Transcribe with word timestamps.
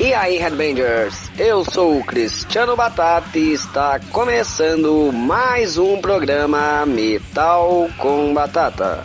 E 0.00 0.12
aí, 0.12 0.38
Headbangers? 0.38 1.30
Eu 1.38 1.64
sou 1.64 1.98
o 1.98 2.04
Cristiano 2.04 2.74
Batata 2.74 3.38
e 3.38 3.52
está 3.52 4.00
começando 4.10 5.12
mais 5.12 5.78
um 5.78 6.00
programa 6.00 6.84
Metal 6.84 7.88
com 7.96 8.34
Batata, 8.34 9.04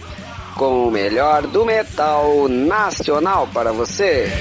com 0.55 0.88
o 0.88 0.91
melhor 0.91 1.45
do 1.45 1.63
metal 1.63 2.47
nacional 2.47 3.47
para 3.54 3.71
você. 3.71 4.32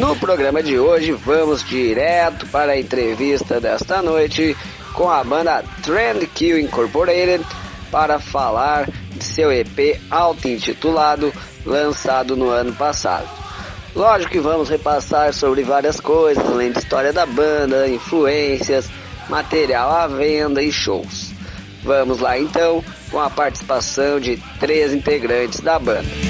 No 0.00 0.16
programa 0.16 0.62
de 0.62 0.78
hoje, 0.78 1.12
vamos 1.12 1.62
direto 1.62 2.46
para 2.46 2.72
a 2.72 2.80
entrevista 2.80 3.60
desta 3.60 4.00
noite 4.00 4.56
com 4.94 5.10
a 5.10 5.22
banda 5.22 5.62
Trend 5.82 6.26
Kill 6.28 6.58
Incorporated 6.58 7.44
para 7.90 8.18
falar 8.18 8.88
de 9.10 9.22
seu 9.22 9.52
EP 9.52 10.00
auto-intitulado, 10.10 11.30
lançado 11.66 12.34
no 12.34 12.48
ano 12.48 12.72
passado. 12.72 13.28
Lógico 13.94 14.32
que 14.32 14.40
vamos 14.40 14.70
repassar 14.70 15.34
sobre 15.34 15.64
várias 15.64 16.00
coisas, 16.00 16.42
além 16.46 16.72
de 16.72 16.78
história 16.78 17.12
da 17.12 17.26
banda, 17.26 17.86
influências, 17.86 18.88
material 19.28 19.90
à 19.90 20.06
venda 20.06 20.62
e 20.62 20.72
shows. 20.72 21.30
Vamos 21.84 22.20
lá 22.20 22.38
então 22.38 22.82
com 23.10 23.20
a 23.20 23.28
participação 23.28 24.18
de 24.18 24.38
três 24.58 24.94
integrantes 24.94 25.60
da 25.60 25.78
banda. 25.78 26.29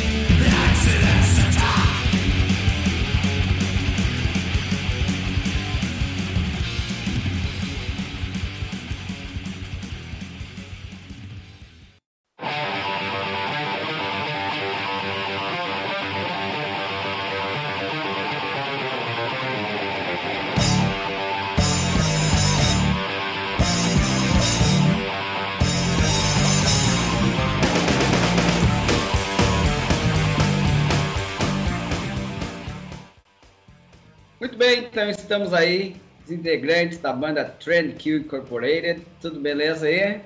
Estamos 35.30 35.54
aí, 35.54 35.94
os 36.24 36.32
integrantes 36.32 36.98
da 36.98 37.12
banda 37.12 37.44
Trend 37.44 37.94
Q 37.94 38.16
Incorporated. 38.16 39.06
Tudo 39.20 39.38
beleza 39.38 39.86
aí? 39.86 39.94
E 39.94 40.02
aí, 40.02 40.20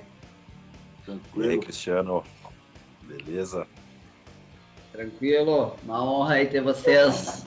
Tranquilo. 1.05 1.61
Cristiano? 1.61 2.23
Beleza? 3.03 3.67
Tranquilo? 4.91 5.75
Uma 5.83 6.03
honra 6.03 6.33
aí 6.33 6.47
ter 6.47 6.61
vocês. 6.61 7.45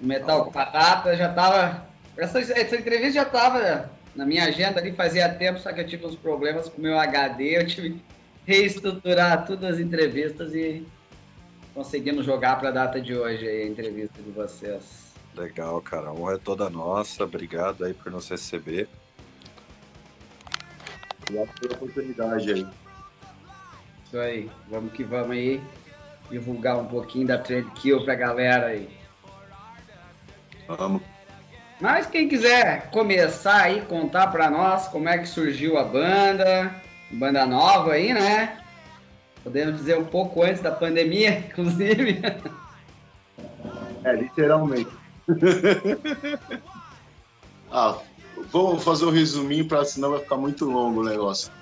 O 0.00 0.06
Metal 0.06 0.44
com 0.44 0.52
Batata 0.52 1.16
já 1.16 1.32
tava. 1.32 1.84
Essa, 2.16 2.38
essa 2.38 2.76
entrevista 2.76 3.14
já 3.14 3.24
tava 3.24 3.90
na 4.14 4.24
minha 4.24 4.44
agenda 4.44 4.78
ali 4.78 4.92
fazia 4.92 5.28
tempo, 5.28 5.58
só 5.58 5.72
que 5.72 5.80
eu 5.80 5.86
tive 5.86 6.06
uns 6.06 6.14
problemas 6.14 6.68
com 6.68 6.78
o 6.78 6.82
meu 6.82 6.96
HD, 6.96 7.58
eu 7.58 7.66
tive 7.66 7.90
que 7.90 8.02
reestruturar 8.46 9.44
todas 9.44 9.74
as 9.74 9.80
entrevistas 9.80 10.54
e 10.54 10.86
conseguimos 11.74 12.24
jogar 12.24 12.56
para 12.60 12.68
a 12.68 12.72
data 12.72 13.00
de 13.00 13.16
hoje 13.16 13.48
aí, 13.48 13.62
a 13.62 13.66
entrevista 13.66 14.22
de 14.22 14.30
vocês. 14.30 15.07
Legal, 15.38 15.80
cara. 15.80 16.08
A 16.08 16.12
honra 16.12 16.34
é 16.34 16.38
toda 16.38 16.68
nossa. 16.68 17.22
Obrigado 17.22 17.84
aí 17.84 17.94
por 17.94 18.10
nos 18.10 18.28
receber. 18.28 18.88
Obrigado 21.22 21.60
pela 21.60 21.74
oportunidade 21.74 22.52
aí. 22.52 22.66
Isso 24.04 24.18
aí, 24.18 24.50
vamos 24.68 24.92
que 24.92 25.04
vamos 25.04 25.30
aí 25.30 25.62
divulgar 26.28 26.78
um 26.78 26.86
pouquinho 26.86 27.28
da 27.28 27.38
Trend 27.38 27.70
Kill 27.72 28.04
pra 28.04 28.16
galera 28.16 28.66
aí. 28.66 28.88
Vamos. 30.66 31.02
Mas 31.80 32.06
quem 32.06 32.28
quiser 32.28 32.90
começar 32.90 33.62
aí, 33.62 33.82
contar 33.82 34.28
pra 34.28 34.50
nós 34.50 34.88
como 34.88 35.08
é 35.08 35.18
que 35.18 35.26
surgiu 35.26 35.78
a 35.78 35.84
banda, 35.84 36.74
banda 37.12 37.46
nova 37.46 37.92
aí, 37.92 38.12
né? 38.12 38.60
Podemos 39.44 39.76
dizer 39.76 39.96
um 39.96 40.04
pouco 40.04 40.42
antes 40.42 40.60
da 40.60 40.72
pandemia, 40.72 41.38
inclusive. 41.46 42.20
É, 44.04 44.12
literalmente. 44.14 45.07
ah, 47.70 47.98
vamos 48.50 48.82
fazer 48.82 49.04
um 49.04 49.10
resuminho, 49.10 49.66
pra, 49.66 49.84
senão 49.84 50.10
vai 50.10 50.20
ficar 50.20 50.36
muito 50.36 50.64
longo 50.64 51.00
o 51.00 51.04
negócio. 51.04 51.52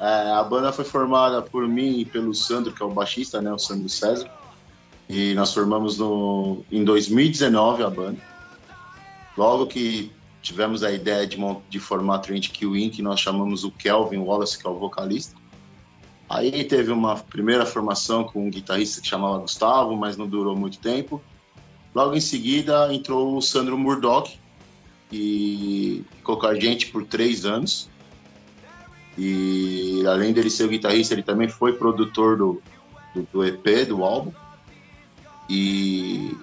É, 0.00 0.32
a 0.32 0.42
banda 0.42 0.72
foi 0.72 0.84
formada 0.84 1.42
por 1.42 1.68
mim 1.68 1.98
e 1.98 2.04
pelo 2.04 2.34
Sandro, 2.34 2.72
que 2.72 2.82
é 2.82 2.86
o 2.86 2.90
baixista, 2.90 3.42
né? 3.42 3.52
O 3.52 3.58
Sandro 3.58 3.88
César. 3.88 4.30
E 5.08 5.34
nós 5.34 5.52
formamos 5.52 5.98
no, 5.98 6.64
em 6.72 6.84
2019 6.84 7.82
a 7.82 7.90
banda. 7.90 8.18
Logo 9.36 9.66
que 9.66 10.10
tivemos 10.40 10.82
a 10.82 10.90
ideia 10.90 11.26
de, 11.26 11.36
de 11.68 11.78
formar 11.78 12.16
a 12.16 12.18
Trend 12.20 12.48
Kill 12.48 12.76
Inc., 12.76 13.00
nós 13.00 13.20
chamamos 13.20 13.62
o 13.62 13.70
Kelvin 13.70 14.18
Wallace, 14.18 14.58
que 14.58 14.66
é 14.66 14.70
o 14.70 14.78
vocalista. 14.78 15.34
Aí 16.28 16.64
teve 16.64 16.92
uma 16.92 17.16
primeira 17.16 17.66
formação 17.66 18.24
com 18.24 18.46
um 18.46 18.50
guitarrista 18.50 19.00
que 19.00 19.08
chamava 19.08 19.38
Gustavo, 19.38 19.96
mas 19.96 20.16
não 20.16 20.28
durou 20.28 20.56
muito 20.56 20.78
tempo. 20.78 21.20
Logo 21.94 22.14
em 22.14 22.20
seguida 22.20 22.92
entrou 22.94 23.36
o 23.36 23.42
Sandro 23.42 23.76
Murdoch, 23.76 24.38
que 25.10 26.04
ficou 26.16 26.38
com 26.38 26.46
a 26.46 26.54
gente 26.54 26.86
por 26.86 27.04
três 27.04 27.44
anos. 27.44 27.88
E 29.18 30.04
além 30.06 30.32
dele 30.32 30.48
ser 30.48 30.64
o 30.64 30.68
guitarrista, 30.68 31.14
ele 31.14 31.22
também 31.22 31.48
foi 31.48 31.72
produtor 31.72 32.36
do, 32.36 32.62
do, 33.14 33.28
do 33.32 33.44
EP, 33.44 33.86
do 33.88 34.04
álbum. 34.04 34.32
E 35.48 36.36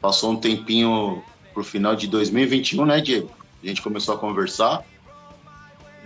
passou 0.00 0.32
um 0.32 0.36
tempinho 0.36 1.22
pro 1.52 1.62
final 1.62 1.94
de 1.94 2.06
2021, 2.06 2.86
né, 2.86 3.00
Diego? 3.00 3.30
A 3.62 3.66
gente 3.66 3.82
começou 3.82 4.14
a 4.14 4.18
conversar. 4.18 4.82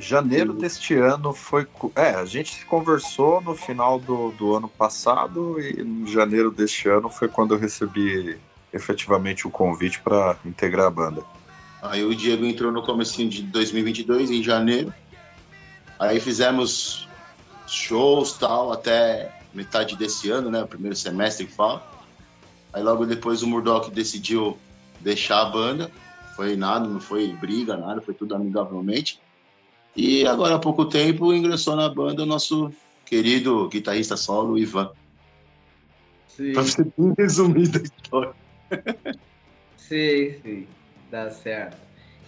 Janeiro 0.00 0.52
deste 0.52 0.94
ano 0.94 1.32
foi. 1.32 1.66
É, 1.94 2.14
a 2.14 2.24
gente 2.24 2.64
conversou 2.66 3.40
no 3.40 3.54
final 3.54 4.00
do, 4.00 4.32
do 4.32 4.56
ano 4.56 4.68
passado 4.68 5.60
e 5.60 5.80
em 5.80 6.06
janeiro 6.06 6.50
deste 6.50 6.88
ano 6.88 7.08
foi 7.08 7.28
quando 7.28 7.54
eu 7.54 7.58
recebi 7.58 8.38
efetivamente 8.72 9.46
o 9.46 9.50
convite 9.50 10.00
para 10.00 10.36
integrar 10.44 10.86
a 10.86 10.90
banda. 10.90 11.22
Aí 11.82 12.04
o 12.04 12.14
Diego 12.14 12.44
entrou 12.44 12.70
no 12.70 12.82
comecinho 12.82 13.28
de 13.28 13.42
2022, 13.42 14.30
em 14.30 14.42
janeiro. 14.42 14.92
Aí 15.98 16.20
fizemos 16.20 17.08
shows 17.66 18.34
tal 18.34 18.72
até 18.72 19.34
metade 19.54 19.96
desse 19.96 20.30
ano, 20.30 20.50
né? 20.50 20.62
O 20.62 20.66
primeiro 20.66 20.96
semestre 20.96 21.46
que 21.46 21.52
fala. 21.52 21.86
Aí 22.72 22.82
logo 22.82 23.06
depois 23.06 23.42
o 23.42 23.46
Murdoch 23.46 23.90
decidiu 23.90 24.58
deixar 25.00 25.42
a 25.42 25.46
banda. 25.46 25.90
Foi 26.36 26.56
nada, 26.56 26.86
não 26.86 27.00
foi 27.00 27.28
briga, 27.32 27.76
nada, 27.76 28.00
foi 28.00 28.14
tudo 28.14 28.34
amigavelmente. 28.34 29.20
E 29.96 30.26
agora 30.26 30.54
há 30.54 30.58
pouco 30.58 30.84
tempo 30.84 31.32
ingressou 31.34 31.74
na 31.74 31.88
banda 31.88 32.22
o 32.22 32.26
nosso 32.26 32.72
querido 33.04 33.68
guitarrista 33.68 34.16
solo, 34.16 34.56
Ivan. 34.56 34.90
Sim, 36.28 36.52
Pra 36.52 36.62
ser 36.62 36.86
bem 36.96 37.12
resumido 37.18 37.78
a 37.78 37.82
história. 37.82 38.34
sim, 39.76 40.34
sim. 40.42 40.66
Dá 41.10 41.30
certo. 41.30 41.76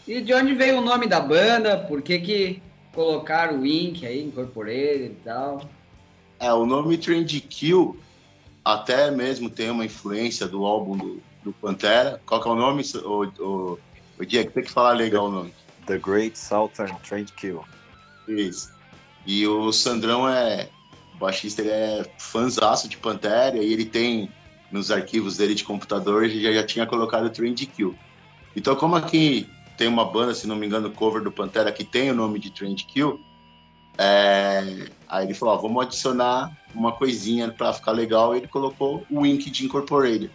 E 0.07 0.21
de 0.21 0.35
onde 0.35 0.55
veio 0.55 0.79
o 0.79 0.81
nome 0.81 1.07
da 1.07 1.21
banda? 1.21 1.79
Por 1.79 2.03
que 2.03 2.19
que 2.19 2.63
colocaram 2.93 3.61
o 3.61 3.67
Ink 3.67 4.05
aí, 4.05 4.23
Incorporated 4.23 5.05
e 5.05 5.17
tal? 5.25 5.63
É, 6.41 6.53
o 6.53 6.67
nome 6.67 6.99
Trend 6.99 7.41
Kill 7.43 7.97
até 8.65 9.11
mesmo 9.11 9.49
tem 9.49 9.71
uma 9.71 9.85
influência 9.85 10.47
do 10.47 10.65
álbum 10.65 10.97
do, 10.97 11.23
do 11.45 11.53
Pantera. 11.53 12.21
Qual 12.27 12.41
que 12.41 12.49
é 12.49 12.51
o 12.51 12.57
nome? 12.57 12.83
O, 13.05 13.25
o, 13.25 13.79
o 14.19 14.25
Diego, 14.25 14.51
tem 14.51 14.65
que 14.65 14.71
falar 14.71 14.93
legal 14.93 15.27
o 15.27 15.31
nome. 15.31 15.55
The 15.87 15.99
Great 15.99 16.39
Southern 16.39 16.97
Trend 17.07 17.33
Kill. 17.33 17.63
Isso. 18.29 18.73
E 19.27 19.47
o 19.47 19.73
Sandrão 19.73 20.29
é 20.29 20.69
o 21.15 21.19
baixista, 21.19 21.63
ele 21.63 21.71
é 21.71 22.11
fãzaço 22.19 22.89
de 22.89 22.97
Pantera 22.97 23.57
e 23.57 23.73
ele 23.73 23.85
tem 23.85 24.29
nos 24.73 24.91
arquivos 24.91 25.37
dele 25.37 25.55
de 25.55 25.63
computador, 25.63 26.25
ele 26.25 26.41
já, 26.41 26.53
já 26.53 26.65
tinha 26.65 26.87
colocado 26.87 27.31
Trend 27.31 27.67
Kill. 27.67 27.95
Então, 28.57 28.75
como 28.75 28.97
aqui 28.97 29.49
tem 29.77 29.87
uma 29.87 30.05
banda, 30.05 30.35
se 30.35 30.47
não 30.47 30.57
me 30.57 30.67
engano, 30.67 30.91
cover 30.91 31.23
do 31.23 31.31
Pantera 31.31 31.71
que 31.71 31.85
tem 31.85 32.11
o 32.11 32.15
nome 32.15 32.39
de 32.39 32.51
Trend 32.51 32.85
Kill, 32.87 33.21
é, 33.99 34.89
aí 35.07 35.27
ele 35.27 35.35
falou, 35.35 35.55
ó, 35.55 35.59
vamos 35.59 35.83
adicionar 35.85 36.51
uma 36.75 36.93
coisinha 36.93 37.51
para 37.51 37.73
ficar 37.73 37.93
legal, 37.93 38.35
e 38.35 38.39
ele 38.39 38.49
colocou 38.49 39.07
o 39.11 39.21
Wink 39.21 39.51
de 39.51 39.67
Incorporated. 39.67 40.31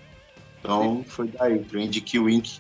Então, 0.60 1.04
foi 1.08 1.28
daí, 1.28 1.60
Trend 1.60 2.00
Kill 2.02 2.26
Wink. 2.26 2.60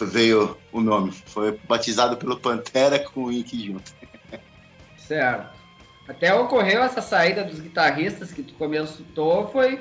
Veio 0.00 0.56
o 0.72 0.80
nome, 0.80 1.12
foi 1.12 1.58
batizado 1.68 2.16
pelo 2.16 2.36
Pantera 2.36 2.98
com 2.98 3.22
o 3.22 3.26
Wink 3.26 3.66
junto. 3.66 3.92
Certo. 4.96 5.52
Até 6.08 6.34
ocorreu 6.34 6.82
essa 6.82 7.00
saída 7.00 7.44
dos 7.44 7.60
guitarristas 7.60 8.32
que 8.32 8.42
tu 8.42 8.54
comentou, 8.54 9.48
foi 9.48 9.80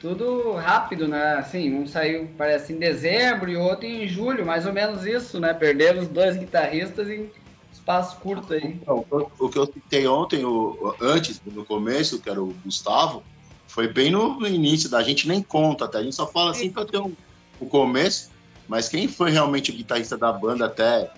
tudo 0.00 0.52
rápido, 0.52 1.08
né? 1.08 1.34
Assim, 1.34 1.74
um 1.74 1.86
saiu, 1.86 2.28
parece, 2.36 2.72
em 2.72 2.78
dezembro 2.78 3.50
e 3.50 3.56
outro 3.56 3.86
em 3.86 4.06
julho, 4.08 4.46
mais 4.46 4.66
ou 4.66 4.72
menos 4.72 5.04
isso, 5.04 5.40
né? 5.40 5.52
Perderam 5.52 6.00
os 6.00 6.08
dois 6.08 6.36
guitarristas 6.36 7.08
em 7.08 7.30
espaço 7.72 8.18
curto 8.20 8.52
aí. 8.52 8.78
Então, 8.80 9.04
o 9.38 9.48
que 9.48 9.58
eu 9.58 9.66
citei 9.66 10.06
ontem, 10.06 10.44
o, 10.44 10.94
antes, 11.00 11.40
no 11.46 11.64
começo, 11.64 12.20
que 12.20 12.28
era 12.28 12.42
o 12.42 12.54
Gustavo, 12.64 13.22
foi 13.66 13.88
bem 13.88 14.10
no 14.10 14.46
início, 14.46 14.88
da 14.88 15.02
gente 15.02 15.28
nem 15.28 15.42
conta, 15.42 15.84
até 15.84 15.98
a 15.98 16.02
gente 16.02 16.14
só 16.14 16.26
fala 16.26 16.50
assim 16.50 16.70
para 16.70 16.86
ter 16.86 16.98
um, 16.98 17.12
o 17.60 17.66
começo, 17.66 18.30
mas 18.66 18.88
quem 18.88 19.08
foi 19.08 19.30
realmente 19.30 19.70
o 19.70 19.74
guitarrista 19.74 20.16
da 20.16 20.32
banda 20.32 20.66
até, 20.66 21.10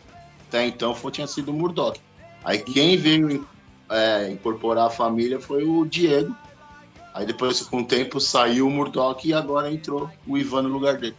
até 0.49 0.67
então 0.67 0.95
foi, 0.95 1.13
tinha 1.13 1.27
sido 1.27 1.51
o 1.51 1.55
Murdoch. 1.55 2.01
Aí 2.45 2.59
quem 2.59 2.97
veio 2.97 3.47
é, 3.89 4.31
incorporar 4.31 4.87
a 4.87 4.91
família 4.91 5.41
foi 5.41 5.65
o 5.65 5.85
Diego, 5.85 6.35
Aí 7.13 7.27
depois, 7.27 7.61
com 7.63 7.79
o 7.79 7.85
tempo, 7.85 8.21
saiu 8.21 8.67
o 8.67 8.71
Murdoch 8.71 9.27
e 9.27 9.35
agora 9.35 9.71
entrou 9.71 10.09
o 10.27 10.39
Ivan 10.39 10.63
no 10.63 10.69
lugar 10.69 10.97
dele. 10.97 11.17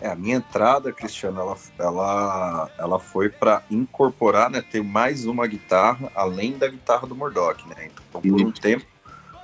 É, 0.00 0.08
a 0.08 0.14
minha 0.14 0.36
entrada, 0.36 0.92
Cristiano, 0.92 1.40
ela, 1.40 1.56
ela, 1.78 2.70
ela 2.78 2.98
foi 2.98 3.28
para 3.28 3.62
incorporar, 3.70 4.48
né, 4.48 4.62
ter 4.62 4.82
mais 4.82 5.26
uma 5.26 5.46
guitarra 5.46 6.10
além 6.14 6.56
da 6.56 6.68
guitarra 6.68 7.06
do 7.06 7.14
Murdoch, 7.14 7.68
né? 7.68 7.90
Então, 8.08 8.22
por 8.22 8.40
um 8.40 8.50
tempo, 8.50 8.86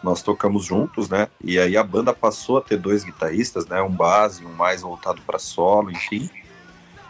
nós 0.02 0.22
tocamos 0.22 0.64
juntos, 0.64 1.10
né? 1.10 1.28
E 1.44 1.58
aí 1.58 1.76
a 1.76 1.82
banda 1.82 2.14
passou 2.14 2.56
a 2.56 2.62
ter 2.62 2.78
dois 2.78 3.04
guitarristas, 3.04 3.66
né? 3.66 3.82
Um 3.82 3.90
base, 3.90 4.46
um 4.46 4.52
mais 4.52 4.80
voltado 4.80 5.20
para 5.26 5.38
solo, 5.38 5.90
enfim. 5.90 6.30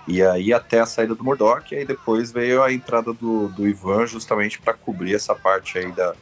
E 0.08 0.22
aí 0.22 0.52
até 0.52 0.80
a 0.80 0.86
saída 0.86 1.14
do 1.14 1.22
Murdoch, 1.22 1.72
e 1.72 1.78
aí 1.78 1.84
depois 1.84 2.32
veio 2.32 2.62
a 2.62 2.72
entrada 2.72 3.12
do, 3.12 3.48
do 3.48 3.68
Ivan 3.68 4.06
justamente 4.06 4.58
para 4.58 4.72
cobrir 4.72 5.14
essa 5.14 5.34
parte 5.34 5.78
aí 5.78 5.92
da, 5.92 6.14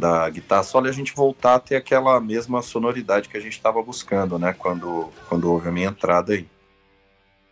da 0.00 0.28
guitarra 0.30 0.62
solo 0.62 0.86
e 0.86 0.90
a 0.90 0.92
gente 0.92 1.14
voltar 1.14 1.56
a 1.56 1.60
ter 1.60 1.76
aquela 1.76 2.18
mesma 2.18 2.62
sonoridade 2.62 3.28
que 3.28 3.36
a 3.36 3.40
gente 3.40 3.52
estava 3.52 3.82
buscando, 3.82 4.38
né? 4.38 4.54
Quando, 4.58 5.10
quando 5.28 5.52
houve 5.52 5.68
a 5.68 5.72
minha 5.72 5.88
entrada 5.88 6.32
aí. 6.32 6.48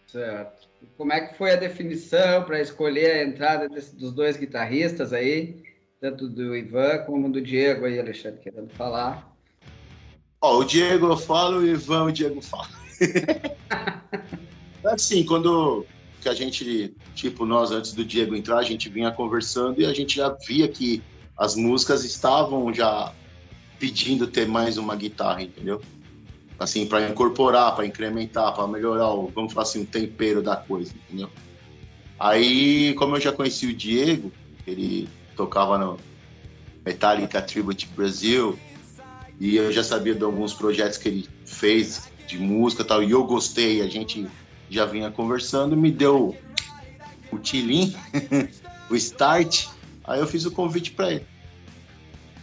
Certo. 0.07 0.67
Como 0.97 1.13
é 1.13 1.21
que 1.21 1.37
foi 1.37 1.53
a 1.53 1.57
definição 1.57 2.43
para 2.45 2.61
escolher 2.61 3.13
a 3.13 3.25
entrada 3.25 3.69
desse, 3.69 3.95
dos 3.95 4.13
dois 4.13 4.37
guitarristas 4.37 5.13
aí, 5.13 5.63
tanto 6.01 6.29
do 6.29 6.57
Ivan 6.57 6.99
como 7.05 7.31
do 7.31 7.41
Diego 7.41 7.85
aí, 7.85 8.01
Alexandre, 8.01 8.41
querendo 8.41 8.71
falar? 8.71 9.31
Ó, 10.41 10.59
o 10.59 10.65
Diego 10.65 11.07
eu 11.07 11.17
falo, 11.17 11.59
o 11.59 11.67
Ivan 11.67 12.05
o 12.05 12.13
Diego 12.13 12.41
fala. 12.41 12.69
assim, 14.85 15.25
quando 15.25 15.85
que 16.21 16.29
a 16.29 16.35
gente, 16.35 16.95
tipo, 17.15 17.45
nós 17.45 17.71
antes 17.71 17.93
do 17.93 18.05
Diego 18.05 18.35
entrar, 18.35 18.59
a 18.59 18.63
gente 18.63 18.89
vinha 18.89 19.13
conversando 19.13 19.81
e 19.81 19.87
a 19.87 19.93
gente 19.93 20.17
já 20.17 20.31
via 20.31 20.67
que 20.69 21.03
as 21.39 21.55
músicas 21.55 22.05
estavam 22.05 22.75
já 22.75 23.13
pedindo 23.79 24.27
ter 24.27 24.47
mais 24.47 24.77
uma 24.77 24.97
guitarra, 24.97 25.43
entendeu? 25.43 25.81
Assim, 26.59 26.85
para 26.85 27.09
incorporar, 27.09 27.77
para 27.77 27.87
incrementar, 27.87 28.53
para 28.53 28.67
melhorar 28.67 29.11
o, 29.13 29.29
vamos 29.29 29.53
falar 29.53 29.63
assim, 29.63 29.83
o 29.83 29.87
tempero 29.87 30.43
da 30.43 30.57
coisa, 30.57 30.93
entendeu? 30.93 31.31
Aí, 32.19 32.95
como 32.95 33.15
eu 33.15 33.21
já 33.21 33.31
conheci 33.31 33.67
o 33.67 33.73
Diego, 33.73 34.33
ele 34.67 35.09
tocava 35.37 35.79
no 35.79 35.97
Metallica 36.85 37.41
Tribute 37.41 37.87
Brasil, 37.95 38.59
e 39.39 39.55
eu 39.55 39.71
já 39.71 39.85
sabia 39.85 40.17
de 40.17 40.25
alguns 40.25 40.53
projetos 40.53 40.99
que 40.99 41.09
ele 41.09 41.29
fez 41.47 42.11
de 42.27 42.37
música 42.39 42.83
e 42.83 42.87
tal, 42.87 43.03
e 43.05 43.13
eu 43.13 43.25
gostei, 43.25 43.81
a 43.81 43.87
gente 43.87 44.27
já 44.69 44.85
vinha 44.85 45.13
conversando, 45.13 45.77
me 45.77 45.93
deu 45.93 46.37
o 47.31 47.39
tilim, 47.39 47.95
o 48.91 48.97
start, 48.97 49.69
Aí 50.09 50.21
eu 50.21 50.27
fiz 50.27 50.47
o 50.47 50.51
convite 50.51 50.93
para 50.93 51.13
ele. 51.13 51.27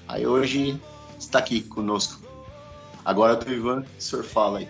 Aí 0.08 0.26
hoje 0.26 0.80
está 1.20 1.40
aqui 1.40 1.62
conosco. 1.62 2.24
Agora 3.04 3.36
do 3.36 3.52
Ivan, 3.52 3.84
o 3.98 4.02
senhor 4.02 4.24
fala 4.24 4.60
aí. 4.60 4.68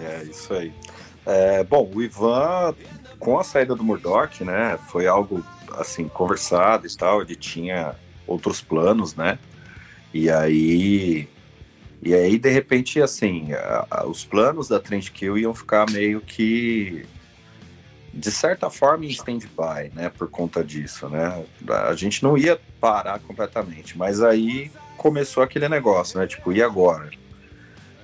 É, 0.00 0.24
isso 0.24 0.52
aí. 0.52 0.72
É, 1.24 1.62
bom, 1.62 1.88
o 1.94 2.02
Ivan, 2.02 2.74
com 3.20 3.38
a 3.38 3.44
saída 3.44 3.76
do 3.76 3.84
Murdoch, 3.84 4.42
né, 4.42 4.76
foi 4.88 5.06
algo, 5.06 5.44
assim, 5.78 6.08
conversado 6.08 6.88
e 6.88 6.96
tal, 6.96 7.22
ele 7.22 7.36
tinha 7.36 7.94
outros 8.26 8.60
planos, 8.60 9.14
né, 9.14 9.38
e 10.12 10.28
aí, 10.28 11.28
e 12.02 12.14
aí, 12.14 12.36
de 12.36 12.50
repente, 12.50 13.00
assim, 13.00 13.52
a, 13.52 13.86
a, 13.88 14.06
os 14.06 14.24
planos 14.24 14.66
da 14.66 14.80
Trend 14.80 15.08
Kill 15.12 15.38
iam 15.38 15.54
ficar 15.54 15.88
meio 15.90 16.20
que 16.20 17.06
de 18.12 18.30
certa 18.30 18.68
forma 18.68 19.06
em 19.06 19.08
stand-by, 19.08 19.90
né, 19.94 20.10
por 20.10 20.28
conta 20.28 20.62
disso, 20.62 21.08
né? 21.08 21.44
A 21.88 21.94
gente 21.94 22.22
não 22.22 22.36
ia 22.36 22.60
parar 22.80 23.18
completamente, 23.20 23.96
mas 23.96 24.22
aí 24.22 24.70
começou 24.96 25.42
aquele 25.42 25.68
negócio, 25.68 26.18
né? 26.18 26.26
Tipo, 26.26 26.52
e 26.52 26.62
agora? 26.62 27.10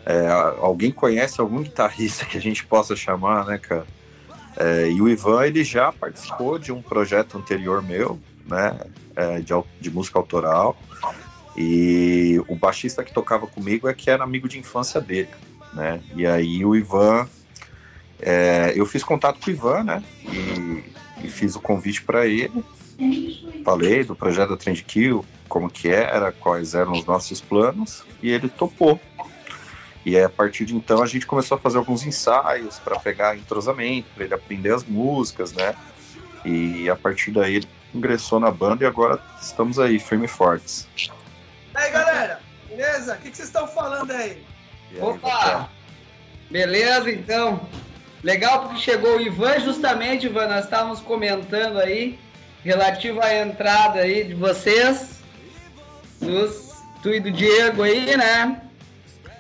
É, 0.06 0.26
alguém 0.60 0.90
conhece 0.90 1.40
algum 1.40 1.62
guitarrista 1.62 2.24
que 2.24 2.38
a 2.38 2.40
gente 2.40 2.64
possa 2.64 2.96
chamar, 2.96 3.44
né, 3.44 3.58
cara? 3.58 3.86
É, 4.56 4.90
e 4.90 5.00
o 5.00 5.08
Ivan, 5.08 5.44
ele 5.44 5.62
já 5.62 5.92
participou 5.92 6.58
de 6.58 6.72
um 6.72 6.80
projeto 6.80 7.36
anterior 7.36 7.82
meu, 7.82 8.18
né, 8.46 8.80
é, 9.14 9.40
de, 9.40 9.52
de 9.78 9.90
música 9.90 10.18
autoral, 10.18 10.76
e 11.54 12.42
o 12.48 12.56
baixista 12.56 13.04
que 13.04 13.12
tocava 13.12 13.46
comigo 13.46 13.88
é 13.88 13.94
que 13.94 14.10
era 14.10 14.24
amigo 14.24 14.48
de 14.48 14.58
infância 14.58 15.00
dele, 15.00 15.28
né? 15.74 16.00
E 16.14 16.24
aí 16.24 16.64
o 16.64 16.74
Ivan 16.74 17.28
é, 18.20 18.72
eu 18.74 18.84
fiz 18.86 19.04
contato 19.04 19.38
com 19.40 19.50
o 19.50 19.52
Ivan, 19.52 19.84
né? 19.84 20.02
E, 20.24 20.84
e 21.24 21.28
fiz 21.28 21.54
o 21.56 21.60
convite 21.60 22.02
para 22.02 22.26
ele. 22.26 22.64
Falei 23.64 24.02
do 24.02 24.16
projeto 24.16 24.50
da 24.50 24.56
Trend 24.56 24.82
Kill, 24.82 25.24
como 25.48 25.70
que 25.70 25.88
era, 25.88 26.32
quais 26.32 26.74
eram 26.74 26.92
os 26.92 27.04
nossos 27.04 27.40
planos, 27.40 28.04
e 28.22 28.30
ele 28.30 28.48
topou. 28.48 29.00
E 30.04 30.16
aí, 30.16 30.24
a 30.24 30.28
partir 30.28 30.64
de 30.64 30.74
então 30.74 31.02
a 31.02 31.06
gente 31.06 31.26
começou 31.26 31.56
a 31.56 31.60
fazer 31.60 31.78
alguns 31.78 32.04
ensaios 32.04 32.78
para 32.78 32.98
pegar 32.98 33.36
entrosamento, 33.36 34.08
para 34.14 34.24
ele 34.24 34.34
aprender 34.34 34.72
as 34.72 34.84
músicas, 34.84 35.52
né? 35.52 35.74
E 36.44 36.88
a 36.88 36.96
partir 36.96 37.30
daí 37.30 37.56
ele 37.56 37.68
ingressou 37.94 38.40
na 38.40 38.50
banda 38.50 38.84
e 38.84 38.86
agora 38.86 39.20
estamos 39.40 39.78
aí, 39.78 39.98
firme 39.98 40.24
e 40.24 40.28
fortes. 40.28 40.88
E 40.96 41.10
aí, 41.76 41.90
galera, 41.90 42.40
beleza? 42.68 43.14
O 43.14 43.18
que, 43.18 43.30
que 43.30 43.36
vocês 43.36 43.48
estão 43.48 43.66
falando 43.68 44.10
aí? 44.10 44.42
aí 44.92 45.00
Opa! 45.00 45.68
Beleza, 46.50 47.10
então. 47.10 47.60
Legal 48.22 48.62
porque 48.62 48.80
chegou 48.80 49.16
o 49.16 49.20
Ivan, 49.20 49.60
justamente, 49.60 50.26
Ivan, 50.26 50.48
nós 50.48 50.64
estávamos 50.64 51.00
comentando 51.00 51.78
aí, 51.78 52.18
relativo 52.64 53.22
à 53.22 53.32
entrada 53.34 54.00
aí 54.00 54.24
de 54.24 54.34
vocês, 54.34 55.20
dos, 56.20 56.82
tu 57.02 57.14
e 57.14 57.20
do 57.20 57.30
Diego 57.30 57.82
aí, 57.82 58.16
né? 58.16 58.60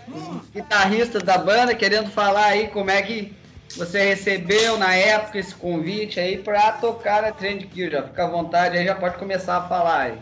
Os 0.06 0.48
guitarristas 0.50 1.22
da 1.22 1.36
banda, 1.36 1.74
querendo 1.74 2.10
falar 2.10 2.46
aí 2.46 2.68
como 2.68 2.90
é 2.90 3.02
que 3.02 3.36
você 3.76 4.02
recebeu 4.04 4.78
na 4.78 4.94
época 4.94 5.38
esse 5.38 5.54
convite 5.54 6.18
aí 6.18 6.38
para 6.38 6.72
tocar 6.72 7.22
na 7.22 7.32
Trend 7.32 7.66
Kill. 7.66 7.90
Já 7.90 8.02
fica 8.04 8.24
à 8.24 8.28
vontade 8.28 8.78
aí, 8.78 8.84
já 8.84 8.94
pode 8.94 9.18
começar 9.18 9.58
a 9.58 9.68
falar 9.68 10.00
aí. 10.02 10.18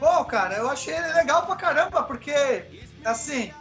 Bom, 0.00 0.24
cara, 0.24 0.56
eu 0.56 0.68
achei 0.68 0.98
legal 1.14 1.46
pra 1.46 1.56
caramba, 1.56 2.02
porque, 2.02 2.64
assim, 3.04 3.52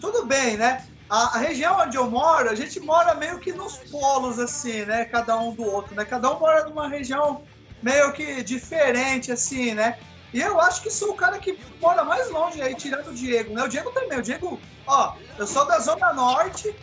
tudo 0.00 0.26
bem, 0.26 0.56
né? 0.56 0.84
A, 1.12 1.36
a, 1.36 1.38
região 1.38 1.78
onde 1.78 1.98
eu 1.98 2.10
moro, 2.10 2.48
a 2.48 2.54
gente 2.54 2.80
mora 2.80 3.14
meio 3.14 3.38
que 3.38 3.52
nos 3.52 3.76
polos, 3.90 4.38
assim, 4.38 4.86
né? 4.86 5.04
Cada 5.04 5.36
um 5.36 5.54
do 5.54 5.62
outro, 5.62 5.94
né? 5.94 6.06
Cada 6.06 6.34
um 6.34 6.38
mora 6.38 6.64
numa 6.64 6.88
região 6.88 7.44
meio 7.82 8.14
que 8.14 8.42
diferente, 8.42 9.30
assim, 9.30 9.74
né? 9.74 9.98
E 10.32 10.40
eu 10.40 10.58
acho 10.58 10.80
que 10.80 10.90
sou 10.90 11.10
o 11.10 11.14
cara 11.14 11.38
que 11.38 11.58
mora 11.82 12.02
mais 12.02 12.30
longe 12.30 12.62
aí, 12.62 12.74
tirando 12.74 13.08
o 13.08 13.14
Diego, 13.14 13.52
né? 13.52 13.62
O 13.62 13.68
Diego 13.68 13.90
também, 13.90 14.18
o 14.18 14.22
Diego, 14.22 14.58
ó, 14.86 15.14
eu 15.36 15.46
sou 15.46 15.66
da 15.66 15.78
Zona 15.80 16.14
Norte, 16.14 16.74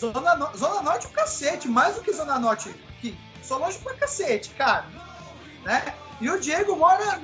Zona, 0.00 0.34
no... 0.34 0.56
Zona 0.56 0.82
Norte 0.82 1.06
o 1.06 1.10
cacete, 1.10 1.68
mais 1.68 1.94
do 1.94 2.00
que 2.00 2.12
Zona 2.12 2.40
Norte 2.40 2.74
aqui. 2.88 3.16
Sou 3.40 3.58
longe 3.58 3.78
pra 3.78 3.94
cacete, 3.94 4.50
cara, 4.50 4.86
né? 5.62 5.94
E 6.20 6.28
o 6.28 6.40
Diego 6.40 6.74
mora 6.74 7.20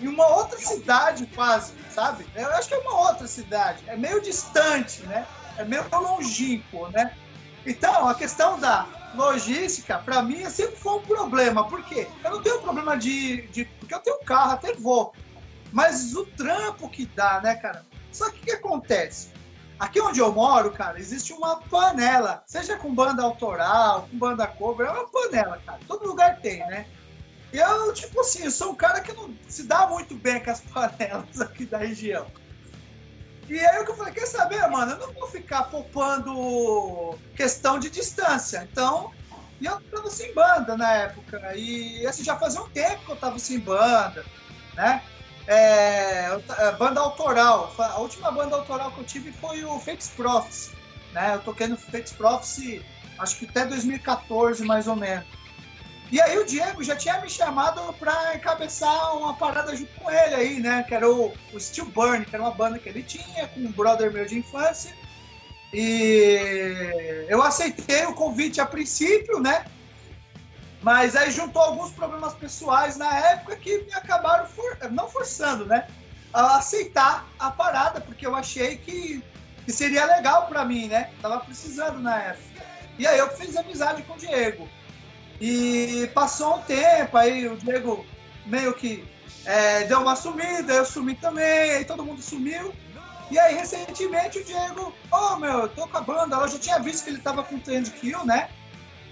em 0.00 0.08
uma 0.08 0.26
outra 0.26 0.58
cidade 0.58 1.26
quase, 1.34 1.74
sabe? 1.90 2.26
Eu 2.34 2.48
acho 2.52 2.68
que 2.68 2.74
é 2.74 2.78
uma 2.78 3.08
outra 3.08 3.26
cidade, 3.26 3.82
é 3.86 3.96
meio 3.96 4.20
distante, 4.20 5.02
né? 5.06 5.26
É 5.56 5.64
meio 5.64 5.84
longínquo, 5.90 6.88
né? 6.88 7.12
Então, 7.66 8.08
a 8.08 8.14
questão 8.14 8.58
da 8.58 8.86
logística, 9.14 9.98
para 9.98 10.22
mim, 10.22 10.48
sempre 10.48 10.76
foi 10.76 10.98
um 10.98 11.02
problema. 11.02 11.68
Por 11.68 11.82
quê? 11.84 12.08
Eu 12.24 12.30
não 12.30 12.42
tenho 12.42 12.60
problema 12.60 12.96
de, 12.96 13.42
de. 13.48 13.64
Porque 13.64 13.94
eu 13.94 14.00
tenho 14.00 14.18
carro, 14.20 14.52
até 14.52 14.72
vou. 14.74 15.12
Mas 15.72 16.14
o 16.14 16.24
trampo 16.24 16.88
que 16.88 17.06
dá, 17.06 17.40
né, 17.40 17.56
cara? 17.56 17.84
Só 18.12 18.30
que 18.30 18.38
o 18.38 18.42
que 18.42 18.52
acontece? 18.52 19.30
Aqui 19.78 20.00
onde 20.00 20.18
eu 20.18 20.32
moro, 20.32 20.72
cara, 20.72 20.98
existe 20.98 21.32
uma 21.32 21.56
panela. 21.56 22.42
Seja 22.46 22.76
com 22.76 22.94
banda 22.94 23.22
autoral, 23.22 24.08
com 24.10 24.18
banda 24.18 24.46
cover, 24.46 24.86
é 24.86 24.90
uma 24.90 25.08
panela, 25.08 25.60
cara. 25.64 25.78
Todo 25.86 26.06
lugar 26.06 26.40
tem, 26.40 26.58
né? 26.66 26.86
Eu, 27.52 27.92
tipo 27.94 28.20
assim, 28.20 28.44
eu 28.44 28.50
sou 28.50 28.72
um 28.72 28.74
cara 28.74 29.00
que 29.00 29.12
não 29.12 29.34
se 29.48 29.64
dá 29.64 29.86
muito 29.86 30.14
bem 30.16 30.42
com 30.42 30.50
as 30.50 30.60
panelas 30.72 31.40
aqui 31.40 31.64
da 31.64 31.78
região. 31.78 32.26
E 33.48 33.58
aí 33.58 33.80
o 33.80 33.84
que 33.84 33.92
eu 33.92 33.96
falei, 33.96 34.12
quer 34.12 34.26
saber, 34.26 34.66
mano? 34.68 34.92
Eu 34.92 34.98
não 34.98 35.14
vou 35.14 35.26
ficar 35.28 35.64
poupando 35.64 37.18
questão 37.34 37.78
de 37.78 37.88
distância. 37.88 38.68
Então, 38.70 39.10
E 39.60 39.64
eu 39.64 39.80
tava 39.80 40.10
sem 40.10 40.34
banda 40.34 40.76
na 40.76 40.92
época. 40.92 41.56
E 41.56 42.06
assim, 42.06 42.22
já 42.22 42.36
fazia 42.36 42.60
um 42.60 42.68
tempo 42.68 43.06
que 43.06 43.12
eu 43.12 43.16
tava 43.16 43.38
sem 43.38 43.58
banda, 43.58 44.24
né? 44.76 45.02
É, 45.46 46.28
é 46.58 46.72
banda 46.72 47.00
autoral. 47.00 47.74
A 47.78 47.98
última 47.98 48.30
banda 48.30 48.54
autoral 48.54 48.92
que 48.92 49.00
eu 49.00 49.04
tive 49.04 49.32
foi 49.32 49.64
o 49.64 49.80
Fakes 49.80 50.10
Prophecy. 50.10 50.76
Né? 51.12 51.36
Eu 51.36 51.40
toquei 51.40 51.66
no 51.66 51.76
Fakes 51.78 52.12
Prophecy 52.12 52.84
acho 53.18 53.38
que 53.38 53.46
até 53.46 53.66
2014, 53.66 54.64
mais 54.64 54.86
ou 54.86 54.96
menos. 54.96 55.26
E 56.10 56.20
aí 56.20 56.38
o 56.38 56.46
Diego 56.46 56.82
já 56.82 56.96
tinha 56.96 57.20
me 57.20 57.28
chamado 57.28 57.92
para 57.94 58.34
encabeçar 58.34 59.16
uma 59.16 59.34
parada 59.34 59.76
junto 59.76 59.92
com 60.00 60.10
ele 60.10 60.34
aí, 60.34 60.60
né? 60.60 60.82
Que 60.82 60.94
era 60.94 61.08
o, 61.08 61.34
o 61.52 61.60
Steel 61.60 61.86
Burn, 61.86 62.24
que 62.24 62.34
era 62.34 62.42
uma 62.42 62.54
banda 62.54 62.78
que 62.78 62.88
ele 62.88 63.02
tinha 63.02 63.46
com 63.48 63.60
um 63.60 63.72
brother 63.72 64.10
meu 64.10 64.24
de 64.24 64.38
infância. 64.38 64.96
E 65.72 67.26
eu 67.28 67.42
aceitei 67.42 68.06
o 68.06 68.14
convite 68.14 68.58
a 68.58 68.64
princípio, 68.64 69.38
né? 69.38 69.66
Mas 70.80 71.14
aí 71.14 71.30
juntou 71.30 71.60
alguns 71.60 71.90
problemas 71.90 72.32
pessoais 72.34 72.96
na 72.96 73.14
época 73.32 73.56
que 73.56 73.82
me 73.82 73.92
acabaram 73.92 74.46
for, 74.46 74.78
não 74.90 75.10
forçando, 75.10 75.66
né? 75.66 75.86
A 76.32 76.56
aceitar 76.56 77.28
a 77.38 77.50
parada, 77.50 78.00
porque 78.00 78.26
eu 78.26 78.34
achei 78.34 78.78
que, 78.78 79.22
que 79.64 79.72
seria 79.72 80.06
legal 80.06 80.46
para 80.46 80.64
mim, 80.64 80.88
né? 80.88 81.10
Tava 81.20 81.40
precisando 81.40 81.98
na 82.00 82.18
época. 82.18 82.64
E 82.98 83.06
aí 83.06 83.18
eu 83.18 83.28
fiz 83.36 83.56
amizade 83.56 84.02
com 84.04 84.14
o 84.14 84.18
Diego. 84.18 84.66
E 85.40 86.10
passou 86.14 86.56
um 86.56 86.62
tempo, 86.62 87.16
aí 87.16 87.46
o 87.46 87.56
Diego 87.56 88.04
meio 88.44 88.74
que 88.74 89.04
é, 89.44 89.84
deu 89.84 90.00
uma 90.00 90.16
sumida, 90.16 90.72
eu 90.72 90.84
sumi 90.84 91.14
também, 91.14 91.70
aí 91.70 91.84
todo 91.84 92.04
mundo 92.04 92.20
sumiu. 92.20 92.72
E 93.30 93.38
aí, 93.38 93.54
recentemente, 93.54 94.38
o 94.38 94.44
Diego, 94.44 94.92
oh, 95.12 95.36
meu, 95.36 95.60
eu 95.60 95.68
tô 95.68 95.86
com 95.86 95.96
a 95.98 96.00
banda, 96.00 96.36
eu 96.36 96.48
já 96.48 96.58
tinha 96.58 96.78
visto 96.78 97.04
que 97.04 97.10
ele 97.10 97.20
tava 97.20 97.42
com 97.42 97.58
Trend 97.58 97.90
Kill, 97.90 98.24
né? 98.24 98.48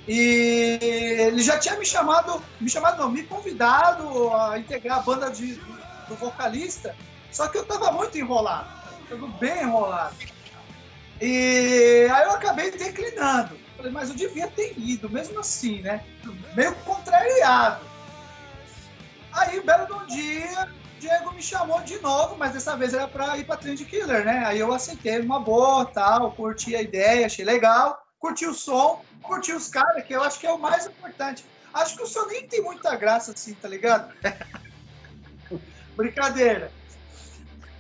E 0.09 0.78
ele 1.21 1.42
já 1.42 1.59
tinha 1.59 1.76
me 1.76 1.85
chamado, 1.85 2.42
me 2.61 2.71
chamado 2.71 3.02
não, 3.02 3.11
me 3.11 3.25
convidado 3.25 4.33
a 4.35 4.59
integrar 4.59 4.99
a 4.99 5.02
banda 5.02 5.30
de, 5.30 5.54
do 6.09 6.14
vocalista, 6.14 6.97
só 7.30 7.49
que 7.49 7.59
eu 7.59 7.64
tava 7.64 7.90
muito 7.92 8.16
enrolado, 8.16 8.68
tava 9.09 9.26
bem 9.38 9.62
enrolado. 9.62 10.16
E 11.21 12.06
aí 12.11 12.23
eu 12.25 12.30
acabei 12.30 12.71
declinando. 12.71 13.66
Falei, 13.76 13.92
mas 13.92 14.09
eu 14.09 14.16
devia 14.16 14.49
ter 14.49 14.75
ido, 14.78 15.11
mesmo 15.11 15.38
assim, 15.38 15.83
né? 15.83 16.02
Meio 16.54 16.75
contrariado. 16.76 17.85
Aí, 19.33 19.61
belo 19.61 19.87
de 19.87 19.92
um 19.92 20.06
dia, 20.06 20.68
Diego 20.99 21.33
me 21.33 21.42
chamou 21.42 21.80
de 21.83 21.99
novo, 22.00 22.37
mas 22.38 22.52
dessa 22.52 22.75
vez 22.75 22.95
era 22.95 23.06
para 23.06 23.37
ir 23.37 23.45
para 23.45 23.59
Trend 23.59 23.85
Killer, 23.85 24.25
né? 24.25 24.45
Aí 24.47 24.59
eu 24.59 24.73
aceitei 24.73 25.21
uma 25.21 25.38
boa, 25.38 25.85
tal, 25.85 26.33
curti 26.33 26.75
a 26.75 26.80
ideia, 26.80 27.26
achei 27.26 27.45
legal, 27.45 28.02
curti 28.18 28.47
o 28.47 28.54
som, 28.54 29.04
curti 29.23 29.52
os 29.52 29.68
caras, 29.68 30.04
que 30.04 30.14
eu 30.14 30.23
acho 30.23 30.40
que 30.40 30.47
é 30.47 30.52
o 30.52 30.59
mais 30.59 30.87
importante. 30.87 31.45
Acho 31.75 31.97
que 31.97 32.02
o 32.02 32.06
som 32.06 32.26
nem 32.26 32.49
tem 32.49 32.62
muita 32.62 32.97
graça 32.97 33.33
assim, 33.33 33.52
tá 33.54 33.68
ligado? 33.68 34.11
Brincadeira. 35.95 36.73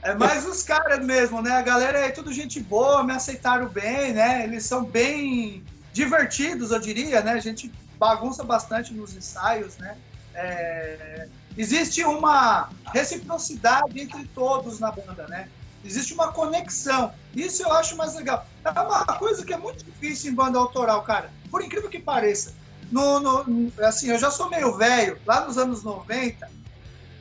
É 0.02 0.14
mais 0.14 0.46
os 0.46 0.62
caras 0.62 1.04
mesmo, 1.04 1.40
né? 1.40 1.52
A 1.52 1.62
galera 1.62 1.98
é 1.98 2.10
tudo 2.10 2.32
gente 2.32 2.60
boa, 2.60 3.02
me 3.02 3.12
aceitaram 3.12 3.66
bem, 3.66 4.12
né? 4.12 4.44
Eles 4.44 4.64
são 4.64 4.84
bem 4.84 5.64
divertidos, 5.96 6.70
eu 6.70 6.78
diria, 6.78 7.22
né? 7.22 7.32
A 7.32 7.40
gente 7.40 7.72
bagunça 7.98 8.44
bastante 8.44 8.92
nos 8.92 9.16
ensaios, 9.16 9.78
né? 9.78 9.96
É... 10.34 11.26
Existe 11.56 12.04
uma 12.04 12.68
reciprocidade 12.92 13.98
entre 13.98 14.26
todos 14.34 14.78
na 14.78 14.92
banda, 14.92 15.26
né? 15.26 15.48
Existe 15.82 16.12
uma 16.12 16.30
conexão. 16.32 17.14
Isso 17.34 17.62
eu 17.62 17.72
acho 17.72 17.96
mais 17.96 18.14
legal. 18.14 18.46
É 18.62 18.70
uma 18.78 19.06
coisa 19.06 19.42
que 19.42 19.54
é 19.54 19.56
muito 19.56 19.82
difícil 19.84 20.30
em 20.30 20.34
banda 20.34 20.58
autoral, 20.58 21.02
cara. 21.02 21.30
Por 21.50 21.62
incrível 21.62 21.88
que 21.88 21.98
pareça. 21.98 22.52
No, 22.92 23.18
no, 23.18 23.72
assim, 23.82 24.10
eu 24.10 24.18
já 24.18 24.30
sou 24.30 24.50
meio 24.50 24.76
velho. 24.76 25.18
Lá 25.24 25.46
nos 25.46 25.56
anos 25.56 25.82
90, 25.82 26.50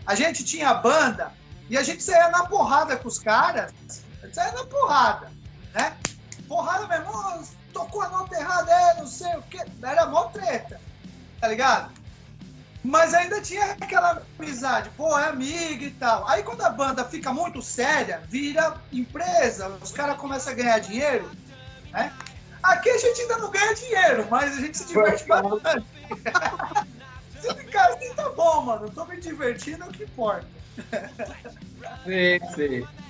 a 0.06 0.16
gente 0.16 0.44
tinha 0.44 0.74
banda 0.74 1.32
e 1.70 1.78
a 1.78 1.84
gente 1.84 2.04
saía 2.04 2.28
na 2.30 2.46
porrada 2.46 2.98
com 2.98 3.08
os 3.08 3.20
caras. 3.20 3.72
A 4.22 4.26
gente 4.26 4.36
saía 4.36 4.52
na 4.52 4.66
porrada, 4.66 5.32
né? 5.74 5.96
Porrada 6.48 6.88
mesmo 6.88 7.12
tocou 7.76 8.02
a 8.02 8.10
nota 8.10 8.40
errada, 8.40 8.72
é, 8.72 8.94
não 8.96 9.06
sei 9.06 9.36
o 9.36 9.42
que. 9.44 9.60
Era 9.84 10.06
mó 10.06 10.24
treta, 10.30 10.80
tá 11.42 11.50
ligado? 11.50 11.94
Mas 12.82 13.14
ainda 13.14 13.42
tinha 13.42 13.72
aquela 13.74 14.22
amizade, 14.40 14.90
pô, 14.96 15.18
é 15.20 15.28
amiga 15.28 15.84
e 15.84 15.92
tal. 15.92 16.26
Aí 16.30 16.42
quando 16.44 16.62
a 16.62 16.70
banda 16.70 17.04
fica 17.04 17.34
muito 17.34 17.62
séria, 17.62 18.22
vira 18.30 18.80
empresa, 18.94 19.68
os 19.82 19.92
caras 19.92 20.18
começam 20.18 20.54
a 20.54 20.56
ganhar 20.56 20.80
dinheiro, 20.80 21.30
né? 21.92 22.14
Aqui 22.64 22.90
a 22.90 22.98
gente 22.98 23.22
ainda 23.22 23.38
não 23.38 23.52
ganha 23.52 23.76
dinheiro, 23.76 24.28
mas 24.30 24.58
a 24.58 24.62
gente 24.62 24.78
se 24.78 24.88
diverte 24.88 25.28
bastante. 25.28 25.86
se 27.42 27.54
ficar 27.56 27.90
assim, 27.90 28.14
tá 28.14 28.30
bom, 28.30 28.62
mano. 28.62 28.90
Tô 28.90 29.06
me 29.06 29.20
divertindo, 29.20 29.84
é 29.84 29.88
o 29.88 29.92
que 29.92 30.04
importa. 30.04 30.48
sim, 32.06 32.40
sim. 32.56 33.05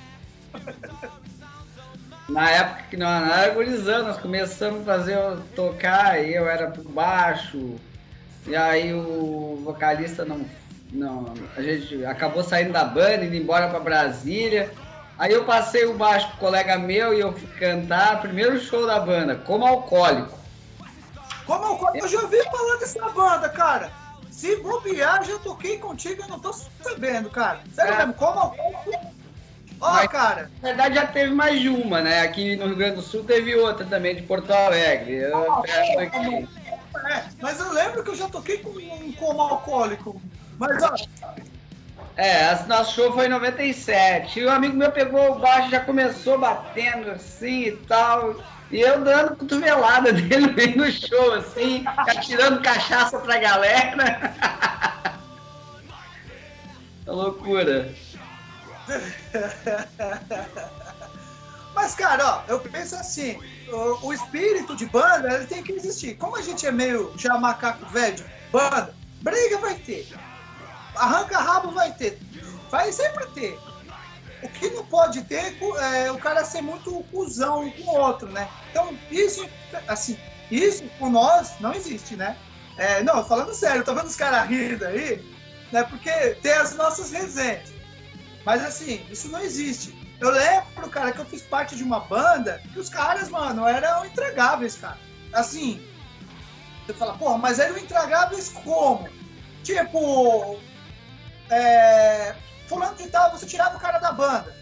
Na 2.28 2.50
época 2.50 2.84
que 2.90 2.98
nós 2.98 3.32
era 3.32 3.54
gurizando, 3.54 4.08
nós 4.08 4.18
começamos 4.18 4.82
a 4.82 4.94
fazer, 4.94 5.18
tocar, 5.56 6.24
e 6.24 6.34
eu 6.34 6.50
era 6.50 6.72
por 6.72 6.84
baixo, 6.84 7.76
e 8.48 8.56
aí 8.56 8.94
o 8.94 9.62
vocalista 9.64 10.26
não, 10.26 10.44
não. 10.92 11.34
A 11.56 11.62
gente 11.62 12.04
acabou 12.04 12.44
saindo 12.44 12.74
da 12.74 12.84
banda, 12.84 13.26
indo 13.26 13.36
embora 13.36 13.68
para 13.68 13.80
Brasília. 13.80 14.72
Aí 15.20 15.32
eu 15.32 15.46
passei 15.46 15.86
o 15.86 15.94
baixo 15.94 16.28
pro 16.30 16.38
colega 16.38 16.78
meu 16.80 17.14
e 17.14 17.20
eu 17.20 17.32
fui 17.32 17.48
cantar, 17.60 18.22
primeiro 18.22 18.60
show 18.60 18.88
da 18.88 19.00
banda, 19.00 19.36
como 19.36 19.66
alcoólico. 19.66 20.38
Como 21.46 21.64
alcoólico? 21.64 22.06
Eu 22.06 22.10
já 22.10 22.22
ouvi 22.22 22.44
falar 22.44 22.78
dessa 22.78 23.10
banda, 23.10 23.50
cara. 23.50 23.92
Se 24.32 24.56
bobear, 24.58 25.24
já 25.24 25.38
toquei 25.40 25.78
contigo, 25.78 26.24
eu 26.24 26.28
não 26.28 26.40
tô 26.40 26.52
sabendo, 26.52 27.30
cara. 27.30 27.60
Sério 27.74 27.94
é. 27.94 27.98
mesmo, 27.98 28.14
como 28.16 28.40
alcoólico 28.40 29.15
Ó, 29.86 30.04
oh, 30.04 30.10
cara. 30.10 30.50
Na 30.64 30.70
verdade, 30.70 30.96
já 30.96 31.06
teve 31.06 31.32
mais 31.32 31.62
de 31.62 31.70
uma, 31.70 32.02
né? 32.02 32.22
Aqui 32.22 32.56
no 32.56 32.66
Rio 32.66 32.76
Grande 32.76 32.96
do 32.96 33.02
Sul 33.04 33.24
teve 33.24 33.56
outra 33.56 33.86
também, 33.86 34.16
de 34.16 34.24
Porto 34.24 34.52
Alegre. 34.52 35.14
Eu 35.18 35.38
oh, 35.38 36.00
aqui. 36.00 36.50
É, 37.08 37.24
mas 37.40 37.60
eu 37.60 37.72
lembro 37.72 38.04
que 38.04 38.10
eu 38.10 38.16
já 38.16 38.28
toquei 38.28 38.58
com 38.58 38.72
um 38.72 39.12
como 39.12 39.42
alcoólico. 39.42 40.20
Mas, 40.58 40.82
ó. 40.82 40.96
É, 42.18 42.56
nosso 42.66 42.96
show 42.96 43.14
foi 43.14 43.28
em 43.28 43.30
97. 43.30 44.40
E 44.40 44.46
o 44.46 44.52
amigo 44.52 44.76
meu 44.76 44.92
pegou 44.92 45.34
o 45.34 45.40
baixo 45.40 45.70
já 45.70 45.82
começou 45.82 46.40
batendo 46.40 47.12
assim 47.12 47.66
e 47.66 47.72
tal. 47.88 48.38
E 48.72 48.82
eu 48.82 49.04
dando 49.04 49.36
cotovelada 49.36 50.12
dele 50.14 50.48
bem 50.48 50.76
no 50.76 50.92
show, 50.92 51.34
assim, 51.34 51.84
atirando 51.86 52.60
cachaça 52.62 53.20
pra 53.20 53.38
galera. 53.38 54.34
loucura. 57.06 57.94
Mas, 61.76 61.94
cara, 61.94 62.26
ó, 62.26 62.42
eu 62.48 62.60
penso 62.62 62.96
assim, 62.96 63.38
o, 63.68 64.08
o, 64.08 64.14
espírito 64.14 64.76
de 64.76 64.86
banda, 64.86 65.34
ele 65.34 65.46
tem 65.46 65.62
que 65.62 65.74
existir. 65.74 66.16
Como 66.16 66.38
a 66.38 66.42
gente 66.42 66.66
é 66.66 66.72
meio 66.72 67.14
já 67.18 67.38
macaco 67.38 67.86
velho, 67.88 68.24
banda, 68.52 68.96
briga 69.22 69.58
vai 69.58 69.76
ter. 69.76 70.08
Arranca 70.96 71.38
rabo 71.38 71.72
vai 71.72 71.94
ter. 71.94 72.18
Vai 72.72 72.92
sempre 72.94 73.26
ter. 73.28 73.60
O 74.42 74.50
que 74.50 74.70
não 74.70 74.86
pode 74.86 75.22
ter 75.24 75.58
é 75.80 76.12
o 76.12 76.18
cara 76.18 76.46
ser 76.46 76.62
muito 76.62 77.04
cuzão 77.12 77.64
um 77.64 77.72
com 77.72 77.92
o 77.92 78.00
outro, 78.00 78.32
né? 78.32 78.50
Então, 78.72 78.98
isso, 79.12 79.48
assim, 79.88 80.18
isso 80.50 80.84
com 80.98 81.10
nós 81.10 81.60
não 81.60 81.74
existe, 81.74 82.16
né? 82.16 82.38
É, 82.78 83.04
não, 83.04 83.26
falando 83.26 83.54
sério, 83.54 83.84
tô 83.84 83.94
vendo 83.94 84.08
os 84.08 84.16
caras 84.16 84.48
rindo 84.48 84.86
aí, 84.86 85.22
né? 85.72 85.84
Porque 85.84 86.12
tem 86.42 86.54
as 86.54 86.76
nossas 86.76 87.12
resenhas. 87.12 87.75
Mas 88.46 88.64
assim, 88.64 89.06
isso 89.10 89.28
não 89.30 89.40
existe. 89.40 89.94
Eu 90.20 90.30
lembro, 90.30 90.90
cara, 90.90 91.12
que 91.12 91.20
eu 91.20 91.26
fiz 91.26 91.42
parte 91.42 91.76
de 91.76 91.84
uma 91.84 92.00
banda 92.02 92.62
que 92.72 92.80
os 92.80 92.90
caras, 92.90 93.30
mano, 93.30 93.68
eram 93.68 94.06
intragáveis, 94.06 94.76
cara. 94.76 94.98
Assim, 95.34 95.86
você 96.86 96.94
fala, 96.94 97.18
porra, 97.18 97.38
mas 97.38 97.60
eram 97.60 97.78
intragáveis 97.78 98.50
como? 98.50 99.10
Tipo, 99.64 100.60
é, 101.50 102.36
fulano 102.68 102.96
de 102.96 103.08
tal, 103.10 103.32
você 103.32 103.46
tirava 103.46 103.78
o 103.78 103.80
cara 103.80 103.98
da 103.98 104.12
banda. 104.12 104.56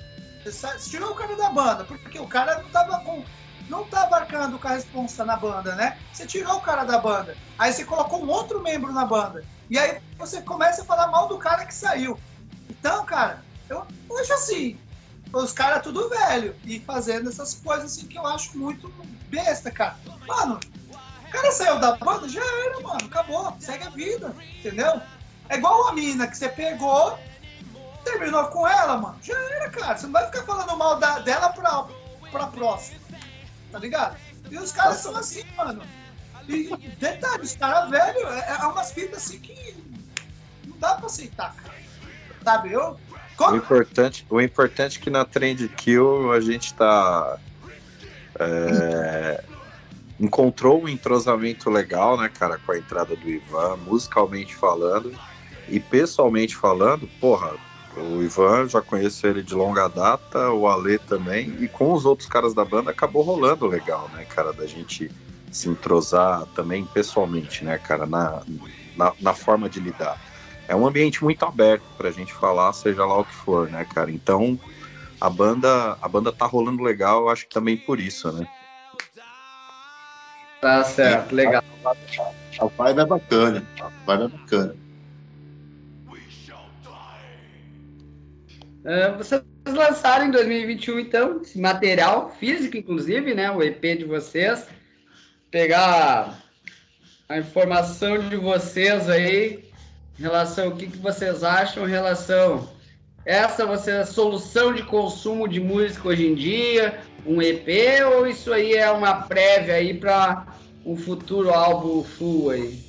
Você 0.43 0.89
tirou 0.89 1.11
o 1.11 1.15
cara 1.15 1.35
da 1.35 1.49
banda, 1.49 1.83
porque 1.83 2.19
o 2.19 2.27
cara 2.27 2.61
não 2.61 2.69
tava 2.69 2.99
com. 3.01 3.23
Não 3.69 3.85
tá 3.85 4.03
abarcando 4.03 4.59
com 4.59 4.67
a 4.67 4.71
responsa 4.71 5.23
na 5.23 5.37
banda, 5.37 5.73
né? 5.75 5.97
Você 6.11 6.25
tirou 6.25 6.57
o 6.57 6.61
cara 6.61 6.83
da 6.83 6.97
banda. 6.97 7.37
Aí 7.57 7.71
você 7.71 7.85
colocou 7.85 8.23
um 8.23 8.29
outro 8.29 8.61
membro 8.61 8.91
na 8.91 9.05
banda. 9.05 9.43
E 9.69 9.77
aí 9.77 10.01
você 10.17 10.41
começa 10.41 10.81
a 10.81 10.85
falar 10.85 11.07
mal 11.07 11.29
do 11.29 11.37
cara 11.37 11.65
que 11.65 11.73
saiu. 11.73 12.19
Então, 12.69 13.05
cara, 13.05 13.41
eu 13.69 13.85
acho 14.19 14.33
assim, 14.33 14.79
os 15.31 15.51
caras 15.51 15.81
tudo 15.81 16.09
velho 16.09 16.55
e 16.65 16.79
fazendo 16.79 17.29
essas 17.29 17.55
coisas 17.55 17.85
assim 17.85 18.07
que 18.07 18.17
eu 18.17 18.25
acho 18.27 18.57
muito 18.57 18.87
besta, 19.29 19.71
cara. 19.71 19.97
Mano, 20.27 20.59
o 20.91 21.31
cara 21.31 21.51
saiu 21.51 21.79
da 21.79 21.95
banda, 21.95 22.29
já 22.29 22.41
era, 22.41 22.79
mano, 22.81 23.05
acabou, 23.05 23.55
segue 23.59 23.83
a 23.85 23.89
vida, 23.89 24.35
entendeu? 24.59 25.01
É 25.49 25.57
igual 25.57 25.87
a 25.87 25.93
mina 25.93 26.27
que 26.27 26.37
você 26.37 26.49
pegou, 26.49 27.17
terminou 28.03 28.45
com 28.45 28.67
ela, 28.67 28.97
mano, 28.97 29.17
já 29.21 29.37
era, 29.37 29.69
cara. 29.69 29.97
Você 29.97 30.05
não 30.05 30.13
vai 30.13 30.25
ficar 30.27 30.43
falando 30.43 30.77
mal 30.77 30.99
da, 30.99 31.19
dela 31.19 31.49
pra, 31.49 31.87
pra 32.31 32.47
próxima, 32.47 32.99
tá 33.71 33.79
ligado? 33.79 34.17
E 34.51 34.57
os 34.57 34.71
caras 34.71 34.97
são 34.97 35.15
assim, 35.15 35.43
mano. 35.55 35.81
E 36.47 36.75
detalhe, 36.99 37.43
os 37.43 37.55
caras 37.55 37.89
velho, 37.89 38.27
é, 38.27 38.57
é 38.61 38.67
umas 38.67 38.91
fitas 38.91 39.23
assim 39.23 39.39
que 39.39 39.75
não 40.65 40.77
dá 40.77 40.95
pra 40.95 41.05
aceitar, 41.07 41.55
cara. 41.55 41.73
Sabe, 42.43 42.73
eu. 42.73 42.99
O 43.39 43.55
importante, 43.55 44.25
o 44.29 44.41
importante 44.41 44.99
é 44.99 45.01
que 45.01 45.09
na 45.09 45.25
Trend 45.25 45.67
Kill 45.69 46.31
a 46.31 46.39
gente 46.39 46.73
tá. 46.73 47.37
É, 48.39 49.43
encontrou 50.19 50.83
um 50.83 50.89
entrosamento 50.89 51.69
legal, 51.69 52.17
né, 52.17 52.29
cara, 52.29 52.57
com 52.57 52.71
a 52.71 52.77
entrada 52.77 53.15
do 53.15 53.29
Ivan, 53.29 53.77
musicalmente 53.77 54.55
falando. 54.55 55.13
E 55.67 55.79
pessoalmente 55.79 56.55
falando, 56.55 57.07
porra, 57.19 57.53
o 57.95 58.21
Ivan, 58.21 58.67
já 58.67 58.81
conheço 58.81 59.25
ele 59.25 59.41
de 59.41 59.53
longa 59.53 59.87
data, 59.87 60.49
o 60.49 60.67
Ale 60.67 60.97
também, 60.99 61.55
e 61.59 61.67
com 61.67 61.93
os 61.93 62.05
outros 62.05 62.27
caras 62.27 62.53
da 62.53 62.65
banda 62.65 62.91
acabou 62.91 63.21
rolando 63.21 63.67
legal, 63.67 64.09
né, 64.13 64.25
cara, 64.25 64.51
da 64.51 64.65
gente 64.65 65.09
se 65.51 65.69
entrosar 65.69 66.45
também 66.55 66.85
pessoalmente, 66.85 67.63
né, 67.63 67.77
cara, 67.77 68.05
na, 68.05 68.41
na, 68.97 69.13
na 69.21 69.33
forma 69.33 69.69
de 69.69 69.79
lidar. 69.79 70.19
É 70.67 70.75
um 70.75 70.87
ambiente 70.87 71.23
muito 71.23 71.43
aberto 71.45 71.83
pra 71.97 72.11
gente 72.11 72.33
falar, 72.33 72.71
seja 72.73 73.05
lá 73.05 73.19
o 73.19 73.25
que 73.25 73.33
for, 73.33 73.69
né, 73.69 73.85
cara. 73.85 74.11
Então, 74.11 74.59
a 75.19 75.29
banda, 75.29 75.97
a 76.01 76.07
banda 76.07 76.31
tá 76.31 76.45
rolando 76.45 76.81
legal, 76.81 77.29
acho 77.29 77.47
que 77.47 77.53
também 77.53 77.77
por 77.77 77.99
isso, 77.99 78.31
né. 78.31 78.47
Tá 80.61 80.83
certo, 80.83 81.33
legal. 81.35 81.63
A 82.59 82.65
vibe 82.65 82.99
é 82.99 83.05
bacana, 83.05 83.67
a 83.81 83.89
vibe 84.05 84.23
é 84.23 84.27
bacana. 84.27 84.75
Uh, 88.83 89.17
vocês 89.17 89.41
lançaram 89.65 90.25
em 90.25 90.31
2021, 90.31 90.99
então, 90.99 91.41
esse 91.41 91.59
material 91.59 92.35
físico, 92.37 92.75
inclusive, 92.75 93.33
né? 93.33 93.49
O 93.49 93.63
EP 93.63 93.81
de 93.97 94.03
vocês. 94.03 94.67
Pegar 95.49 96.37
a 97.29 97.37
informação 97.37 98.17
de 98.17 98.35
vocês 98.35 99.09
aí 99.09 99.72
em 100.17 100.21
relação 100.21 100.65
ao 100.65 100.75
que, 100.75 100.87
que 100.87 100.97
vocês 100.97 101.43
acham 101.43 101.87
em 101.87 101.91
relação 101.91 102.67
essa 103.25 103.65
você 103.65 103.91
a 103.91 104.05
solução 104.05 104.73
de 104.73 104.83
consumo 104.83 105.47
de 105.47 105.59
música 105.59 106.09
hoje 106.09 106.27
em 106.27 106.35
dia, 106.35 107.01
um 107.25 107.41
EP 107.41 107.67
ou 108.13 108.27
isso 108.27 108.51
aí 108.51 108.73
é 108.73 108.91
uma 108.91 109.13
prévia 109.13 109.75
aí 109.75 109.93
para 109.93 110.45
um 110.85 110.97
futuro 110.97 111.53
álbum 111.53 112.03
full 112.03 112.49
aí? 112.49 112.83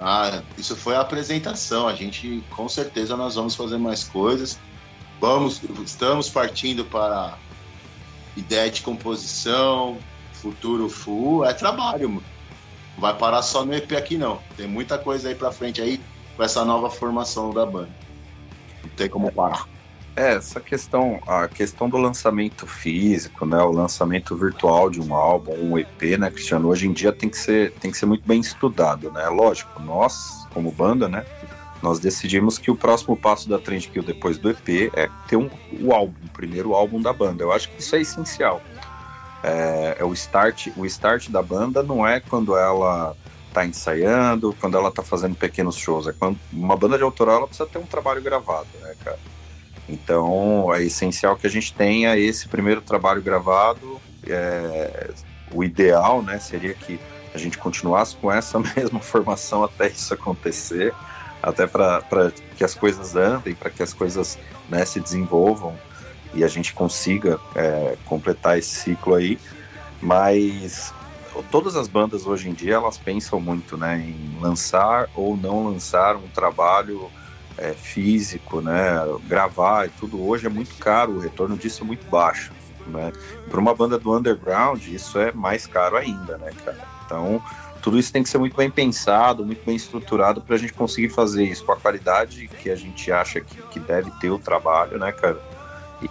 Ah, 0.00 0.42
isso 0.58 0.74
foi 0.74 0.96
a 0.96 1.00
apresentação. 1.00 1.86
A 1.86 1.94
gente 1.94 2.42
com 2.50 2.68
certeza 2.68 3.16
nós 3.16 3.36
vamos 3.36 3.54
fazer 3.54 3.78
mais 3.78 4.02
coisas. 4.02 4.58
Vamos, 5.20 5.62
estamos 5.84 6.28
partindo 6.28 6.84
para 6.84 7.38
ideia 8.36 8.68
de 8.68 8.82
composição, 8.82 9.96
futuro 10.32 10.88
full, 10.88 11.44
é 11.44 11.54
trabalho, 11.54 12.08
mano. 12.08 12.24
Não 12.94 13.00
vai 13.00 13.16
parar 13.16 13.42
só 13.42 13.64
no 13.64 13.72
EP 13.72 13.92
aqui 13.92 14.18
não. 14.18 14.40
Tem 14.56 14.66
muita 14.66 14.98
coisa 14.98 15.28
aí 15.28 15.34
para 15.36 15.52
frente 15.52 15.80
aí 15.80 16.00
com 16.36 16.42
essa 16.42 16.64
nova 16.64 16.90
formação 16.90 17.50
da 17.52 17.64
banda. 17.64 17.90
Não 18.82 18.90
tem 18.90 19.08
como 19.08 19.30
parar. 19.32 19.66
É, 20.16 20.34
essa 20.34 20.60
questão, 20.60 21.20
a 21.26 21.48
questão 21.48 21.88
do 21.88 21.96
lançamento 21.96 22.68
físico, 22.68 23.44
né, 23.44 23.58
o 23.58 23.72
lançamento 23.72 24.36
virtual 24.36 24.88
de 24.88 25.00
um 25.00 25.12
álbum, 25.12 25.52
um 25.54 25.76
EP, 25.76 26.16
né, 26.16 26.30
Cristiano, 26.30 26.68
hoje 26.68 26.86
em 26.86 26.92
dia 26.92 27.12
tem 27.12 27.28
que 27.28 27.36
ser, 27.36 27.72
tem 27.72 27.90
que 27.90 27.98
ser 27.98 28.06
muito 28.06 28.24
bem 28.24 28.40
estudado, 28.40 29.10
né, 29.10 29.26
lógico, 29.28 29.82
nós, 29.82 30.46
como 30.54 30.70
banda, 30.70 31.08
né, 31.08 31.26
nós 31.82 31.98
decidimos 31.98 32.58
que 32.58 32.70
o 32.70 32.76
próximo 32.76 33.16
passo 33.16 33.48
da 33.48 33.58
Trend 33.58 33.88
Kill 33.88 34.04
depois 34.04 34.38
do 34.38 34.50
EP 34.50 34.92
é 34.94 35.10
ter 35.26 35.36
um, 35.36 35.50
o 35.80 35.92
álbum, 35.92 36.14
o 36.24 36.28
primeiro 36.28 36.74
álbum 36.74 37.02
da 37.02 37.12
banda, 37.12 37.42
eu 37.42 37.50
acho 37.50 37.68
que 37.70 37.80
isso 37.80 37.96
é 37.96 38.00
essencial, 38.00 38.62
é, 39.42 39.96
é 39.98 40.04
o 40.04 40.12
start, 40.12 40.68
o 40.76 40.86
start 40.86 41.28
da 41.28 41.42
banda 41.42 41.82
não 41.82 42.06
é 42.06 42.20
quando 42.20 42.56
ela 42.56 43.16
tá 43.54 43.64
ensaiando, 43.64 44.54
quando 44.60 44.76
ela 44.76 44.90
tá 44.90 45.02
fazendo 45.02 45.36
pequenos 45.36 45.76
shows, 45.76 46.08
é 46.08 46.12
quando 46.12 46.38
uma 46.52 46.76
banda 46.76 46.96
de 46.98 47.04
autoral 47.04 47.38
ela 47.38 47.46
precisa 47.46 47.68
ter 47.68 47.78
um 47.78 47.86
trabalho 47.86 48.20
gravado, 48.20 48.66
né, 48.80 48.94
cara, 49.04 49.18
então 49.88 50.72
é 50.74 50.82
essencial 50.82 51.36
que 51.36 51.46
a 51.46 51.50
gente 51.50 51.72
tenha 51.72 52.16
esse 52.16 52.48
primeiro 52.48 52.80
trabalho 52.80 53.20
gravado. 53.22 54.00
É, 54.26 55.10
o 55.52 55.62
ideal 55.62 56.22
né, 56.22 56.38
seria 56.38 56.72
que 56.74 56.98
a 57.34 57.38
gente 57.38 57.58
continuasse 57.58 58.16
com 58.16 58.32
essa 58.32 58.58
mesma 58.76 59.00
formação 59.00 59.62
até 59.62 59.88
isso 59.88 60.14
acontecer, 60.14 60.94
até 61.42 61.66
para 61.66 62.02
que 62.56 62.64
as 62.64 62.74
coisas 62.74 63.14
andem, 63.14 63.54
para 63.54 63.70
que 63.70 63.82
as 63.82 63.92
coisas 63.92 64.38
né, 64.68 64.84
se 64.84 65.00
desenvolvam 65.00 65.76
e 66.32 66.42
a 66.42 66.48
gente 66.48 66.72
consiga 66.72 67.38
é, 67.54 67.96
completar 68.06 68.58
esse 68.58 68.70
ciclo 68.70 69.14
aí. 69.14 69.38
Mas 70.00 70.92
todas 71.50 71.76
as 71.76 71.88
bandas 71.88 72.26
hoje 72.26 72.48
em 72.48 72.52
dia 72.52 72.74
elas 72.74 72.98
pensam 72.98 73.40
muito 73.40 73.76
né, 73.76 73.98
em 73.98 74.40
lançar 74.40 75.08
ou 75.14 75.36
não 75.36 75.64
lançar 75.64 76.16
um 76.16 76.28
trabalho 76.28 77.10
é, 77.56 77.72
físico, 77.72 78.60
né? 78.60 78.96
Gravar 79.26 79.86
e 79.86 79.88
tudo 79.90 80.26
hoje 80.26 80.46
é 80.46 80.50
muito 80.50 80.74
caro, 80.76 81.12
o 81.12 81.20
retorno 81.20 81.56
disso 81.56 81.82
é 81.82 81.86
muito 81.86 82.08
baixo. 82.08 82.52
Né? 82.86 83.12
Para 83.48 83.60
uma 83.60 83.74
banda 83.74 83.98
do 83.98 84.14
underground, 84.14 84.86
isso 84.88 85.18
é 85.18 85.32
mais 85.32 85.66
caro 85.66 85.96
ainda, 85.96 86.36
né, 86.36 86.52
cara? 86.64 86.86
Então, 87.04 87.42
tudo 87.80 87.98
isso 87.98 88.12
tem 88.12 88.22
que 88.22 88.28
ser 88.28 88.38
muito 88.38 88.56
bem 88.56 88.70
pensado, 88.70 89.44
muito 89.44 89.64
bem 89.64 89.76
estruturado 89.76 90.40
para 90.40 90.56
a 90.56 90.58
gente 90.58 90.72
conseguir 90.72 91.10
fazer 91.10 91.44
isso 91.44 91.64
com 91.64 91.72
a 91.72 91.76
qualidade 91.76 92.48
que 92.48 92.70
a 92.70 92.76
gente 92.76 93.10
acha 93.10 93.40
que, 93.40 93.56
que 93.70 93.80
deve 93.80 94.10
ter 94.12 94.30
o 94.30 94.38
trabalho, 94.38 94.98
né, 94.98 95.12
cara? 95.12 95.40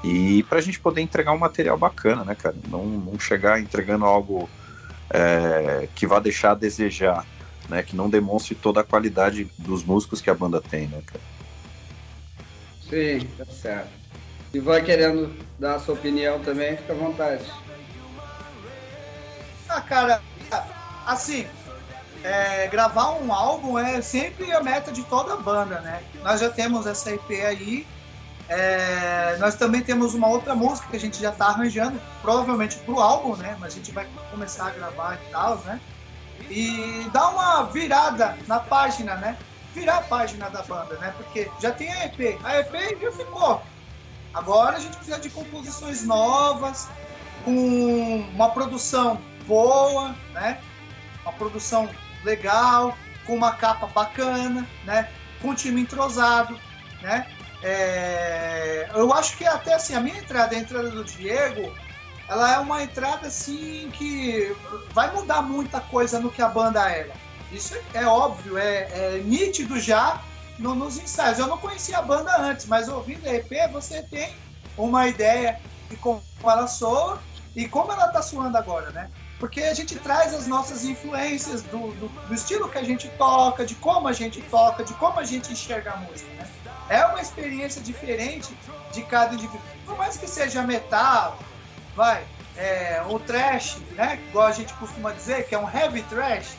E 0.03 0.43
para 0.43 0.57
a 0.57 0.61
gente 0.61 0.79
poder 0.79 1.01
entregar 1.01 1.33
um 1.33 1.37
material 1.37 1.77
bacana, 1.77 2.23
né, 2.23 2.35
cara? 2.35 2.55
Não, 2.67 2.85
não 2.85 3.19
chegar 3.19 3.59
entregando 3.59 4.05
algo 4.05 4.49
é, 5.13 5.87
que 5.93 6.07
vá 6.07 6.19
deixar 6.19 6.51
a 6.51 6.55
desejar, 6.55 7.25
né? 7.69 7.83
Que 7.83 7.95
não 7.95 8.09
demonstre 8.09 8.55
toda 8.55 8.81
a 8.81 8.83
qualidade 8.83 9.49
dos 9.57 9.83
músicos 9.83 10.19
que 10.19 10.29
a 10.29 10.33
banda 10.33 10.59
tem, 10.59 10.87
né, 10.87 11.01
cara? 11.05 11.23
Sim, 12.89 13.27
tá 13.37 13.45
certo. 13.45 13.89
E 14.53 14.59
vai 14.59 14.83
querendo 14.83 15.33
dar 15.59 15.75
a 15.75 15.79
sua 15.79 15.93
opinião 15.93 16.39
também, 16.39 16.75
fica 16.75 16.93
à 16.93 16.95
vontade. 16.95 17.45
Ah, 19.69 19.81
cara, 19.81 20.21
assim, 21.05 21.47
é, 22.23 22.67
gravar 22.67 23.13
um 23.13 23.33
álbum 23.33 23.77
é 23.77 24.01
sempre 24.01 24.51
a 24.51 24.61
meta 24.61 24.91
de 24.91 25.03
toda 25.03 25.33
a 25.33 25.37
banda, 25.37 25.79
né? 25.81 26.03
Nós 26.23 26.39
já 26.39 26.49
temos 26.49 26.85
essa 26.85 27.11
EP 27.11 27.31
aí. 27.45 27.87
É, 28.49 29.37
nós 29.39 29.55
também 29.55 29.81
temos 29.81 30.13
uma 30.13 30.27
outra 30.27 30.53
música 30.53 30.87
que 30.89 30.97
a 30.97 30.99
gente 30.99 31.19
já 31.19 31.29
está 31.29 31.47
arranjando, 31.47 31.99
provavelmente 32.21 32.77
pro 32.79 32.99
álbum, 32.99 33.35
né? 33.35 33.55
Mas 33.59 33.73
a 33.73 33.75
gente 33.77 33.91
vai 33.91 34.07
começar 34.29 34.67
a 34.67 34.71
gravar 34.71 35.15
e 35.15 35.31
tal, 35.31 35.57
né? 35.59 35.79
E 36.49 37.09
dar 37.13 37.29
uma 37.29 37.63
virada 37.63 38.37
na 38.47 38.59
página, 38.59 39.15
né? 39.15 39.37
virar 39.73 39.97
a 39.97 40.01
página 40.01 40.49
da 40.49 40.61
banda, 40.61 40.95
né? 40.97 41.13
Porque 41.17 41.49
já 41.59 41.71
tem 41.71 41.91
a 41.91 42.05
EP, 42.05 42.39
a 42.43 42.59
EP 42.59 43.01
já 43.01 43.11
ficou. 43.11 43.61
Agora 44.33 44.77
a 44.77 44.79
gente 44.79 44.95
precisa 44.95 45.19
de 45.19 45.29
composições 45.29 46.03
novas, 46.05 46.87
com 47.43 48.25
uma 48.33 48.49
produção 48.49 49.19
boa, 49.47 50.15
né? 50.33 50.59
Uma 51.23 51.33
produção 51.33 51.89
legal, 52.23 52.97
com 53.25 53.35
uma 53.35 53.53
capa 53.53 53.87
bacana, 53.87 54.67
né? 54.85 55.09
Com 55.41 55.49
um 55.49 55.55
time 55.55 55.81
entrosado, 55.81 56.59
né? 57.01 57.27
É... 57.63 58.89
eu 58.93 59.13
acho 59.13 59.37
que 59.37 59.45
até 59.45 59.73
assim, 59.73 59.95
a 59.95 59.99
minha 59.99 60.17
entrada, 60.17 60.55
a 60.55 60.59
entrada 60.59 60.89
do 60.89 61.03
Diego, 61.03 61.73
ela 62.27 62.53
é 62.53 62.57
uma 62.59 62.83
entrada 62.83 63.27
assim 63.27 63.89
que 63.93 64.55
vai 64.91 65.13
mudar 65.13 65.41
muita 65.41 65.79
coisa 65.79 66.19
no 66.19 66.29
que 66.29 66.41
a 66.41 66.49
banda 66.49 66.89
era. 66.89 67.13
Isso 67.51 67.75
é 67.93 68.05
óbvio, 68.05 68.57
é, 68.57 68.87
é 68.91 69.21
nítido 69.23 69.79
já 69.79 70.21
no, 70.57 70.73
nos 70.73 70.97
ensaios. 70.97 71.39
Eu 71.39 71.47
não 71.47 71.57
conhecia 71.57 71.99
a 71.99 72.01
banda 72.01 72.35
antes, 72.39 72.65
mas 72.65 72.87
ouvindo 72.89 73.27
a 73.27 73.33
EP 73.35 73.51
você 73.71 74.01
tem 74.03 74.33
uma 74.77 75.07
ideia 75.07 75.59
de 75.89 75.95
como 75.97 76.21
ela 76.43 76.67
soa 76.67 77.21
e 77.55 77.67
como 77.67 77.91
ela 77.91 78.07
está 78.07 78.21
soando 78.21 78.57
agora, 78.57 78.89
né? 78.91 79.09
Porque 79.39 79.61
a 79.61 79.73
gente 79.73 79.95
traz 79.99 80.33
as 80.33 80.47
nossas 80.47 80.85
influências 80.85 81.63
do, 81.63 81.91
do, 81.95 82.07
do, 82.27 82.33
estilo 82.33 82.69
que 82.69 82.77
a 82.77 82.83
gente 82.83 83.09
toca, 83.17 83.65
de 83.65 83.75
como 83.75 84.07
a 84.07 84.13
gente 84.13 84.41
toca, 84.43 84.83
de 84.83 84.93
como 84.93 85.19
a 85.19 85.23
gente 85.23 85.51
enxerga 85.51 85.91
a 85.91 85.97
música, 85.97 86.31
né? 86.33 86.47
É 86.89 87.05
uma 87.05 87.21
experiência 87.21 87.81
diferente 87.81 88.55
de 88.91 89.03
cada 89.03 89.33
indivíduo. 89.33 89.61
Por 89.85 89.97
mais 89.97 90.17
que 90.17 90.27
seja 90.27 90.61
metal, 90.63 91.39
vai, 91.95 92.25
é, 92.57 93.01
o 93.07 93.19
trash, 93.19 93.77
né? 93.91 94.19
Igual 94.29 94.47
a 94.47 94.51
gente 94.51 94.73
costuma 94.75 95.11
dizer, 95.11 95.47
que 95.47 95.55
é 95.55 95.59
um 95.59 95.69
heavy 95.69 96.03
trash, 96.03 96.55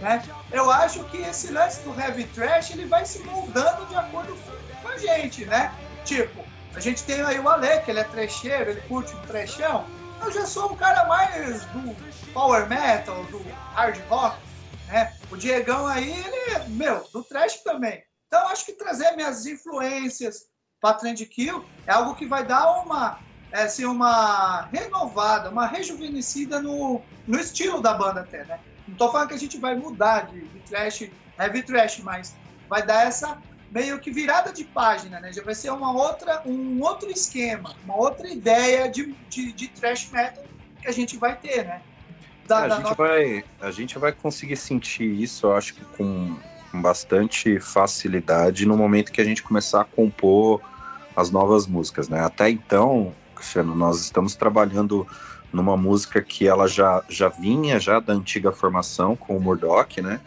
né? 0.00 0.22
Eu 0.50 0.70
acho 0.70 1.04
que 1.04 1.18
esse 1.18 1.52
lance 1.52 1.80
do 1.82 1.98
heavy 1.98 2.24
trash 2.24 2.70
ele 2.70 2.86
vai 2.86 3.04
se 3.04 3.20
moldando 3.20 3.86
de 3.86 3.96
acordo 3.96 4.36
com 4.82 4.88
a 4.88 4.98
gente, 4.98 5.44
né? 5.44 5.72
Tipo, 6.04 6.44
a 6.74 6.80
gente 6.80 7.02
tem 7.04 7.22
aí 7.22 7.38
o 7.38 7.48
Ale, 7.48 7.80
que 7.80 7.90
ele 7.90 8.00
é 8.00 8.04
trecheiro, 8.04 8.70
ele 8.70 8.80
curte 8.82 9.14
um 9.14 9.20
trechão. 9.22 9.84
Eu 10.22 10.32
já 10.32 10.46
sou 10.46 10.72
um 10.72 10.76
cara 10.76 11.04
mais 11.06 11.64
do 11.66 11.96
power 12.32 12.68
metal, 12.68 13.24
do 13.24 13.44
hard 13.74 13.98
rock, 14.08 14.36
né? 14.88 15.14
O 15.30 15.36
Diegão 15.36 15.86
aí, 15.86 16.10
ele 16.10 16.54
é, 16.54 16.64
meu, 16.68 17.06
do 17.12 17.22
trash 17.24 17.62
também. 17.62 18.02
Então, 18.36 18.48
acho 18.50 18.66
que 18.66 18.72
trazer 18.72 19.12
minhas 19.12 19.46
influências 19.46 20.46
para 20.78 20.94
Trend 20.94 21.24
Kill 21.24 21.64
é 21.86 21.92
algo 21.92 22.14
que 22.14 22.26
vai 22.26 22.44
dar 22.44 22.82
uma, 22.82 23.18
é, 23.50 23.62
assim, 23.62 23.86
uma 23.86 24.68
renovada, 24.70 25.48
uma 25.48 25.66
rejuvenescida 25.66 26.60
no, 26.60 27.00
no 27.26 27.40
estilo 27.40 27.80
da 27.80 27.94
banda 27.94 28.20
até, 28.20 28.44
né? 28.44 28.60
Não 28.86 28.94
tô 28.94 29.10
falando 29.10 29.28
que 29.28 29.34
a 29.34 29.38
gente 29.38 29.56
vai 29.56 29.74
mudar 29.74 30.26
de, 30.26 30.46
de 30.46 30.58
trash, 30.60 31.10
heavy 31.40 31.62
trash, 31.62 32.00
mas 32.00 32.36
vai 32.68 32.84
dar 32.84 33.06
essa 33.06 33.40
meio 33.70 33.98
que 33.98 34.10
virada 34.10 34.52
de 34.52 34.64
página, 34.64 35.18
né? 35.18 35.32
Já 35.32 35.42
vai 35.42 35.54
ser 35.54 35.70
uma 35.70 35.92
outra, 35.92 36.42
um 36.44 36.78
outro 36.82 37.10
esquema, 37.10 37.74
uma 37.84 37.96
outra 37.96 38.28
ideia 38.28 38.86
de, 38.86 39.14
de, 39.30 39.50
de 39.50 39.68
trash 39.68 40.10
metal 40.10 40.44
que 40.82 40.88
a 40.88 40.92
gente 40.92 41.16
vai 41.16 41.34
ter, 41.36 41.64
né? 41.64 41.80
Da, 42.46 42.64
a, 42.64 42.68
gente 42.68 42.94
vai, 42.94 43.44
a 43.60 43.70
gente 43.70 43.98
vai 43.98 44.12
conseguir 44.12 44.56
sentir 44.56 45.10
isso, 45.22 45.46
eu 45.46 45.56
acho 45.56 45.74
que 45.74 45.84
com, 45.96 46.36
com 46.76 46.82
bastante 46.82 47.58
facilidade 47.58 48.66
no 48.66 48.76
momento 48.76 49.10
que 49.10 49.20
a 49.20 49.24
gente 49.24 49.42
começar 49.42 49.80
a 49.80 49.84
compor 49.84 50.60
as 51.16 51.30
novas 51.30 51.66
músicas, 51.66 52.08
né? 52.10 52.20
Até 52.20 52.50
então, 52.50 53.14
Cristiano, 53.34 53.74
nós 53.74 53.98
estamos 54.00 54.36
trabalhando 54.36 55.06
numa 55.50 55.76
música 55.76 56.20
que 56.20 56.46
ela 56.46 56.68
já, 56.68 57.02
já 57.08 57.30
vinha 57.30 57.80
já 57.80 57.98
da 57.98 58.12
antiga 58.12 58.52
formação 58.52 59.16
com 59.16 59.36
o 59.36 59.40
Murdoch, 59.40 60.02
né? 60.02 60.20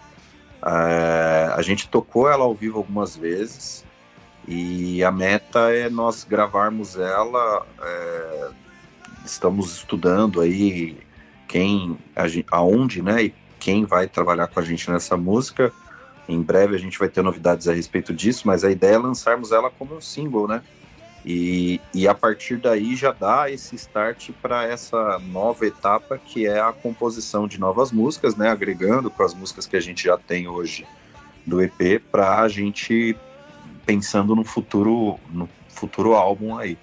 É, 0.66 1.54
a 1.56 1.62
gente 1.62 1.88
tocou 1.88 2.28
ela 2.28 2.44
ao 2.44 2.56
vivo 2.56 2.80
algumas 2.80 3.16
vezes 3.16 3.86
e 4.48 5.04
a 5.04 5.12
meta 5.12 5.72
é 5.72 5.90
nós 5.90 6.24
gravarmos 6.24 6.98
ela. 6.98 7.66
É, 7.80 8.50
estamos 9.24 9.76
estudando 9.78 10.42
aí 10.42 10.98
quem, 11.48 11.96
a, 12.16 12.24
aonde, 12.58 13.04
né? 13.04 13.26
E 13.26 13.34
quem 13.60 13.86
vai 13.86 14.08
trabalhar 14.08 14.48
com 14.48 14.60
a 14.60 14.64
gente 14.64 14.90
nessa 14.90 15.16
música. 15.16 15.72
Em 16.30 16.44
breve 16.44 16.76
a 16.76 16.80
gente 16.80 17.00
vai 17.00 17.10
ter 17.10 17.24
novidades 17.24 17.68
a 17.68 17.74
respeito 17.74 18.14
disso, 18.14 18.44
mas 18.46 18.64
a 18.64 18.70
ideia 18.70 18.94
é 18.94 18.98
lançarmos 19.00 19.52
ela 19.52 19.72
como 19.72 19.96
um 19.96 20.02
single, 20.02 20.48
né? 20.48 20.62
E, 21.26 21.82
e 21.92 22.08
a 22.08 22.14
partir 22.14 22.58
daí 22.58 22.96
já 22.96 23.12
dá 23.12 23.50
esse 23.50 23.76
start 23.76 24.30
para 24.42 24.64
essa 24.64 25.20
nova 25.20 25.66
etapa 25.66 26.18
que 26.18 26.46
é 26.46 26.60
a 26.60 26.72
composição 26.72 27.48
de 27.48 27.60
novas 27.60 27.92
músicas, 27.92 28.36
né? 28.36 28.50
Agregando 28.50 29.10
com 29.10 29.24
as 29.24 29.34
músicas 29.34 29.66
que 29.66 29.76
a 29.76 29.80
gente 29.80 30.04
já 30.04 30.18
tem 30.18 30.48
hoje 30.48 30.88
do 31.46 31.62
EP 31.62 32.00
para 32.12 32.42
a 32.42 32.48
gente 32.48 33.18
pensando 33.84 34.36
no 34.36 34.46
futuro 34.46 35.20
no 35.32 35.50
futuro 35.68 36.14
álbum 36.14 36.58
aí. 36.58 36.78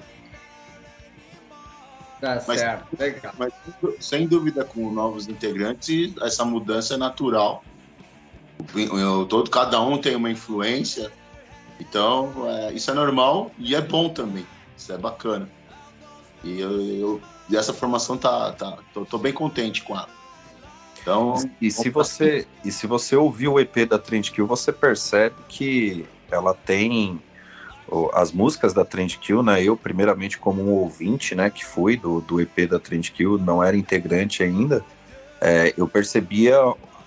Tá 2.20 2.42
mas, 2.48 2.60
certo, 2.60 2.86
legal. 2.98 3.32
Mas 3.38 3.52
sem 4.00 4.26
dúvida 4.26 4.64
com 4.64 4.90
novos 4.90 5.28
integrantes 5.28 6.14
essa 6.20 6.44
mudança 6.44 6.94
é 6.94 6.96
natural. 6.96 7.62
Eu, 8.74 9.26
todo 9.26 9.50
cada 9.50 9.80
um 9.80 9.98
tem 9.98 10.16
uma 10.16 10.30
influência 10.30 11.10
então, 11.80 12.32
é, 12.48 12.72
isso 12.72 12.90
é 12.90 12.94
normal 12.94 13.50
e 13.58 13.74
é 13.74 13.80
bom 13.80 14.08
também. 14.08 14.46
Isso 14.76 14.92
é 14.92 14.98
bacana. 14.98 15.48
E 16.42 16.60
eu, 16.60 16.80
eu 16.80 17.20
essa 17.52 17.72
formação 17.72 18.16
tá, 18.16 18.52
tá 18.52 18.78
tô, 18.92 19.04
tô, 19.04 19.18
bem 19.18 19.32
contente 19.32 19.82
com 19.82 19.94
ela. 19.94 20.08
Então, 21.00 21.36
e 21.60 21.70
se 21.70 21.88
você 21.88 22.46
e 22.64 22.72
se 22.72 22.86
você 22.86 23.14
ouvir 23.14 23.48
o 23.48 23.60
EP 23.60 23.88
da 23.88 23.98
Trend 23.98 24.32
Kill, 24.32 24.46
você 24.46 24.72
percebe 24.72 25.36
que 25.48 26.04
ela 26.30 26.52
tem 26.52 27.20
as 28.14 28.32
músicas 28.32 28.74
da 28.74 28.84
Trend 28.84 29.16
Kill, 29.18 29.44
né? 29.44 29.62
Eu 29.62 29.76
primeiramente 29.76 30.38
como 30.38 30.60
um 30.60 30.72
ouvinte, 30.72 31.36
né, 31.36 31.48
que 31.48 31.64
fui 31.64 31.96
do, 31.96 32.20
do 32.20 32.40
EP 32.40 32.68
da 32.68 32.80
Trend 32.80 33.12
Kill, 33.12 33.38
não 33.38 33.62
era 33.62 33.76
integrante 33.76 34.42
ainda. 34.42 34.84
É, 35.40 35.72
eu 35.76 35.86
percebia 35.86 36.56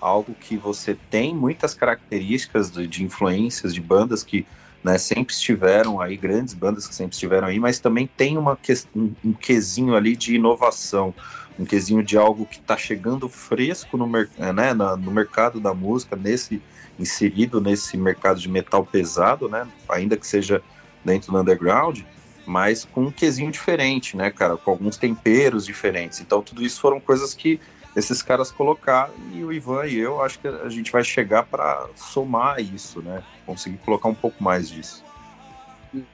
algo 0.00 0.34
que 0.34 0.56
você 0.56 0.96
tem 1.10 1.34
muitas 1.34 1.74
características 1.74 2.70
de, 2.70 2.86
de 2.86 3.04
influências 3.04 3.74
de 3.74 3.80
bandas 3.80 4.22
que 4.22 4.46
né, 4.82 4.96
sempre 4.96 5.34
estiveram 5.34 6.00
aí, 6.00 6.16
grandes 6.16 6.54
bandas 6.54 6.86
que 6.86 6.94
sempre 6.94 7.14
estiveram 7.14 7.48
aí, 7.48 7.60
mas 7.60 7.78
também 7.78 8.06
tem 8.06 8.38
uma 8.38 8.58
um, 8.94 9.12
um 9.24 9.32
quesinho 9.32 9.94
ali 9.94 10.16
de 10.16 10.34
inovação, 10.34 11.14
um 11.58 11.64
quesinho 11.64 12.02
de 12.02 12.16
algo 12.16 12.46
que 12.46 12.56
está 12.56 12.76
chegando 12.76 13.28
fresco 13.28 13.96
no, 13.98 14.10
é, 14.38 14.52
né, 14.52 14.72
na, 14.72 14.96
no 14.96 15.10
mercado 15.10 15.60
da 15.60 15.74
música, 15.74 16.16
nesse 16.16 16.62
inserido 16.98 17.60
nesse 17.60 17.96
mercado 17.96 18.40
de 18.40 18.48
metal 18.48 18.84
pesado, 18.84 19.48
né, 19.48 19.66
ainda 19.88 20.16
que 20.16 20.26
seja 20.26 20.62
dentro 21.04 21.32
do 21.32 21.38
underground, 21.38 22.00
mas 22.46 22.84
com 22.84 23.04
um 23.04 23.10
quesinho 23.10 23.50
diferente, 23.50 24.16
né, 24.16 24.30
cara, 24.30 24.56
com 24.56 24.70
alguns 24.70 24.96
temperos 24.96 25.66
diferentes. 25.66 26.20
Então 26.20 26.42
tudo 26.42 26.62
isso 26.64 26.80
foram 26.80 26.98
coisas 26.98 27.34
que 27.34 27.60
esses 27.96 28.22
caras 28.22 28.50
colocaram 28.50 29.12
e 29.32 29.42
o 29.42 29.52
Ivan 29.52 29.86
e 29.86 29.98
eu 29.98 30.22
acho 30.22 30.38
que 30.38 30.48
a 30.48 30.68
gente 30.68 30.92
vai 30.92 31.02
chegar 31.02 31.44
para 31.44 31.88
somar 31.96 32.60
isso, 32.60 33.02
né? 33.02 33.22
Conseguir 33.44 33.78
colocar 33.78 34.08
um 34.08 34.14
pouco 34.14 34.42
mais 34.42 34.68
disso. 34.68 35.02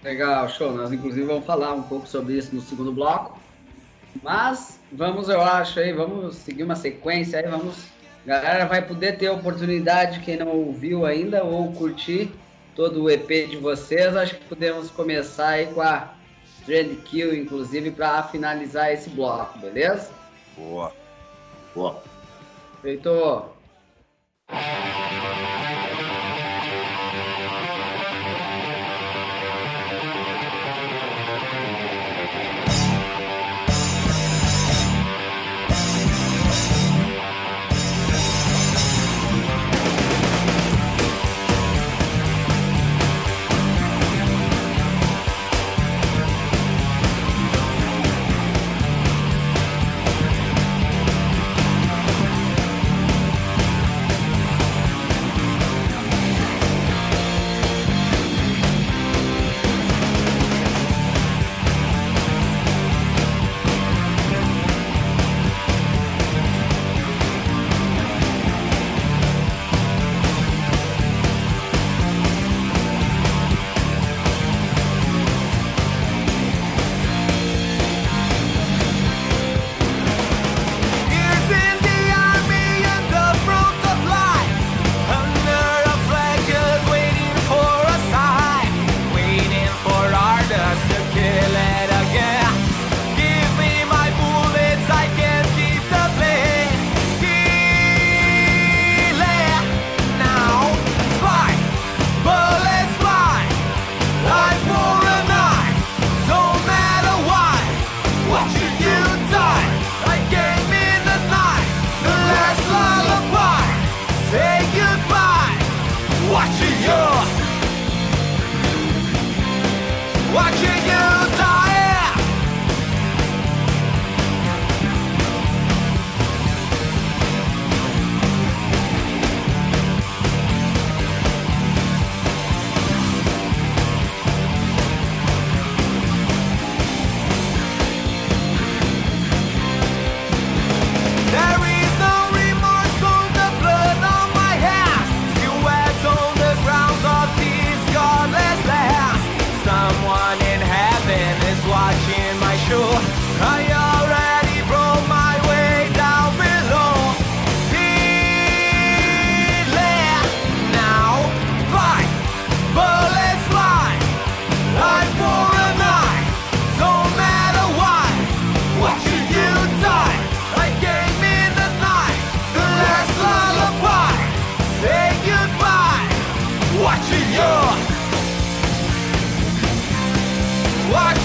Legal, 0.03 0.49
show. 0.49 0.73
Nós 0.73 0.91
inclusive 0.93 1.27
vamos 1.27 1.45
falar 1.45 1.73
um 1.75 1.83
pouco 1.83 2.07
sobre 2.07 2.35
isso 2.35 2.55
no 2.55 2.63
segundo 2.63 2.93
bloco. 2.93 3.39
Mas 4.23 4.81
vamos, 4.91 5.29
eu 5.29 5.43
acho 5.43 5.79
aí, 5.79 5.93
vamos 5.93 6.37
seguir 6.37 6.63
uma 6.63 6.77
sequência 6.77 7.39
aí, 7.39 7.47
vamos. 7.47 7.85
A 8.25 8.29
galera 8.29 8.65
vai 8.65 8.83
poder 8.83 9.19
ter 9.19 9.29
oportunidade, 9.29 10.21
quem 10.21 10.37
não 10.37 10.49
ouviu 10.49 11.05
ainda, 11.05 11.45
ou 11.45 11.73
curtir 11.73 12.33
todo 12.75 13.05
o 13.05 13.11
EP 13.11 13.49
de 13.49 13.57
vocês. 13.57 14.17
Acho 14.17 14.37
que 14.37 14.45
podemos 14.47 14.91
começar 14.91 15.51
aí 15.51 15.67
com 15.67 15.83
a 15.83 16.15
Trend 16.65 16.97
Kill, 17.03 17.37
inclusive, 17.37 17.91
para 17.91 18.23
finalizar 18.25 18.93
esse 18.93 19.11
bloco, 19.11 19.59
beleza? 19.59 20.11
Boa. 20.57 20.93
Boa. 21.77 22.03
Feito. 22.81 23.53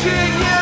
Yeah. 0.03 0.60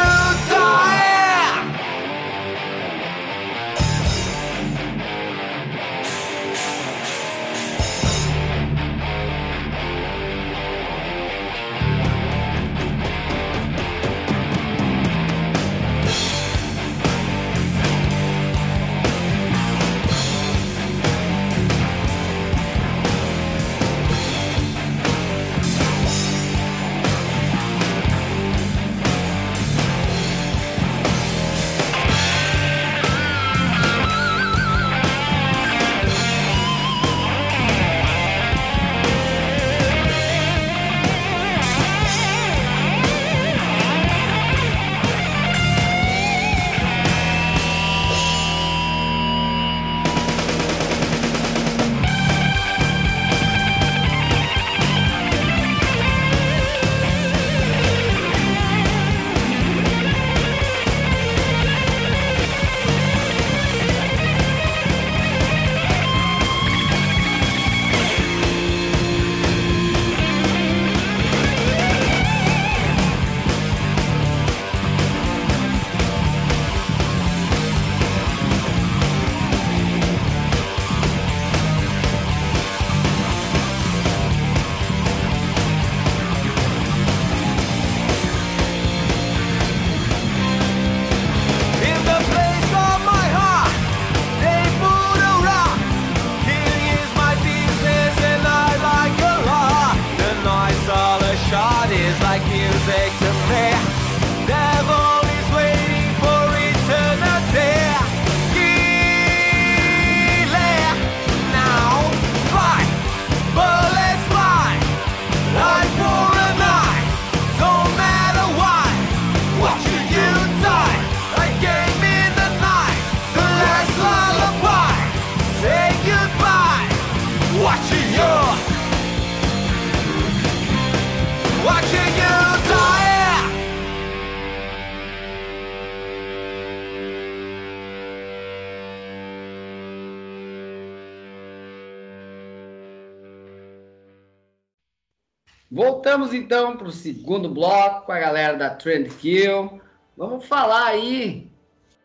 Voltamos 146.29 146.33
então 146.33 146.77
para 146.77 146.87
o 146.87 146.91
segundo 146.91 147.49
bloco 147.49 148.05
com 148.05 148.11
a 148.11 148.19
galera 148.19 148.55
da 148.55 148.69
Trend 148.69 149.09
Kill. 149.15 149.81
Vamos 150.15 150.45
falar 150.45 150.87
aí 150.87 151.49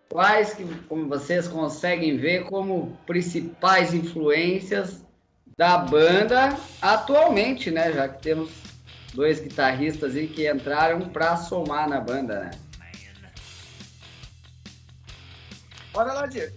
quais 0.09 0.55
que, 0.55 0.65
como 0.89 1.09
vocês 1.09 1.47
conseguem 1.47 2.17
ver, 2.17 2.45
como 2.45 2.99
principais 3.07 3.93
influências 3.93 5.05
da 5.59 5.77
banda 5.77 6.57
atualmente, 6.81 7.71
né? 7.71 7.93
Já 7.93 8.09
que 8.09 8.23
temos 8.23 8.51
dois 9.13 9.41
guitarristas 9.41 10.17
aí 10.17 10.27
que 10.27 10.51
entraram 10.51 11.01
para 11.11 11.37
somar 11.37 11.89
na 11.89 12.01
banda, 12.01 12.41
né? 12.41 12.51
Bora 15.93 16.13
lá, 16.13 16.27
Diego. 16.27 16.57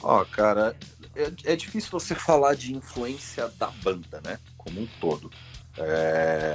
Ó, 0.00 0.24
cara, 0.24 0.74
é, 1.14 1.52
é 1.52 1.56
difícil 1.56 1.90
você 1.90 2.14
falar 2.14 2.54
de 2.54 2.74
influência 2.74 3.48
da 3.58 3.68
banda, 3.82 4.20
né? 4.24 4.38
Como 4.56 4.80
um 4.80 4.88
todo. 4.98 5.30
É, 5.78 6.45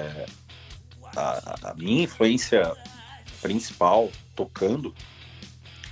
a, 1.61 1.73
minha 1.73 2.03
influência 2.03 2.75
principal 3.41 4.11
tocando 4.35 4.93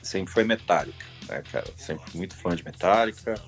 sempre 0.01 0.33
foi 0.33 0.43
Metallica, 0.43 1.05
né, 1.27 1.43
cara? 1.51 1.67
Sempre 1.77 2.17
muito 2.17 2.35
fã 2.35 2.55
de 2.55 2.63
Metallica. 2.63 3.41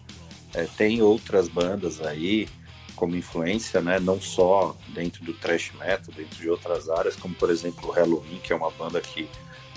É, 0.54 0.66
tem 0.78 1.02
outras 1.02 1.48
bandas 1.48 2.02
aí 2.02 2.48
como 2.96 3.16
influência, 3.16 3.82
né? 3.82 4.00
Não 4.00 4.22
só 4.22 4.76
dentro 4.90 5.24
do 5.24 5.34
thrash 5.34 5.72
metal, 5.80 6.14
dentro 6.16 6.40
de 6.40 6.50
outras 6.50 6.90
áreas, 6.90 7.16
como 7.16 7.34
por 7.36 7.50
exemplo 7.50 7.90
o 7.90 7.92
Halloween, 7.92 8.40
que 8.44 8.54
é 8.54 8.56
uma 8.56 8.70
banda 8.72 9.02
que 9.02 9.28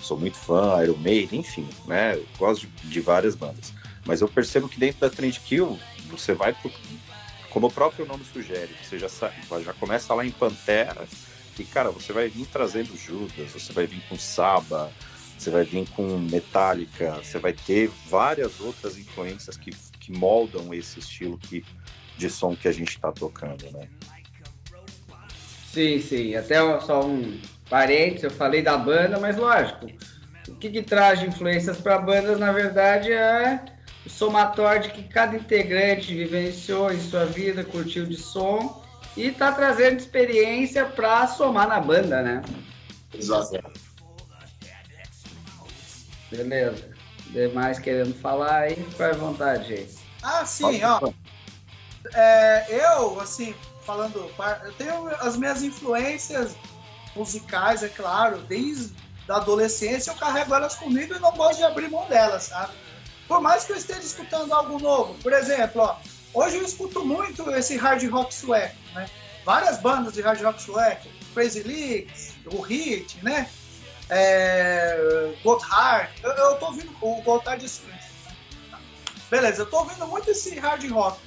sou 0.02 0.18
muito 0.18 0.36
fã, 0.36 0.82
Iron 0.82 0.98
Maiden, 0.98 1.40
enfim, 1.40 1.66
né? 1.86 2.16
Eu 2.16 2.26
gosto 2.38 2.66
de, 2.66 2.88
de 2.88 3.00
várias 3.00 3.34
bandas. 3.34 3.72
Mas 4.04 4.20
eu 4.20 4.28
percebo 4.28 4.68
que 4.68 4.78
dentro 4.78 5.00
da 5.00 5.08
Trend 5.08 5.40
Kill, 5.40 5.78
você 6.10 6.34
vai 6.34 6.52
pro, 6.52 6.70
como 7.48 7.68
o 7.68 7.72
próprio 7.72 8.04
nome 8.04 8.24
sugere, 8.24 8.74
você 8.82 8.98
já, 8.98 9.08
já 9.08 9.72
começa 9.74 10.12
lá 10.12 10.26
em 10.26 10.30
Pantera, 10.30 11.06
e 11.62 11.64
cara, 11.64 11.90
você 11.90 12.12
vai 12.12 12.28
vir 12.28 12.46
trazendo 12.46 12.96
Judas, 12.96 13.50
você 13.50 13.72
vai 13.72 13.86
vir 13.86 14.02
com 14.08 14.18
Saba, 14.18 14.90
você 15.38 15.50
vai 15.50 15.64
vir 15.64 15.88
com 15.90 16.18
Metallica, 16.18 17.20
você 17.22 17.38
vai 17.38 17.52
ter 17.52 17.90
várias 18.08 18.60
outras 18.60 18.96
influências 18.98 19.56
que, 19.56 19.70
que 20.00 20.12
moldam 20.12 20.72
esse 20.72 20.98
estilo 20.98 21.38
que, 21.38 21.64
de 22.16 22.30
som 22.30 22.56
que 22.56 22.68
a 22.68 22.72
gente 22.72 22.90
está 22.90 23.12
tocando, 23.12 23.70
né? 23.72 23.88
Sim, 25.72 26.00
sim. 26.00 26.36
Até 26.36 26.58
só 26.80 27.04
um 27.04 27.40
parênteses, 27.68 28.24
eu 28.24 28.30
falei 28.30 28.62
da 28.62 28.76
banda, 28.76 29.18
mas 29.18 29.36
lógico, 29.36 29.86
o 30.48 30.54
que, 30.54 30.70
que 30.70 30.82
traz 30.82 31.22
influências 31.22 31.78
para 31.78 31.98
bandas, 31.98 32.38
na 32.38 32.52
verdade, 32.52 33.12
é 33.12 33.64
o 34.06 34.10
somatório 34.10 34.82
de 34.82 34.90
que 34.90 35.02
cada 35.04 35.36
integrante 35.36 36.14
vivenciou 36.14 36.92
em 36.92 37.00
sua 37.00 37.24
vida, 37.24 37.64
curtiu 37.64 38.06
de 38.06 38.16
som 38.16 38.83
e 39.16 39.30
tá 39.30 39.52
trazendo 39.52 39.98
experiência 39.98 40.84
para 40.84 41.26
somar 41.26 41.68
na 41.68 41.80
banda, 41.80 42.22
né? 42.22 42.42
Exato. 43.12 43.58
Beleza. 46.30 46.94
Demais 47.26 47.78
querendo 47.78 48.14
falar 48.14 48.62
aí, 48.62 48.76
fica 48.76 49.10
à 49.10 49.12
vontade 49.12 49.72
aí. 49.72 49.94
Ah, 50.22 50.44
sim, 50.44 50.82
ó. 50.84 51.12
É, 52.14 52.66
eu, 52.70 53.20
assim, 53.20 53.54
falando, 53.84 54.30
eu 54.64 54.72
tenho 54.74 55.08
as 55.20 55.36
minhas 55.36 55.62
influências 55.62 56.56
musicais, 57.14 57.82
é 57.82 57.88
claro, 57.88 58.38
desde 58.38 58.94
a 59.28 59.36
adolescência 59.36 60.10
eu 60.10 60.16
carrego 60.16 60.54
elas 60.54 60.74
comigo 60.74 61.14
e 61.14 61.18
não 61.18 61.32
gosto 61.32 61.58
de 61.58 61.64
abrir 61.64 61.90
mão 61.90 62.06
delas, 62.08 62.44
sabe? 62.44 62.72
Por 63.26 63.40
mais 63.40 63.64
que 63.64 63.72
eu 63.72 63.76
esteja 63.76 64.00
escutando 64.00 64.52
algo 64.52 64.78
novo, 64.78 65.14
por 65.22 65.32
exemplo, 65.32 65.82
ó, 65.82 65.96
hoje 66.34 66.56
eu 66.56 66.64
escuto 66.64 67.04
muito 67.04 67.48
esse 67.52 67.76
hard 67.76 68.04
rock 68.10 68.34
sueco, 68.34 68.76
né? 68.94 69.08
Várias 69.44 69.78
bandas 69.78 70.14
de 70.14 70.20
hard 70.20 70.40
rock 70.42 70.60
sueco, 70.60 71.08
Crazy 71.32 71.62
Leaks, 71.62 72.34
o 72.52 72.60
Hit, 72.60 73.22
né? 73.22 73.48
É, 74.10 75.34
Gotthard, 75.42 76.10
eu, 76.22 76.30
eu 76.30 76.56
tô 76.56 76.66
ouvindo 76.66 76.94
o 77.00 77.22
Gotthard. 77.22 77.64
Beleza, 79.30 79.62
eu 79.62 79.66
tô 79.66 79.78
ouvindo 79.78 80.06
muito 80.06 80.30
esse 80.30 80.58
hard 80.58 80.90
rock. 80.90 81.18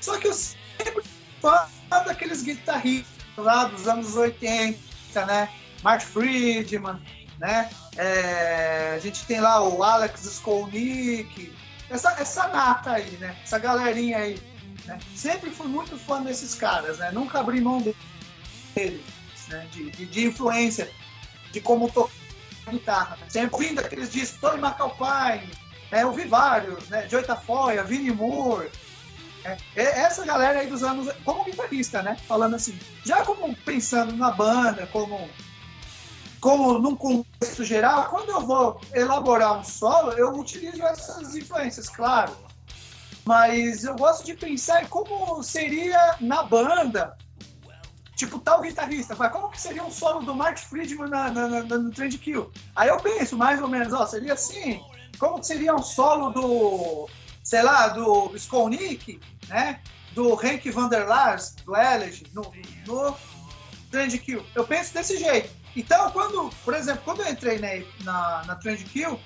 Só 0.00 0.18
que 0.18 0.28
eu 0.28 0.34
sempre 0.34 1.04
fã 1.40 1.68
daqueles 2.04 2.42
guitarristas 2.42 3.16
lá 3.36 3.64
dos 3.64 3.86
anos 3.86 4.16
80, 4.16 4.78
né? 5.26 5.48
Mark 5.82 6.02
Friedman, 6.02 7.00
né? 7.38 7.70
É, 7.96 8.94
a 8.96 8.98
gente 8.98 9.24
tem 9.26 9.40
lá 9.40 9.62
o 9.62 9.82
Alex 9.82 10.24
Skolnick, 10.24 11.52
essa, 11.90 12.10
essa 12.20 12.48
nata 12.48 12.92
aí, 12.92 13.10
né? 13.18 13.36
Essa 13.42 13.58
galerinha 13.58 14.18
aí. 14.18 14.38
Né? 14.84 14.98
Sempre 15.14 15.50
fui 15.50 15.66
muito 15.66 15.96
fã 15.98 16.22
desses 16.22 16.54
caras, 16.54 16.98
né? 16.98 17.10
Nunca 17.12 17.40
abri 17.40 17.60
mão 17.60 17.80
deles, 17.80 19.00
né? 19.48 19.66
De, 19.70 19.90
de, 19.90 20.06
de 20.06 20.26
influência 20.26 20.90
de 21.52 21.60
como 21.60 21.90
tocar 21.90 22.12
guitarra. 22.70 23.16
Né? 23.16 23.26
Sempre 23.28 23.68
vindo 23.68 23.80
aqueles 23.80 24.12
discos, 24.12 24.40
Tony 24.40 24.60
McAlpine, 24.60 25.50
é, 25.90 26.02
eu 26.02 26.12
vi 26.12 26.24
vários, 26.24 26.88
né? 26.88 27.08
Joey 27.08 27.24
Tafoya, 27.24 27.84
Vinnie 27.84 28.10
Moore, 28.10 28.70
é, 29.44 29.56
é, 29.76 30.00
essa 30.00 30.24
galera 30.24 30.58
aí 30.58 30.66
dos 30.66 30.82
anos, 30.82 31.12
como 31.24 31.44
guitarrista, 31.44 32.02
né? 32.02 32.16
Falando 32.26 32.56
assim, 32.56 32.76
já 33.04 33.24
como 33.24 33.54
pensando 33.54 34.16
na 34.16 34.32
banda, 34.32 34.88
como, 34.88 35.30
como 36.40 36.78
num 36.78 36.94
contexto 36.94 37.64
geral, 37.64 38.08
quando 38.08 38.30
eu 38.30 38.40
vou 38.40 38.80
elaborar 38.92 39.58
um 39.58 39.64
solo, 39.64 40.12
eu 40.12 40.32
utilizo 40.32 40.82
essas 40.82 41.34
influências, 41.34 41.88
claro. 41.88 42.36
Mas 43.24 43.84
eu 43.84 43.96
gosto 43.96 44.24
de 44.24 44.34
pensar 44.34 44.82
em 44.82 44.86
como 44.86 45.42
seria 45.42 46.16
na 46.20 46.42
banda, 46.44 47.16
tipo 48.14 48.38
tal 48.38 48.60
guitarrista, 48.60 49.14
vai, 49.14 49.30
como 49.30 49.50
que 49.50 49.60
seria 49.60 49.82
um 49.82 49.90
solo 49.90 50.22
do 50.22 50.34
Mark 50.34 50.58
Friedman 50.58 51.10
na, 51.10 51.30
na, 51.30 51.48
na, 51.48 51.62
no 51.62 51.90
Trend 51.90 52.16
Kill? 52.18 52.50
Aí 52.74 52.88
eu 52.88 52.98
penso 52.98 53.36
mais 53.36 53.60
ou 53.60 53.68
menos, 53.68 53.92
ó, 53.92 54.06
seria 54.06 54.34
assim, 54.34 54.80
como 55.18 55.40
que 55.40 55.46
seria 55.46 55.74
um 55.74 55.82
solo 55.82 56.30
do, 56.30 57.08
sei 57.42 57.62
lá, 57.62 57.88
do 57.88 58.36
Skolnick 58.36 59.20
né? 59.48 59.80
Do 60.14 60.34
Henk 60.40 60.70
van 60.70 60.88
der 60.88 61.06
Lars, 61.06 61.54
do 61.64 61.76
Elegy, 61.76 62.26
no, 62.32 62.52
no 62.86 63.16
Trend 63.90 64.16
Kill. 64.18 64.44
Eu 64.54 64.66
penso 64.66 64.94
desse 64.94 65.18
jeito. 65.18 65.50
Então, 65.76 66.10
quando, 66.10 66.50
por 66.64 66.72
exemplo, 66.72 67.02
quando 67.04 67.20
eu 67.20 67.28
entrei 67.28 67.58
na, 67.58 67.84
na, 68.02 68.44
na 68.46 68.54
Trend 68.56 68.82
Kill, 68.84 69.20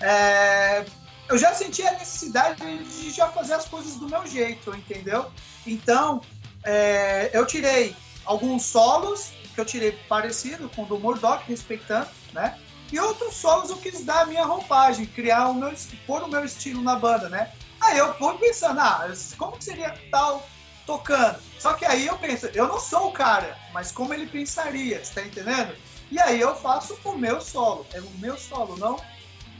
é, 0.00 0.84
eu 1.28 1.38
já 1.38 1.54
senti 1.54 1.82
a 1.82 1.92
necessidade 1.92 2.60
de 2.60 3.10
já 3.10 3.28
fazer 3.28 3.54
as 3.54 3.66
coisas 3.66 3.96
do 3.96 4.06
meu 4.06 4.26
jeito, 4.26 4.74
entendeu? 4.76 5.32
Então, 5.66 6.20
é, 6.62 7.30
eu 7.32 7.46
tirei 7.46 7.96
alguns 8.24 8.64
solos 8.64 9.32
que 9.54 9.60
eu 9.60 9.64
tirei 9.64 9.92
parecido 10.08 10.68
com 10.68 10.82
o 10.82 10.86
do 10.86 10.98
Murdoch, 10.98 11.42
respeitando, 11.46 12.10
né? 12.32 12.58
E 12.92 13.00
outros 13.00 13.34
solos 13.34 13.70
eu 13.70 13.76
quis 13.76 14.04
dar 14.04 14.22
a 14.22 14.26
minha 14.26 14.44
roupagem, 14.44 15.06
criar 15.06 15.48
o 15.48 15.54
meu, 15.54 15.72
pôr 16.06 16.22
o 16.22 16.28
meu 16.28 16.44
estilo 16.44 16.82
na 16.82 16.96
banda, 16.96 17.28
né? 17.28 17.50
Aí 17.80 17.98
eu 17.98 18.14
fui 18.14 18.36
pensando, 18.38 18.80
ah, 18.80 19.10
como 19.38 19.56
que 19.56 19.64
seria 19.64 19.98
tal 20.10 20.46
tocando? 20.86 21.38
Só 21.58 21.74
que 21.74 21.84
aí 21.84 22.06
eu 22.06 22.18
penso, 22.18 22.46
eu 22.46 22.68
não 22.68 22.78
sou 22.78 23.08
o 23.08 23.12
cara, 23.12 23.56
mas 23.72 23.90
como 23.90 24.12
ele 24.12 24.26
pensaria, 24.26 25.02
você 25.02 25.14
tá 25.14 25.26
entendendo? 25.26 25.74
E 26.10 26.18
aí 26.18 26.40
eu 26.40 26.54
faço 26.54 26.96
o 27.04 27.16
meu 27.16 27.40
solo, 27.40 27.86
é 27.92 28.00
o 28.00 28.10
meu 28.18 28.36
solo, 28.36 28.76
não 28.76 28.96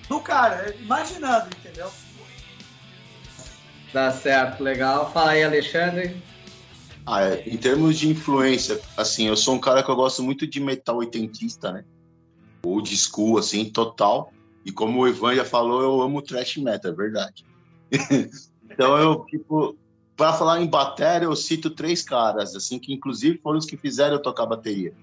do 0.09 0.21
cara, 0.21 0.69
é 0.69 0.77
imaginando, 0.81 1.49
entendeu? 1.57 1.91
Tá 3.93 4.11
certo, 4.11 4.63
legal. 4.63 5.11
Fala 5.13 5.33
aí, 5.33 5.43
Alexandre. 5.43 6.17
Ah, 7.07 7.23
é, 7.23 7.49
em 7.49 7.57
termos 7.57 7.99
de 7.99 8.09
influência, 8.09 8.81
assim, 8.97 9.29
eu 9.29 9.37
sou 9.37 9.55
um 9.55 9.59
cara 9.59 9.83
que 9.83 9.91
eu 9.91 9.97
gosto 9.97 10.23
muito 10.23 10.47
de 10.47 10.59
metal 10.59 10.97
oitentista, 10.97 11.71
né? 11.71 11.85
Old 12.65 12.97
school, 12.97 13.39
assim, 13.39 13.67
total. 13.67 14.33
E 14.65 14.73
como 14.73 15.01
o 15.01 15.09
Ivan 15.09 15.35
já 15.35 15.45
falou, 15.45 15.83
eu 15.83 16.01
amo 16.01 16.23
thrash 16.23 16.57
metal, 16.57 16.91
é 16.91 16.95
verdade. 16.95 17.45
então 18.69 18.97
eu, 18.97 19.25
tipo, 19.27 19.77
para 20.17 20.33
falar 20.33 20.61
em 20.61 20.67
bateria, 20.67 21.29
eu 21.29 21.37
cito 21.37 21.71
três 21.71 22.03
caras, 22.03 22.57
assim, 22.57 22.79
que 22.79 22.93
inclusive 22.93 23.39
foram 23.39 23.59
os 23.59 23.67
que 23.67 23.77
fizeram 23.77 24.15
eu 24.15 24.23
tocar 24.23 24.47
bateria. 24.47 24.95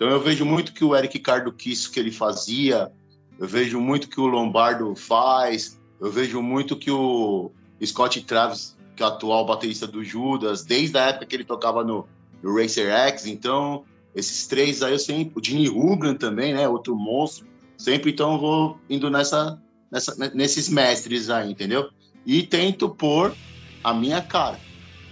Então 0.00 0.08
eu 0.08 0.18
vejo 0.18 0.46
muito 0.46 0.72
que 0.72 0.82
o 0.82 0.96
Eric 0.96 1.18
Cardo 1.18 1.52
quis 1.52 1.86
que 1.86 2.00
ele 2.00 2.10
fazia, 2.10 2.90
eu 3.38 3.46
vejo 3.46 3.78
muito 3.78 4.08
que 4.08 4.18
o 4.18 4.26
Lombardo 4.26 4.96
faz, 4.96 5.78
eu 6.00 6.10
vejo 6.10 6.40
muito 6.40 6.74
que 6.74 6.90
o 6.90 7.52
Scott 7.84 8.22
Travis, 8.22 8.78
que 8.96 9.02
é 9.02 9.06
o 9.06 9.10
atual 9.10 9.44
baterista 9.44 9.86
do 9.86 10.02
Judas, 10.02 10.64
desde 10.64 10.96
a 10.96 11.08
época 11.08 11.26
que 11.26 11.36
ele 11.36 11.44
tocava 11.44 11.84
no, 11.84 12.08
no 12.42 12.58
Racer 12.58 12.90
X, 12.90 13.26
então 13.26 13.84
esses 14.14 14.46
três 14.46 14.82
aí 14.82 14.92
eu 14.92 14.98
sempre, 14.98 15.34
o 15.38 15.44
Jimmy 15.44 15.68
Hugan 15.68 16.14
também, 16.14 16.54
né, 16.54 16.66
outro 16.66 16.96
monstro, 16.96 17.46
sempre 17.76 18.12
então 18.12 18.38
vou 18.38 18.78
indo 18.88 19.10
nessa, 19.10 19.60
nessa 19.92 20.16
nesses 20.34 20.70
mestres 20.70 21.28
aí, 21.28 21.50
entendeu? 21.50 21.90
e 22.24 22.42
tento 22.42 22.88
pôr 22.88 23.34
a 23.82 23.92
minha 23.92 24.22
cara. 24.22 24.58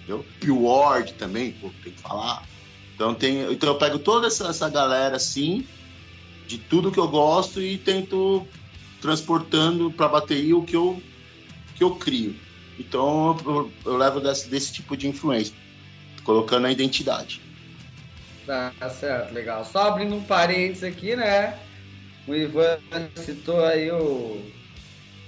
Entendeu? 0.02 0.24
Ward 0.62 1.12
também, 1.14 1.52
pô, 1.52 1.70
tem 1.82 1.92
que 1.92 2.00
falar. 2.00 2.42
Então, 2.98 3.14
tem, 3.14 3.52
então 3.52 3.68
eu 3.68 3.78
pego 3.78 3.96
toda 3.96 4.26
essa, 4.26 4.48
essa 4.48 4.68
galera 4.68 5.14
assim, 5.14 5.64
de 6.48 6.58
tudo 6.58 6.90
que 6.90 6.98
eu 6.98 7.06
gosto 7.06 7.62
e 7.62 7.78
tento 7.78 8.44
transportando 9.00 9.88
para 9.92 10.08
bateria 10.08 10.56
o 10.56 10.64
que 10.64 10.74
eu, 10.74 11.00
que 11.76 11.84
eu 11.84 11.94
crio. 11.94 12.34
Então 12.76 13.38
eu, 13.46 13.72
eu 13.84 13.96
levo 13.96 14.18
desse, 14.18 14.48
desse 14.48 14.72
tipo 14.72 14.96
de 14.96 15.06
influência, 15.06 15.54
colocando 16.24 16.66
a 16.66 16.72
identidade. 16.72 17.40
Tá 18.44 18.72
certo, 18.90 19.32
legal. 19.32 19.64
Só 19.64 19.86
abrindo 19.86 20.16
um 20.16 20.24
parênteses 20.24 20.82
aqui, 20.82 21.14
né? 21.14 21.56
O 22.26 22.34
Ivan 22.34 22.78
citou 23.14 23.64
aí 23.64 23.92
o 23.92 24.44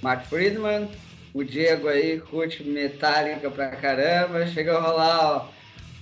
Mark 0.03 0.27
Friedman, 0.27 0.89
o 1.33 1.45
Diego 1.45 1.87
aí 1.87 2.19
curte 2.19 2.65
Metallica 2.65 3.49
pra 3.49 3.69
caramba, 3.77 4.45
chega 4.49 4.77
a 4.77 4.81
rolar 4.81 5.37
ó, 5.37 5.60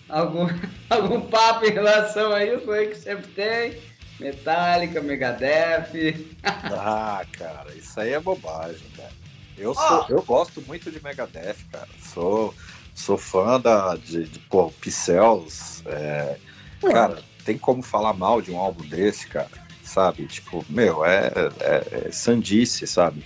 algum, 0.09 0.47
algum 0.89 1.21
papo 1.21 1.67
em 1.67 1.73
relação 1.73 2.33
a 2.33 2.45
isso 2.45 2.71
aí 2.71 2.89
que 2.89 2.97
sempre 2.97 3.27
tem. 3.29 3.89
Metallica, 4.19 5.01
Megadeth. 5.01 6.27
ah, 6.43 7.25
cara, 7.33 7.73
isso 7.75 8.01
aí 8.01 8.13
é 8.13 8.21
bobagem, 8.21 8.87
cara. 8.97 9.13
Eu, 9.57 9.75
sou, 9.75 10.07
oh. 10.09 10.13
eu 10.13 10.23
gosto 10.23 10.61
muito 10.63 10.91
de 10.91 11.03
Megadeth, 11.03 11.57
cara. 11.71 11.89
Sou, 12.01 12.55
sou 12.95 13.17
fã 13.17 13.61
da, 13.61 13.97
de, 13.97 14.25
de 14.25 14.39
pô, 14.41 14.71
Pixels. 14.81 15.83
É, 15.87 16.37
cara, 16.81 17.23
tem 17.45 17.57
como 17.57 17.83
falar 17.83 18.13
mal 18.13 18.43
de 18.43 18.51
um 18.51 18.59
álbum 18.59 18.85
desse, 18.87 19.27
cara? 19.29 19.51
Sabe? 19.85 20.27
Tipo, 20.27 20.65
meu, 20.69 21.05
é, 21.05 21.31
é, 21.61 22.07
é 22.09 22.13
sandice, 22.13 22.87
sabe? 22.87 23.25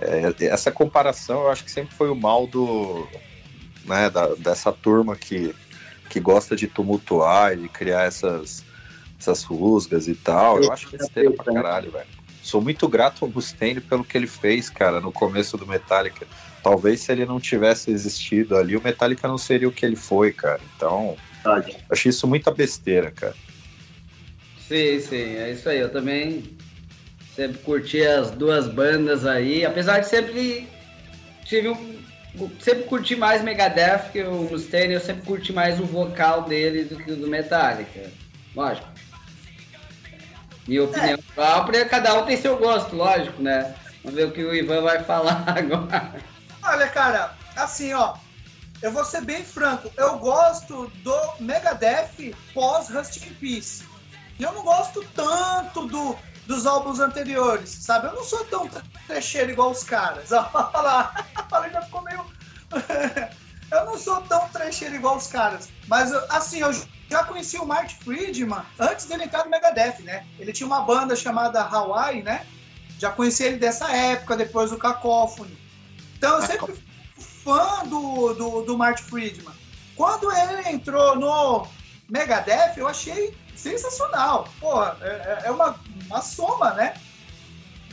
É, 0.00 0.46
essa 0.46 0.70
comparação 0.70 1.42
eu 1.42 1.50
acho 1.50 1.64
que 1.64 1.70
sempre 1.70 1.94
foi 1.94 2.10
o 2.10 2.14
mal 2.14 2.46
do, 2.46 3.08
né, 3.84 4.10
da, 4.10 4.34
dessa 4.34 4.70
turma 4.70 5.16
que, 5.16 5.54
que 6.16 6.20
gosta 6.20 6.56
de 6.56 6.66
tumultuar 6.66 7.52
e 7.52 7.56
de 7.56 7.68
criar 7.68 8.04
essas, 8.04 8.64
essas 9.20 9.42
rusgas 9.42 10.08
e 10.08 10.14
tal. 10.14 10.62
Eu 10.62 10.72
acho 10.72 10.90
besteira 10.90 11.30
pra 11.30 11.52
caralho, 11.52 11.90
velho. 11.90 12.06
Sou 12.42 12.62
muito 12.62 12.88
grato 12.88 13.26
ao 13.26 13.30
Mustaine 13.30 13.82
pelo 13.82 14.02
que 14.02 14.16
ele 14.16 14.26
fez, 14.26 14.70
cara, 14.70 14.98
no 14.98 15.12
começo 15.12 15.58
do 15.58 15.66
Metallica. 15.66 16.26
Talvez 16.62 17.00
se 17.00 17.12
ele 17.12 17.26
não 17.26 17.38
tivesse 17.38 17.90
existido 17.90 18.56
ali, 18.56 18.74
o 18.74 18.82
Metallica 18.82 19.28
não 19.28 19.36
seria 19.36 19.68
o 19.68 19.72
que 19.72 19.84
ele 19.84 19.96
foi, 19.96 20.32
cara. 20.32 20.60
Então, 20.74 21.18
acho 21.90 22.08
isso 22.08 22.26
muita 22.26 22.50
besteira, 22.50 23.10
cara. 23.10 23.36
Sim, 24.66 24.98
sim, 25.00 25.36
é 25.36 25.50
isso 25.52 25.68
aí. 25.68 25.80
Eu 25.80 25.92
também 25.92 26.56
Sempre 27.34 27.58
curti 27.58 28.02
as 28.02 28.30
duas 28.30 28.66
bandas 28.66 29.26
aí, 29.26 29.66
apesar 29.66 29.98
de 29.98 30.08
sempre 30.08 30.66
tive 31.44 31.68
um, 31.68 31.98
sempre 32.60 32.84
curti 32.84 33.16
mais 33.16 33.42
Megadeth 33.42 34.10
que 34.12 34.22
o 34.22 34.48
Mustaine, 34.50 34.94
eu 34.94 35.00
sempre 35.00 35.22
curti 35.22 35.52
mais 35.52 35.80
o 35.80 35.84
vocal 35.84 36.42
dele 36.42 36.84
do 36.84 36.96
que 36.96 37.12
o 37.12 37.16
do 37.16 37.28
Metallica. 37.28 38.10
Lógico. 38.54 38.88
Minha 40.66 40.84
opinião 40.84 41.18
é. 41.18 41.34
própria, 41.34 41.84
cada 41.86 42.14
um 42.14 42.26
tem 42.26 42.36
seu 42.36 42.56
gosto, 42.58 42.96
lógico, 42.96 43.40
né? 43.42 43.74
Vamos 44.02 44.16
ver 44.16 44.26
o 44.26 44.32
que 44.32 44.44
o 44.44 44.54
Ivan 44.54 44.82
vai 44.82 45.02
falar 45.04 45.44
agora. 45.48 46.14
Olha, 46.62 46.88
cara, 46.88 47.34
assim, 47.54 47.92
ó, 47.92 48.16
eu 48.82 48.90
vou 48.90 49.04
ser 49.04 49.22
bem 49.22 49.44
franco, 49.44 49.90
eu 49.96 50.18
gosto 50.18 50.90
do 51.02 51.16
Megadeth 51.40 52.34
pós 52.52 52.88
Rust 52.90 53.16
in 53.18 53.34
Peace. 53.34 53.84
Eu 54.38 54.52
não 54.52 54.62
gosto 54.62 55.04
tanto 55.14 55.86
do 55.86 56.16
dos 56.46 56.66
álbuns 56.66 57.00
anteriores, 57.00 57.70
sabe? 57.70 58.06
Eu 58.06 58.14
não 58.14 58.24
sou 58.24 58.44
tão 58.44 58.68
trecheiro 59.06 59.50
igual 59.50 59.70
os 59.70 59.82
caras. 59.82 60.30
Olha 60.32 60.48
lá, 60.54 61.26
falei, 61.50 61.70
já 61.70 61.82
ficou 61.82 62.02
meio. 62.02 62.24
eu 63.70 63.84
não 63.84 63.98
sou 63.98 64.20
tão 64.22 64.48
trecheiro 64.48 64.94
igual 64.94 65.16
os 65.16 65.26
caras. 65.26 65.68
Mas, 65.86 66.12
assim, 66.30 66.60
eu 66.60 66.72
já 67.08 67.24
conheci 67.24 67.56
o 67.58 67.66
Mark 67.66 67.90
Friedman 67.90 68.62
antes 68.78 69.06
dele 69.06 69.24
entrar 69.24 69.44
no 69.44 69.50
Megadeth, 69.50 70.02
né? 70.02 70.26
Ele 70.38 70.52
tinha 70.52 70.66
uma 70.66 70.80
banda 70.80 71.14
chamada 71.14 71.62
Hawaii, 71.62 72.22
né? 72.22 72.46
Já 72.98 73.10
conheci 73.10 73.44
ele 73.44 73.58
dessa 73.58 73.90
época, 73.90 74.36
depois 74.36 74.70
do 74.70 74.78
Cacophony. 74.78 75.56
Então, 76.16 76.36
eu 76.36 76.46
sempre 76.46 76.74
fui 77.14 77.24
fã 77.44 77.84
do, 77.84 78.34
do, 78.34 78.62
do 78.62 78.78
Mark 78.78 78.98
Friedman. 78.98 79.54
Quando 79.94 80.30
ele 80.32 80.68
entrou 80.68 81.16
no 81.16 81.66
Megadeth, 82.08 82.74
eu 82.76 82.88
achei 82.88 83.36
sensacional. 83.54 84.48
Porra, 84.60 84.96
é, 85.00 85.06
é, 85.06 85.42
é 85.46 85.50
uma, 85.50 85.78
uma 86.06 86.20
soma, 86.20 86.72
né? 86.74 86.94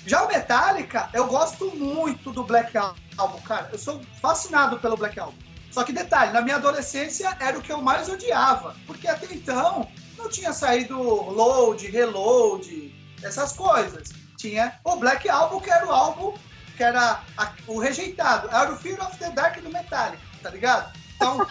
Já 0.05 0.23
o 0.23 0.27
Metallica, 0.27 1.09
eu 1.13 1.27
gosto 1.27 1.73
muito 1.75 2.31
do 2.31 2.43
Black 2.43 2.77
Album, 2.77 3.41
cara. 3.41 3.69
Eu 3.71 3.79
sou 3.79 4.01
fascinado 4.21 4.79
pelo 4.79 4.97
Black 4.97 5.19
Album. 5.19 5.37
Só 5.71 5.83
que 5.83 5.93
detalhe, 5.93 6.33
na 6.33 6.41
minha 6.41 6.57
adolescência 6.57 7.35
era 7.39 7.57
o 7.57 7.61
que 7.61 7.71
eu 7.71 7.81
mais 7.81 8.07
odiava, 8.07 8.75
porque 8.85 9.07
até 9.07 9.25
então 9.33 9.89
não 10.17 10.29
tinha 10.29 10.53
saído 10.53 11.01
load, 11.01 11.87
reload, 11.87 12.93
essas 13.23 13.53
coisas. 13.53 14.09
Tinha 14.37 14.77
o 14.83 14.97
Black 14.97 15.27
Album, 15.29 15.59
que 15.59 15.71
era 15.71 15.87
o 15.87 15.91
álbum 15.91 16.37
que 16.75 16.83
era 16.83 17.21
a, 17.37 17.51
o 17.67 17.79
rejeitado, 17.79 18.49
era 18.49 18.71
o 18.71 18.77
Fear 18.77 18.99
of 19.05 19.17
the 19.17 19.29
Dark 19.31 19.59
do 19.61 19.69
Metallica, 19.69 20.21
tá 20.41 20.49
ligado? 20.49 20.91
Então, 21.15 21.45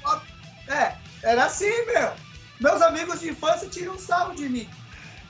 é, 0.68 0.96
era 1.22 1.44
assim, 1.44 1.70
meu. 1.86 2.12
Meus 2.60 2.82
amigos 2.82 3.20
de 3.20 3.30
infância 3.30 3.68
tiram 3.68 3.98
sarro 3.98 4.34
de 4.34 4.48
mim. 4.48 4.68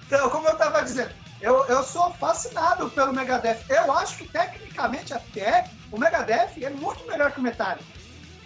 Então, 0.07 0.31
como 0.31 0.49
eu 0.49 0.57
tava 0.57 0.83
dizendo, 0.83 1.13
eu, 1.41 1.65
eu 1.67 1.83
sou 1.83 2.13
fascinado 2.15 2.89
pelo 2.91 3.13
Megadeth. 3.13 3.65
Eu 3.69 3.93
acho 3.93 4.19
que 4.19 4.29
tecnicamente 4.29 5.13
até 5.13 5.69
o 5.91 5.99
Megadeth 5.99 6.63
é 6.63 6.71
muito 6.71 7.07
melhor 7.07 7.33
que 7.33 7.41
o 7.41 7.43
Metallica, 7.43 7.85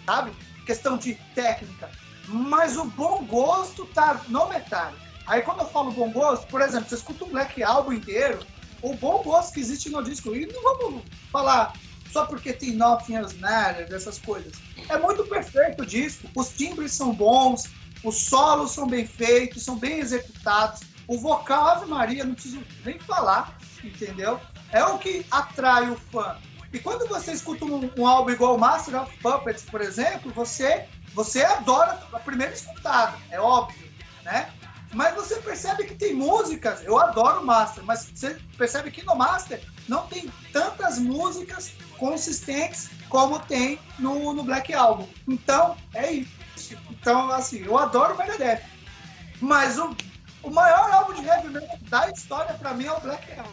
sabe? 0.05 0.31
Questão 0.65 0.97
de 0.97 1.15
técnica. 1.33 1.89
Mas 2.27 2.77
o 2.77 2.85
bom 2.85 3.23
gosto 3.25 3.85
tá 3.87 4.21
no 4.27 4.47
Metallica. 4.49 5.01
Aí 5.25 5.41
quando 5.41 5.61
eu 5.61 5.67
falo 5.67 5.91
bom 5.91 6.11
gosto, 6.11 6.47
por 6.47 6.61
exemplo, 6.61 6.89
você 6.89 6.95
escuta 6.95 7.25
um 7.25 7.29
Black 7.29 7.63
Album 7.63 7.93
inteiro, 7.93 8.39
o 8.81 8.93
bom 8.95 9.21
gosto 9.23 9.53
que 9.53 9.59
existe 9.59 9.89
no 9.89 10.03
disco, 10.03 10.35
e 10.35 10.45
não 10.47 10.61
vamos 10.61 11.03
falar 11.31 11.73
só 12.11 12.25
porque 12.25 12.51
tem 12.51 12.73
Nothing 12.73 13.15
Else 13.15 13.37
Matters, 13.37 13.91
essas 13.91 14.17
coisas. 14.17 14.53
É 14.89 14.97
muito 14.97 15.23
perfeito 15.25 15.83
o 15.83 15.85
disco, 15.85 16.29
os 16.35 16.49
timbres 16.49 16.93
são 16.93 17.13
bons, 17.13 17.69
os 18.03 18.23
solos 18.23 18.71
são 18.71 18.87
bem 18.87 19.05
feitos, 19.05 19.63
são 19.63 19.77
bem 19.77 19.99
executados, 19.99 20.81
o 21.07 21.17
vocal 21.17 21.67
Ave 21.67 21.85
Maria, 21.85 22.23
não 22.23 22.33
preciso 22.33 22.61
nem 22.85 22.99
falar, 22.99 23.57
entendeu? 23.83 24.39
É 24.71 24.83
o 24.83 24.97
que 24.97 25.25
atrai 25.29 25.89
o 25.89 25.95
fã. 25.95 26.37
E 26.73 26.79
quando 26.79 27.07
você 27.07 27.33
escuta 27.33 27.65
um, 27.65 27.91
um 27.97 28.07
álbum 28.07 28.31
igual 28.31 28.57
Master 28.57 29.01
of 29.01 29.17
Puppets, 29.17 29.63
por 29.63 29.81
exemplo, 29.81 30.31
você, 30.31 30.87
você 31.13 31.43
adora 31.43 31.99
a 32.13 32.19
primeira 32.19 32.53
escutada, 32.53 33.17
é 33.29 33.39
óbvio, 33.39 33.91
né? 34.23 34.49
Mas 34.93 35.15
você 35.15 35.37
percebe 35.37 35.85
que 35.85 35.95
tem 35.95 36.13
músicas, 36.13 36.83
eu 36.83 36.99
adoro 36.99 37.41
o 37.41 37.45
Master, 37.45 37.83
mas 37.83 38.11
você 38.13 38.37
percebe 38.57 38.91
que 38.91 39.05
no 39.05 39.15
Master 39.15 39.61
não 39.87 40.05
tem 40.07 40.31
tantas 40.51 40.99
músicas 40.99 41.73
consistentes 41.97 42.89
como 43.07 43.39
tem 43.39 43.79
no, 43.99 44.33
no 44.33 44.43
Black 44.43 44.73
Album. 44.73 45.07
Então, 45.27 45.77
é 45.93 46.11
isso. 46.11 46.77
Então, 46.89 47.31
assim, 47.31 47.63
eu 47.63 47.77
adoro 47.77 48.15
o 48.15 48.17
Megadeth. 48.17 48.63
Mas 49.39 49.77
o, 49.79 49.95
o 50.43 50.49
maior 50.49 50.91
álbum 50.91 51.13
de 51.13 51.25
heavy 51.27 51.49
metal 51.49 51.77
da 51.89 52.09
história, 52.11 52.53
pra 52.55 52.73
mim, 52.73 52.85
é 52.85 52.91
o 52.91 52.99
Black 52.99 53.31
Album. 53.39 53.51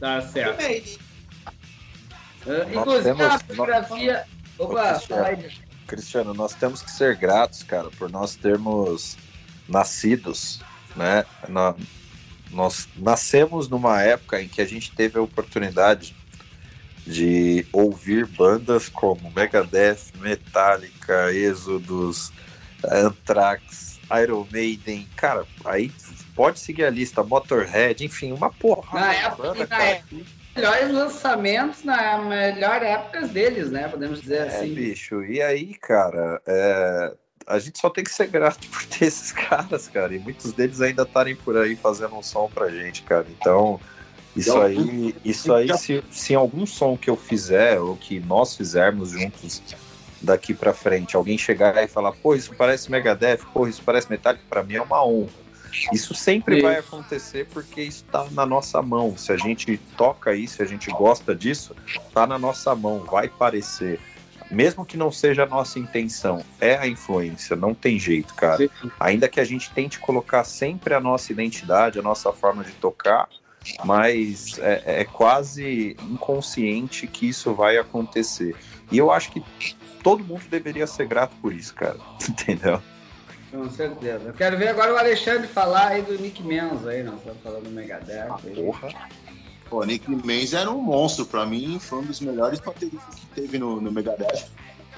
Tá 0.00 0.20
certo. 0.22 0.60
Uh, 2.46 2.70
inclusive, 2.70 3.02
temos- 3.04 3.26
a 3.26 3.38
fotografia. 3.40 4.24
Opa, 4.58 4.94
Cristiano. 4.94 5.48
Cristiano, 5.86 6.34
nós 6.34 6.54
temos 6.54 6.82
que 6.82 6.90
ser 6.90 7.16
gratos, 7.16 7.62
cara, 7.62 7.90
por 7.90 8.10
nós 8.10 8.34
termos 8.36 9.16
nascidos, 9.68 10.60
né? 10.94 11.24
Na- 11.48 11.74
nós 12.50 12.88
nascemos 12.96 13.68
numa 13.68 14.00
época 14.02 14.40
em 14.40 14.48
que 14.48 14.60
a 14.62 14.66
gente 14.66 14.92
teve 14.92 15.18
a 15.18 15.22
oportunidade 15.22 16.16
de 17.06 17.66
ouvir 17.72 18.26
bandas 18.26 18.88
como 18.88 19.30
Megadeth, 19.30 20.12
Metallica, 20.16 21.32
Exodus, 21.32 22.32
Anthrax, 22.84 23.85
Iron 24.22 24.46
Maiden, 24.52 25.08
cara, 25.16 25.46
aí 25.64 25.92
pode 26.34 26.60
seguir 26.60 26.84
a 26.84 26.90
lista, 26.90 27.22
Motorhead, 27.22 28.04
enfim, 28.04 28.32
uma 28.32 28.50
porra. 28.50 29.00
Na 29.00 29.12
época, 29.12 29.54
na 29.54 29.82
época, 29.82 30.16
melhores 30.54 30.92
lançamentos 30.92 31.82
na 31.84 32.18
melhor 32.18 32.82
época 32.82 33.26
deles, 33.26 33.70
né? 33.70 33.88
Podemos 33.88 34.20
dizer 34.20 34.42
É, 34.42 34.46
assim. 34.46 34.74
bicho, 34.74 35.24
e 35.24 35.42
aí, 35.42 35.74
cara, 35.74 36.40
é, 36.46 37.12
a 37.46 37.58
gente 37.58 37.78
só 37.78 37.90
tem 37.90 38.04
que 38.04 38.10
ser 38.10 38.28
grato 38.28 38.60
por 38.70 38.84
ter 38.86 39.06
esses 39.06 39.32
caras, 39.32 39.88
cara, 39.88 40.14
e 40.14 40.18
muitos 40.18 40.52
deles 40.52 40.80
ainda 40.80 41.02
estarem 41.02 41.34
por 41.36 41.56
aí 41.56 41.74
fazendo 41.76 42.14
um 42.16 42.22
som 42.22 42.48
pra 42.48 42.70
gente, 42.70 43.02
cara. 43.02 43.26
Então, 43.28 43.80
isso 44.36 44.50
Então, 44.50 44.62
aí, 44.62 45.16
isso 45.24 45.52
aí, 45.52 45.76
se, 45.78 46.04
se 46.10 46.32
em 46.32 46.36
algum 46.36 46.64
som 46.64 46.96
que 46.96 47.10
eu 47.10 47.16
fizer, 47.16 47.80
ou 47.80 47.96
que 47.96 48.20
nós 48.20 48.56
fizermos 48.56 49.10
juntos 49.10 49.62
daqui 50.20 50.54
pra 50.54 50.72
frente, 50.72 51.16
alguém 51.16 51.36
chegar 51.36 51.82
e 51.82 51.88
falar, 51.88 52.12
pô, 52.12 52.34
isso 52.34 52.54
parece 52.54 52.90
Megadeth, 52.90 53.40
pô, 53.52 53.66
isso 53.66 53.82
parece 53.84 54.10
Metallica, 54.10 54.44
pra 54.48 54.62
mim 54.62 54.74
é 54.74 54.82
uma 54.82 55.04
honra. 55.04 55.46
Isso 55.92 56.14
sempre 56.14 56.62
vai 56.62 56.78
acontecer 56.78 57.46
porque 57.52 57.82
isso 57.82 58.04
tá 58.04 58.26
na 58.30 58.46
nossa 58.46 58.80
mão. 58.80 59.16
Se 59.16 59.32
a 59.32 59.36
gente 59.36 59.76
toca 59.96 60.34
isso, 60.34 60.56
se 60.56 60.62
a 60.62 60.66
gente 60.66 60.90
gosta 60.90 61.34
disso, 61.34 61.76
tá 62.14 62.26
na 62.26 62.38
nossa 62.38 62.74
mão, 62.74 63.00
vai 63.00 63.28
parecer. 63.28 64.00
Mesmo 64.50 64.86
que 64.86 64.96
não 64.96 65.10
seja 65.10 65.42
a 65.42 65.46
nossa 65.46 65.78
intenção, 65.78 66.42
é 66.60 66.76
a 66.76 66.86
influência, 66.86 67.56
não 67.56 67.74
tem 67.74 67.98
jeito, 67.98 68.32
cara. 68.34 68.58
Sim. 68.58 68.90
Ainda 68.98 69.28
que 69.28 69.40
a 69.40 69.44
gente 69.44 69.70
tente 69.72 69.98
colocar 69.98 70.44
sempre 70.44 70.94
a 70.94 71.00
nossa 71.00 71.32
identidade, 71.32 71.98
a 71.98 72.02
nossa 72.02 72.32
forma 72.32 72.62
de 72.62 72.72
tocar, 72.72 73.28
mas 73.84 74.58
é, 74.60 75.00
é 75.00 75.04
quase 75.04 75.96
inconsciente 76.02 77.08
que 77.08 77.28
isso 77.28 77.54
vai 77.54 77.76
acontecer. 77.76 78.54
E 78.90 78.98
eu 78.98 79.10
acho 79.10 79.32
que 79.32 79.42
todo 80.06 80.22
mundo 80.22 80.44
deveria 80.48 80.86
ser 80.86 81.08
grato 81.08 81.34
por 81.42 81.52
isso, 81.52 81.74
cara. 81.74 81.96
Entendeu? 82.28 82.80
Com 83.50 83.68
certeza. 83.68 84.26
Eu 84.26 84.34
quero 84.34 84.56
ver 84.56 84.68
agora 84.68 84.94
o 84.94 84.96
Alexandre 84.96 85.48
falar 85.48 85.88
aí 85.88 86.02
do 86.02 86.16
Nick 86.16 86.44
Menz 86.44 86.86
aí, 86.86 87.02
nós 87.02 87.16
estamos 87.16 87.42
falando 87.42 87.64
do 87.64 87.70
Megadeth. 87.70 88.28
aí. 88.44 88.54
Porra. 88.54 88.88
Pô, 89.68 89.84
Nick 89.84 90.08
Menz 90.08 90.52
era 90.52 90.70
um 90.70 90.80
monstro 90.80 91.26
pra 91.26 91.44
mim, 91.44 91.80
foi 91.80 91.98
um 91.98 92.02
dos 92.02 92.20
melhores 92.20 92.60
bateristas 92.60 93.16
que 93.16 93.26
teve 93.34 93.58
no, 93.58 93.80
no 93.80 93.90
Megadeth. 93.90 94.46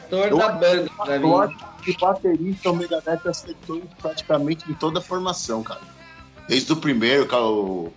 Ator 0.05 0.37
da 0.37 0.49
banda, 0.51 0.91
pra 0.91 1.19
mim. 1.19 1.57
que 1.83 1.97
baterista 1.97 2.71
o 2.71 2.77
Megadeth 2.77 3.27
acertou 3.27 3.83
praticamente 4.03 4.71
em 4.71 4.75
toda 4.75 4.99
a 4.99 5.03
formação, 5.03 5.63
cara. 5.63 5.81
Desde 6.47 6.71
o 6.71 6.77
primeiro, 6.77 7.27
cara, 7.27 7.47
o, 7.47 7.91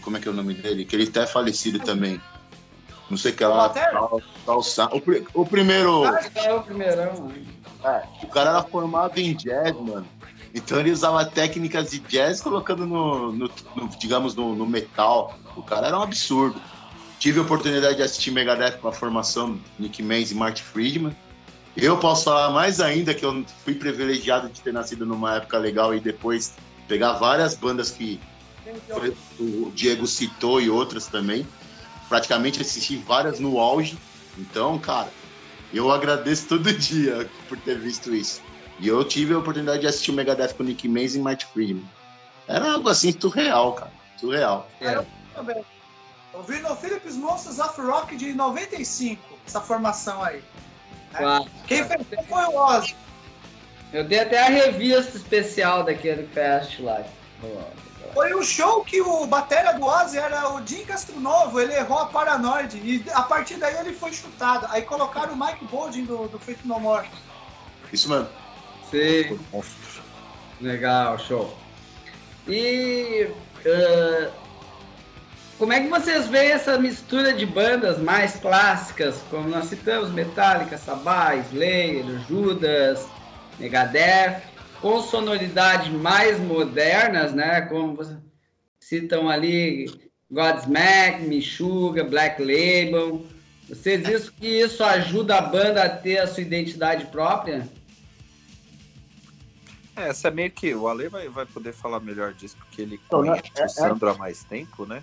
como 0.00 0.16
é 0.16 0.20
que 0.20 0.28
é 0.28 0.30
o 0.30 0.34
nome 0.34 0.54
dele? 0.54 0.86
Que 0.86 0.96
ele 0.96 1.08
até 1.08 1.24
é 1.24 1.26
falecido 1.26 1.78
também. 1.80 2.18
Não 3.10 3.16
sei 3.18 3.32
o 3.32 3.36
que 3.36 3.44
lá. 3.44 3.68
Tal, 3.68 4.22
tal, 4.46 4.62
Sa- 4.62 4.88
o, 4.92 5.02
o 5.40 5.46
primeiro. 5.46 6.04
Ah, 6.04 6.20
é 6.36 6.54
o 6.54 6.62
primeirão. 6.62 7.30
É, 7.84 8.02
o 8.22 8.28
cara 8.28 8.50
era 8.50 8.62
formado 8.62 9.18
em 9.18 9.34
jazz, 9.34 9.74
mano. 9.78 10.06
Então 10.54 10.78
ele 10.80 10.90
usava 10.90 11.24
técnicas 11.26 11.90
de 11.90 11.98
jazz 11.98 12.40
colocando 12.40 12.86
no, 12.86 13.32
no- 13.32 13.50
no- 13.76 13.88
digamos, 13.98 14.34
no, 14.34 14.54
no 14.54 14.66
metal. 14.66 15.36
O 15.56 15.62
cara 15.62 15.88
era 15.88 15.98
um 15.98 16.02
absurdo. 16.02 16.60
Tive 17.18 17.38
a 17.40 17.42
oportunidade 17.42 17.96
de 17.96 18.02
assistir 18.02 18.30
Megadeth 18.30 18.78
com 18.78 18.88
a 18.88 18.92
formação 18.92 19.58
Nick 19.78 20.02
Menz 20.02 20.30
e 20.30 20.34
Marty 20.34 20.62
Friedman. 20.62 21.14
Eu 21.76 21.96
posso 21.98 22.24
falar 22.24 22.50
mais 22.50 22.80
ainda 22.80 23.12
que 23.14 23.24
eu 23.24 23.44
fui 23.64 23.74
privilegiado 23.74 24.48
de 24.48 24.60
ter 24.60 24.72
nascido 24.72 25.04
numa 25.04 25.36
época 25.36 25.58
legal 25.58 25.94
e 25.94 26.00
depois 26.00 26.54
pegar 26.86 27.14
várias 27.14 27.54
bandas 27.54 27.90
que 27.90 28.20
o 29.40 29.70
Diego 29.74 30.06
citou 30.06 30.60
e 30.60 30.70
outras 30.70 31.06
também. 31.06 31.46
Praticamente 32.08 32.60
assisti 32.60 32.96
várias 32.96 33.40
no 33.40 33.58
auge. 33.58 33.98
Então, 34.38 34.78
cara, 34.78 35.08
eu 35.72 35.90
agradeço 35.90 36.48
todo 36.48 36.72
dia 36.74 37.28
por 37.48 37.58
ter 37.58 37.78
visto 37.78 38.14
isso. 38.14 38.42
E 38.80 38.88
eu 38.88 39.04
tive 39.04 39.34
a 39.34 39.38
oportunidade 39.38 39.80
de 39.82 39.86
assistir 39.86 40.10
o 40.10 40.14
Megadeth 40.14 40.54
com 40.54 40.62
o 40.62 40.66
Nick 40.66 40.88
Mason 40.88 41.18
e 41.18 41.22
Marty 41.22 41.46
Friedman. 41.46 41.88
Era 42.48 42.72
algo 42.72 42.88
assim 42.88 43.14
surreal, 43.18 43.72
cara. 43.72 43.92
Surreal. 44.18 44.68
É. 44.80 45.04
Também. 45.34 45.64
Eu 46.32 46.42
vi 46.42 46.58
no 46.60 46.74
Philips 46.74 47.14
Monsters 47.16 47.60
of 47.60 47.80
Rock 47.80 48.16
de 48.16 48.32
95, 48.32 49.22
essa 49.46 49.60
formação 49.60 50.22
aí. 50.22 50.42
Claro. 51.16 51.46
Quem 51.66 51.84
fez 51.84 52.02
foi 52.28 52.44
o 52.44 52.56
Ozzy. 52.56 52.96
Eu 53.92 54.02
dei 54.02 54.18
até 54.18 54.42
a 54.42 54.48
revista 54.48 55.16
especial 55.16 55.84
daquele 55.84 56.26
fest 56.26 56.80
lá. 56.80 57.04
Foi 58.14 58.32
o 58.32 58.42
show 58.42 58.84
que 58.84 59.00
o 59.00 59.26
batera 59.26 59.72
do 59.72 59.84
Ozzy 59.84 60.18
era 60.18 60.54
o 60.54 60.64
Jim 60.64 60.84
Castronovo, 60.84 61.60
ele 61.60 61.74
errou 61.74 61.98
a 61.98 62.06
Paranoid 62.06 62.76
e 62.76 63.04
a 63.12 63.22
partir 63.22 63.56
daí 63.56 63.76
ele 63.76 63.92
foi 63.92 64.12
chutado. 64.12 64.66
Aí 64.70 64.82
colocaram 64.82 65.34
o 65.34 65.36
Mike 65.36 65.64
Bowden 65.64 66.04
do, 66.04 66.28
do 66.28 66.38
Feito 66.38 66.66
No 66.66 66.78
More. 66.78 67.08
Isso 67.92 68.08
mesmo. 68.08 68.28
Sim. 68.90 69.38
Monstro. 69.52 70.02
Legal, 70.60 71.18
show. 71.18 71.56
E 72.46 73.28
ah, 73.66 74.30
como 75.58 75.72
é 75.72 75.80
que 75.80 75.88
vocês 75.88 76.26
veem 76.26 76.52
essa 76.52 76.78
mistura 76.78 77.32
de 77.32 77.46
bandas 77.46 77.98
mais 77.98 78.36
clássicas, 78.36 79.22
como 79.30 79.48
nós 79.48 79.66
citamos, 79.66 80.10
Metallica, 80.10 80.76
Sabbath, 80.76 81.46
Slayer, 81.52 82.04
Judas, 82.28 83.06
Megadeth, 83.58 84.42
com 84.84 85.00
sonoridades 85.00 85.88
mais 85.88 86.38
modernas, 86.38 87.32
né? 87.32 87.62
Como 87.62 87.96
vocês 87.96 88.18
citam 88.78 89.30
ali 89.30 89.86
Godsmack, 90.30 91.22
Meshuggah, 91.22 92.04
Black 92.04 92.38
Label. 92.38 93.24
Vocês 93.66 94.04
dizem 94.04 94.30
que 94.38 94.46
isso 94.46 94.84
ajuda 94.84 95.38
a 95.38 95.40
banda 95.40 95.82
a 95.82 95.88
ter 95.88 96.18
a 96.18 96.26
sua 96.26 96.42
identidade 96.42 97.06
própria? 97.06 97.66
É, 99.96 100.10
essa 100.10 100.28
é 100.28 100.30
meio 100.30 100.50
que. 100.50 100.74
O 100.74 100.86
Ale 100.86 101.08
vai, 101.08 101.30
vai 101.30 101.46
poder 101.46 101.72
falar 101.72 102.00
melhor 102.00 102.34
disso, 102.34 102.54
porque 102.58 102.82
ele 102.82 103.00
Então, 103.06 103.22
né, 103.22 103.40
conhece 103.40 103.52
é- 103.56 103.64
o 103.64 103.68
Sandro 103.70 104.10
há 104.10 104.14
mais 104.18 104.44
tempo, 104.44 104.84
né? 104.84 105.02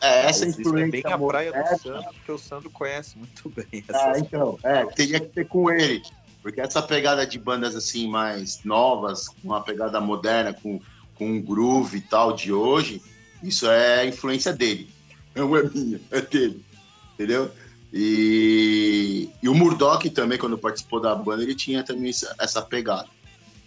É, 0.00 0.26
essa 0.26 0.44
isso 0.44 0.62
influência 0.62 0.98
é 0.98 1.02
bem 1.02 1.12
a 1.12 1.16
praia 1.16 1.52
do 1.52 1.78
Sandro, 1.78 2.12
porque 2.14 2.32
o 2.32 2.38
Sandro 2.38 2.70
conhece 2.70 3.16
muito 3.16 3.48
bem 3.54 3.84
Ah, 3.88 4.10
essas 4.10 4.18
então, 4.22 4.58
é, 4.64 4.84
teria 4.86 5.20
que 5.20 5.32
ser 5.32 5.46
com 5.46 5.70
ele. 5.70 6.02
Porque 6.42 6.60
essa 6.60 6.82
pegada 6.82 7.26
de 7.26 7.38
bandas 7.38 7.76
assim 7.76 8.08
mais 8.08 8.64
novas, 8.64 9.28
com 9.28 9.48
uma 9.48 9.62
pegada 9.62 10.00
moderna, 10.00 10.52
com, 10.52 10.80
com 11.14 11.30
um 11.30 11.40
groove 11.40 11.98
e 11.98 12.00
tal 12.00 12.32
de 12.32 12.52
hoje, 12.52 13.00
isso 13.42 13.70
é 13.70 14.06
influência 14.06 14.52
dele. 14.52 14.90
Não 15.34 15.54
é 15.56 15.62
minha, 15.62 16.00
é 16.10 16.20
dele. 16.20 16.64
Entendeu? 17.14 17.50
E, 17.92 19.28
e 19.42 19.48
o 19.48 19.54
Murdoch 19.54 20.08
também, 20.10 20.38
quando 20.38 20.58
participou 20.58 21.00
da 21.00 21.14
banda, 21.14 21.42
ele 21.42 21.54
tinha 21.54 21.84
também 21.84 22.10
essa, 22.10 22.34
essa 22.40 22.62
pegada. 22.62 23.08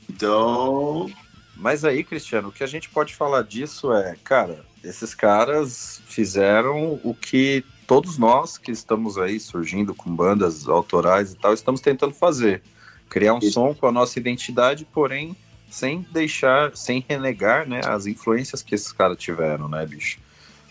Então, 0.10 1.10
mas 1.56 1.86
aí, 1.86 2.04
Cristiano, 2.04 2.50
o 2.50 2.52
que 2.52 2.64
a 2.64 2.68
gente 2.68 2.90
pode 2.90 3.16
falar 3.16 3.44
disso 3.44 3.94
é, 3.94 4.16
cara, 4.24 4.66
esses 4.84 5.16
caras 5.16 6.02
fizeram 6.06 7.00
o 7.04 7.14
que 7.14 7.64
todos 7.88 8.18
nós 8.18 8.58
que 8.58 8.72
estamos 8.72 9.18
aí 9.18 9.40
surgindo 9.40 9.94
com 9.94 10.14
bandas 10.16 10.68
autorais 10.68 11.34
e 11.34 11.36
tal, 11.36 11.54
estamos 11.54 11.82
tentando 11.82 12.14
fazer. 12.14 12.62
Criar 13.10 13.36
um 13.36 13.40
Isso. 13.40 13.52
som 13.52 13.74
com 13.74 13.88
a 13.88 13.92
nossa 13.92 14.20
identidade, 14.20 14.86
porém 14.86 15.36
sem 15.70 16.06
deixar, 16.12 16.76
sem 16.76 17.04
renegar, 17.08 17.68
né, 17.68 17.82
as 17.86 18.06
influências 18.06 18.62
que 18.62 18.76
esses 18.76 18.92
caras 18.92 19.18
tiveram, 19.18 19.68
né, 19.68 19.86
bicho? 19.86 20.20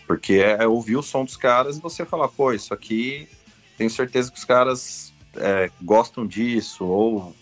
Porque 0.07 0.33
é 0.35 0.65
ouvir 0.67 0.97
o 0.97 1.03
som 1.03 1.23
dos 1.25 1.37
caras 1.37 1.77
e 1.77 1.81
você 1.81 2.05
falar, 2.05 2.27
pô, 2.27 2.51
isso 2.53 2.73
aqui, 2.73 3.27
tenho 3.77 3.89
certeza 3.89 4.31
que 4.31 4.37
os 4.37 4.45
caras 4.45 5.13
é, 5.35 5.69
gostam 5.81 6.25
disso, 6.25 6.85
ou 6.85 7.35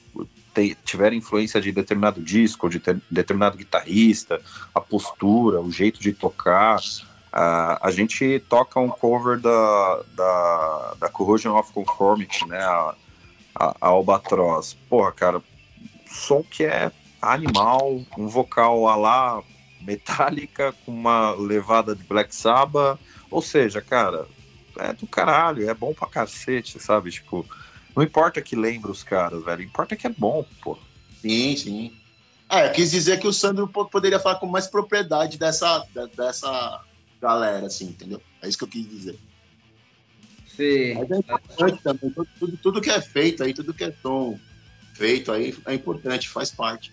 te- 0.53 0.77
tiveram 0.83 1.15
influência 1.15 1.59
de 1.61 1.71
determinado 1.71 2.21
disco, 2.21 2.69
de 2.69 2.79
ter- 2.79 3.01
determinado 3.09 3.57
guitarrista, 3.57 4.41
a 4.73 4.79
postura, 4.79 5.61
o 5.61 5.71
jeito 5.71 5.99
de 5.99 6.13
tocar. 6.13 6.79
A, 7.33 7.87
a 7.87 7.91
gente 7.91 8.39
toca 8.41 8.79
um 8.79 8.89
cover 8.89 9.39
da, 9.41 10.03
da, 10.15 10.93
da 10.99 11.09
Corrosion 11.09 11.57
of 11.57 11.73
Conformity, 11.73 12.47
né? 12.47 12.63
A, 12.63 12.95
a, 13.55 13.75
a 13.81 13.87
Albatross. 13.87 14.75
Porra, 14.87 15.11
cara, 15.11 15.43
som 16.07 16.43
que 16.43 16.63
é 16.63 16.91
animal, 17.21 18.05
um 18.17 18.27
vocal 18.27 18.87
a 18.87 18.95
lá 18.95 19.43
metálica, 19.81 20.73
com 20.85 20.91
uma 20.91 21.31
levada 21.31 21.95
de 21.95 22.03
Black 22.03 22.35
Sabbath. 22.35 22.99
Ou 23.31 23.41
seja, 23.41 23.81
cara, 23.81 24.27
é 24.77 24.93
do 24.93 25.07
caralho, 25.07 25.67
é 25.67 25.73
bom 25.73 25.93
pra 25.93 26.07
cacete, 26.07 26.79
sabe? 26.79 27.09
Tipo, 27.11 27.47
não 27.95 28.03
importa 28.03 28.41
que 28.41 28.55
lembre 28.55 28.91
os 28.91 29.03
caras, 29.03 29.43
velho, 29.43 29.63
importa 29.63 29.95
que 29.95 30.05
é 30.07 30.09
bom, 30.09 30.45
pô. 30.61 30.77
Sim, 31.15 31.55
sim. 31.55 31.97
É, 32.49 32.69
quis 32.69 32.91
dizer 32.91 33.19
que 33.19 33.27
o 33.27 33.33
Sandro 33.33 33.67
po- 33.67 33.89
poderia 33.89 34.19
falar 34.19 34.39
com 34.39 34.45
mais 34.45 34.67
propriedade 34.67 35.39
dessa, 35.39 35.83
dessa 36.15 36.83
galera, 37.23 37.65
assim, 37.65 37.85
entendeu? 37.85 38.21
É 38.41 38.49
isso 38.49 38.57
que 38.57 38.65
eu 38.65 38.67
quis 38.67 38.89
dizer. 38.89 39.17
Sim. 40.45 40.95
Mas 40.95 41.09
é 41.09 41.17
importante 41.17 41.81
também, 41.81 42.11
tudo, 42.11 42.27
tudo, 42.37 42.57
tudo 42.57 42.81
que 42.81 42.89
é 42.89 43.01
feito 43.01 43.43
aí, 43.43 43.53
tudo 43.53 43.73
que 43.73 43.85
é 43.85 43.93
som 44.01 44.37
feito 44.93 45.31
aí 45.31 45.55
é 45.65 45.73
importante, 45.73 46.27
faz 46.27 46.51
parte. 46.51 46.91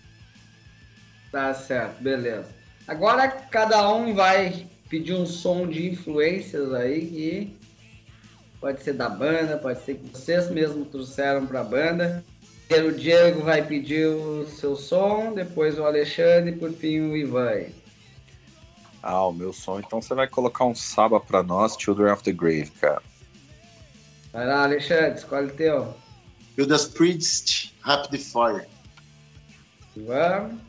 Tá 1.31 1.53
certo, 1.53 2.01
beleza. 2.01 2.47
Agora 2.87 3.27
cada 3.27 3.93
um 3.93 4.13
vai 4.13 4.67
pedir 4.89 5.13
um 5.13 5.25
som 5.25 5.67
de 5.67 5.89
influências 5.89 6.73
aí 6.73 7.05
que 7.05 7.57
pode 8.59 8.81
ser 8.83 8.93
da 8.93 9.09
banda, 9.09 9.57
pode 9.57 9.83
ser 9.83 9.95
que 9.95 10.09
vocês 10.09 10.49
mesmos 10.49 10.87
trouxeram 10.87 11.45
pra 11.45 11.63
banda. 11.63 12.23
Primeiro 12.67 12.95
o 12.95 12.97
Diego 12.97 13.43
vai 13.43 13.61
pedir 13.61 14.07
o 14.07 14.47
seu 14.47 14.77
som, 14.77 15.33
depois 15.33 15.77
o 15.77 15.83
Alexandre 15.83 16.51
e 16.51 16.55
por 16.55 16.71
fim 16.71 17.01
o 17.01 17.17
Ivan. 17.17 17.65
Ah, 19.03 19.25
o 19.25 19.33
meu 19.33 19.51
som, 19.51 19.79
então 19.79 20.01
você 20.01 20.13
vai 20.13 20.27
colocar 20.27 20.65
um 20.65 20.75
Saba 20.75 21.19
pra 21.19 21.41
nós, 21.41 21.75
Children 21.79 22.13
of 22.13 22.23
the 22.23 22.31
Grave, 22.31 22.69
cara. 22.79 23.01
Vai 24.31 24.45
lá, 24.45 24.63
Alexandre, 24.63 25.17
escolhe 25.17 25.47
o 25.47 25.55
teu. 25.55 25.93
Judas 26.57 26.85
Priest, 26.85 27.75
Rapid 27.81 28.21
Fire. 28.21 28.67
Ivan. 29.95 30.59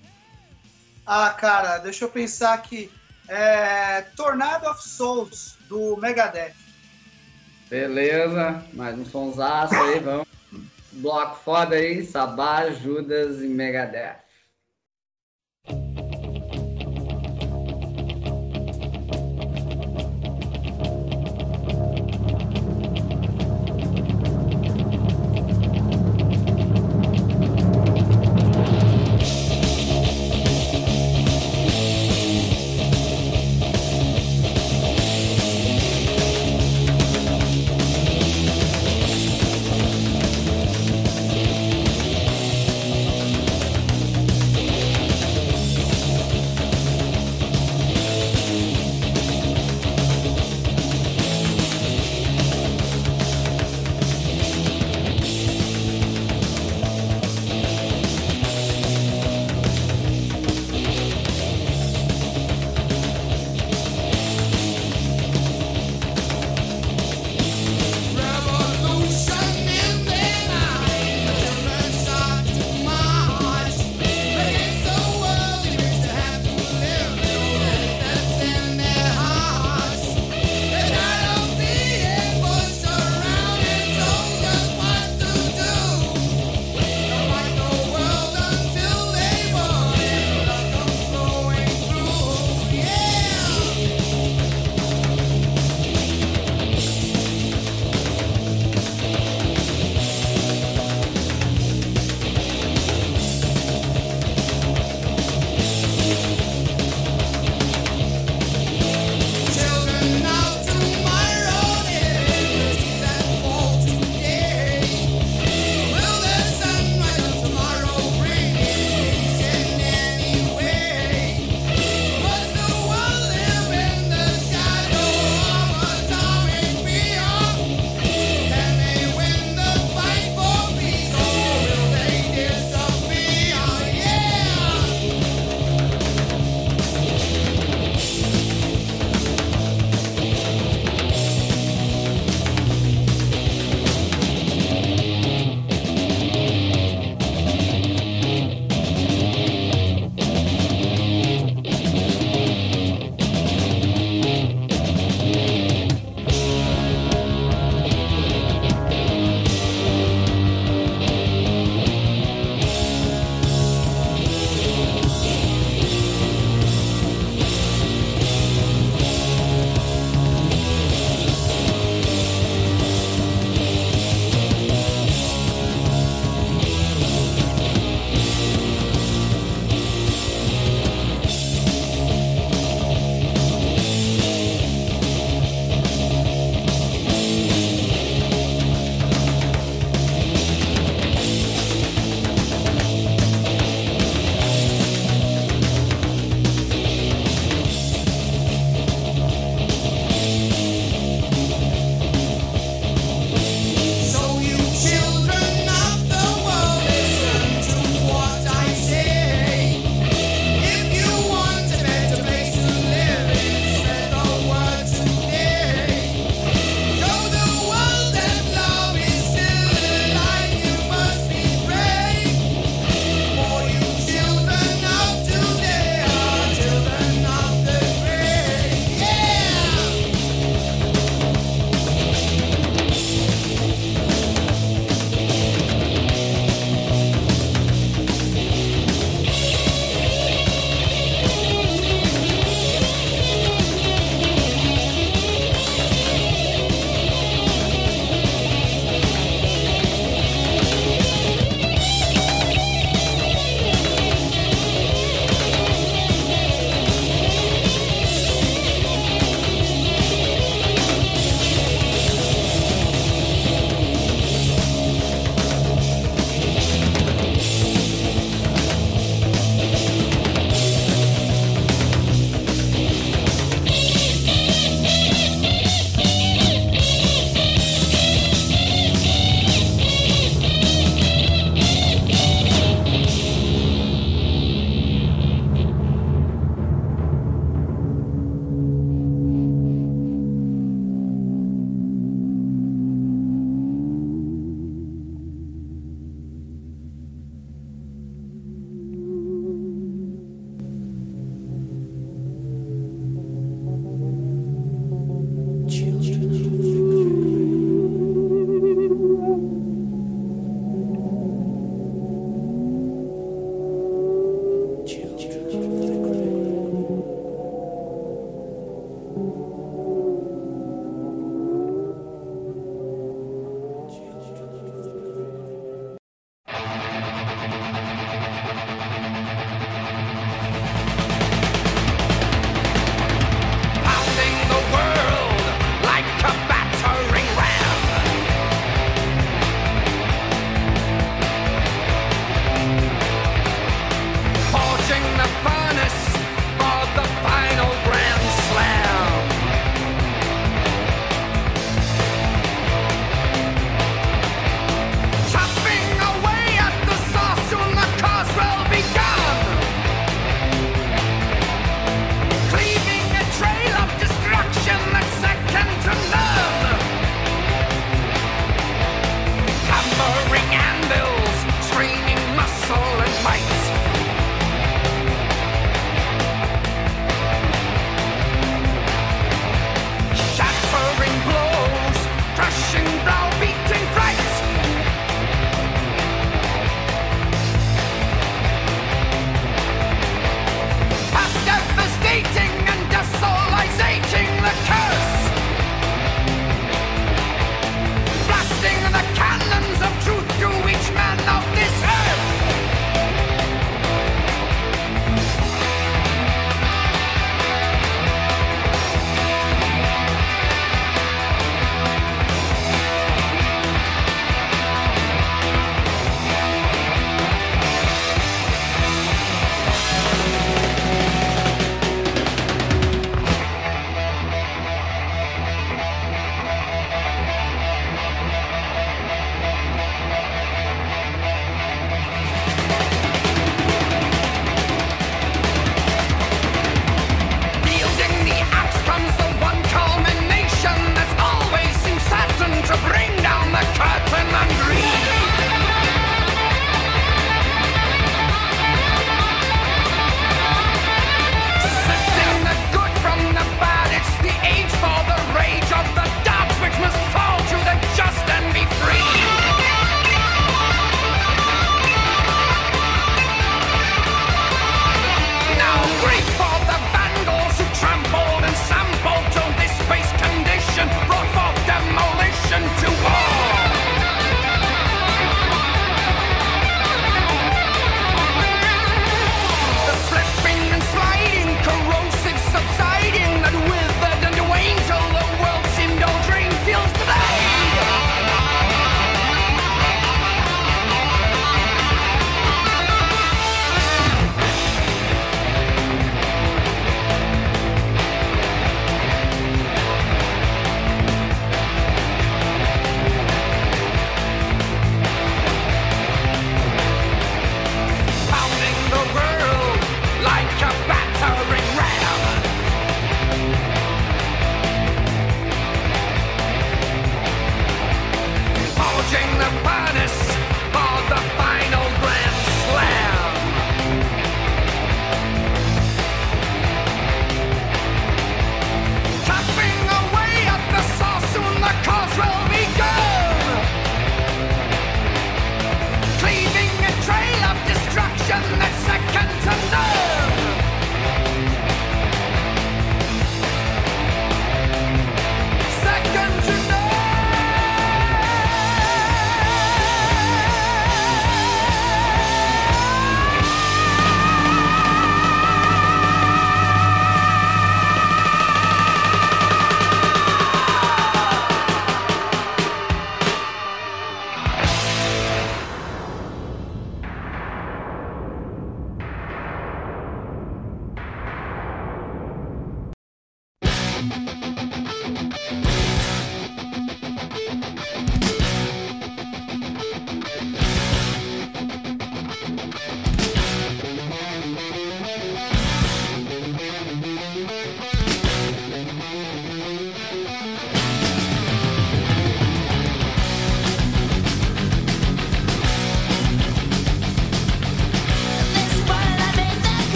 Ah, 1.07 1.31
cara, 1.31 1.79
deixa 1.79 2.05
eu 2.05 2.09
pensar 2.09 2.55
aqui. 2.55 2.91
É, 3.29 4.03
Tornado 4.17 4.69
of 4.69 4.83
Souls, 4.83 5.57
do 5.69 5.97
Megadeth. 5.99 6.55
Beleza, 7.69 8.63
mais 8.73 8.99
um 8.99 9.05
sonsaço 9.05 9.75
aí, 9.75 10.01
vamos. 10.01 10.27
Bloco 10.93 11.37
foda 11.43 11.77
aí, 11.77 12.05
Sabá, 12.05 12.71
Judas 12.71 13.43
e 13.43 13.47
Megadeth. 13.47 14.22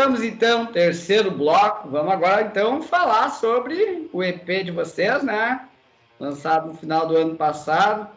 Voltamos 0.00 0.22
então, 0.22 0.64
terceiro 0.64 1.30
bloco. 1.30 1.90
Vamos 1.90 2.10
agora 2.10 2.40
então 2.40 2.80
falar 2.80 3.28
sobre 3.28 4.08
o 4.14 4.24
EP 4.24 4.64
de 4.64 4.70
vocês, 4.70 5.22
né? 5.22 5.68
Lançado 6.18 6.68
no 6.68 6.74
final 6.74 7.06
do 7.06 7.14
ano 7.14 7.34
passado. 7.34 8.08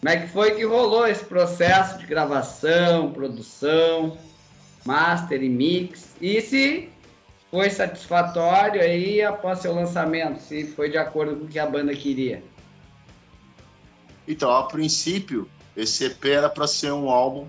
Como 0.00 0.12
é 0.12 0.16
que 0.16 0.26
foi 0.26 0.56
que 0.56 0.64
rolou 0.64 1.06
esse 1.06 1.24
processo 1.24 1.96
de 1.98 2.06
gravação, 2.08 3.12
produção, 3.12 4.18
master 4.84 5.40
e 5.44 5.48
mix? 5.48 6.16
E 6.20 6.40
se 6.40 6.88
foi 7.52 7.70
satisfatório 7.70 8.82
aí 8.82 9.22
após 9.22 9.60
seu 9.60 9.72
lançamento? 9.72 10.40
Se 10.40 10.66
foi 10.66 10.90
de 10.90 10.98
acordo 10.98 11.36
com 11.36 11.44
o 11.44 11.48
que 11.48 11.60
a 11.60 11.66
banda 11.66 11.94
queria? 11.94 12.42
Então, 14.26 14.50
a 14.50 14.64
princípio, 14.64 15.48
esse 15.76 16.04
EP 16.04 16.24
era 16.24 16.50
para 16.50 16.66
ser 16.66 16.90
um 16.90 17.08
álbum 17.08 17.46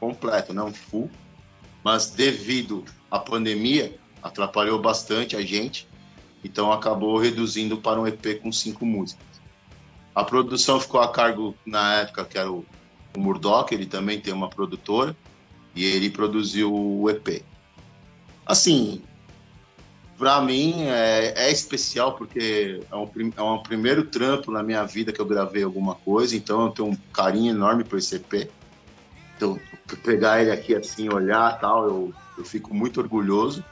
completo, 0.00 0.52
não 0.52 0.74
full, 0.74 1.08
mas 1.84 2.10
devido 2.10 2.84
à 3.12 3.18
pandemia, 3.18 3.94
atrapalhou 4.22 4.80
bastante 4.80 5.36
a 5.36 5.42
gente, 5.42 5.86
então 6.42 6.72
acabou 6.72 7.18
reduzindo 7.18 7.76
para 7.76 8.00
um 8.00 8.06
EP 8.06 8.40
com 8.40 8.50
cinco 8.50 8.86
músicas. 8.86 9.26
A 10.14 10.24
produção 10.24 10.80
ficou 10.80 10.98
a 10.98 11.12
cargo, 11.12 11.54
na 11.66 12.00
época, 12.00 12.24
que 12.24 12.38
era 12.38 12.50
o, 12.50 12.64
Murdoch, 13.14 13.74
ele 13.74 13.84
também 13.84 14.18
tem 14.18 14.32
uma 14.32 14.48
produtora, 14.48 15.14
e 15.76 15.84
ele 15.84 16.08
produziu 16.08 16.74
o 16.74 17.10
EP. 17.10 17.44
Assim, 18.46 19.02
para 20.16 20.40
mim 20.40 20.84
é, 20.84 21.34
é 21.36 21.52
especial 21.52 22.14
porque 22.14 22.80
é 22.90 22.96
um, 22.96 23.10
é 23.36 23.42
um 23.42 23.62
primeiro 23.62 24.04
trampo 24.04 24.50
na 24.50 24.62
minha 24.62 24.84
vida 24.84 25.12
que 25.12 25.20
eu 25.20 25.26
gravei 25.26 25.62
alguma 25.62 25.96
coisa, 25.96 26.34
então 26.34 26.64
eu 26.64 26.70
tenho 26.70 26.88
um 26.88 26.96
carinho 27.12 27.50
enorme 27.54 27.84
por 27.84 27.98
esse 27.98 28.16
EP. 28.16 28.50
Então, 29.36 29.60
pegar 30.02 30.40
ele 30.40 30.50
aqui 30.50 30.74
assim, 30.74 31.10
olhar 31.10 31.60
tal, 31.60 31.86
eu, 31.86 32.14
eu 32.36 32.44
fico 32.44 32.74
muito 32.74 33.00
orgulhoso. 33.00 33.64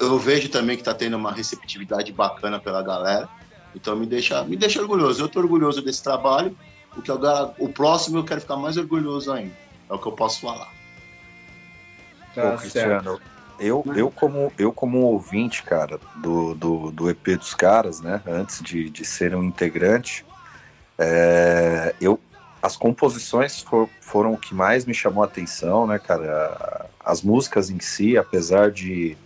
Eu 0.00 0.18
vejo 0.18 0.48
também 0.48 0.76
que 0.76 0.82
tá 0.82 0.94
tendo 0.94 1.16
uma 1.16 1.32
receptividade 1.32 2.12
bacana 2.12 2.58
pela 2.60 2.82
galera, 2.82 3.28
então 3.74 3.96
me 3.96 4.06
deixa, 4.06 4.44
me 4.44 4.56
deixa 4.56 4.80
orgulhoso. 4.80 5.22
Eu 5.22 5.28
tô 5.28 5.40
orgulhoso 5.40 5.82
desse 5.82 6.02
trabalho, 6.02 6.56
o, 6.96 7.02
que 7.02 7.10
agora, 7.10 7.54
o 7.58 7.68
próximo 7.68 8.18
eu 8.18 8.24
quero 8.24 8.40
ficar 8.40 8.56
mais 8.56 8.76
orgulhoso 8.76 9.32
ainda. 9.32 9.54
É 9.88 9.94
o 9.94 9.98
que 9.98 10.08
eu 10.08 10.12
posso 10.12 10.40
falar. 10.40 10.68
Tá 12.34 12.52
Pô, 12.52 12.58
Cristiano, 12.58 13.20
eu, 13.58 13.84
eu, 13.94 14.10
como, 14.10 14.52
eu 14.58 14.72
como 14.72 15.00
ouvinte, 15.00 15.62
cara, 15.62 15.98
do, 16.14 16.54
do, 16.54 16.90
do 16.92 17.10
EP 17.10 17.36
dos 17.36 17.54
caras, 17.54 18.00
né, 18.00 18.22
antes 18.26 18.62
de, 18.62 18.88
de 18.88 19.04
ser 19.04 19.34
um 19.34 19.42
integrante, 19.42 20.24
é, 20.98 21.94
eu, 22.00 22.20
as 22.62 22.76
composições 22.76 23.60
for- 23.62 23.88
foram 24.00 24.32
o 24.32 24.38
que 24.38 24.54
mais 24.54 24.84
me 24.84 24.94
chamou 24.94 25.22
a 25.22 25.26
atenção, 25.26 25.86
né, 25.86 25.98
cara? 25.98 26.88
As 27.08 27.22
músicas 27.22 27.70
em 27.70 27.80
si, 27.80 28.18
apesar 28.18 28.70
de, 28.70 29.16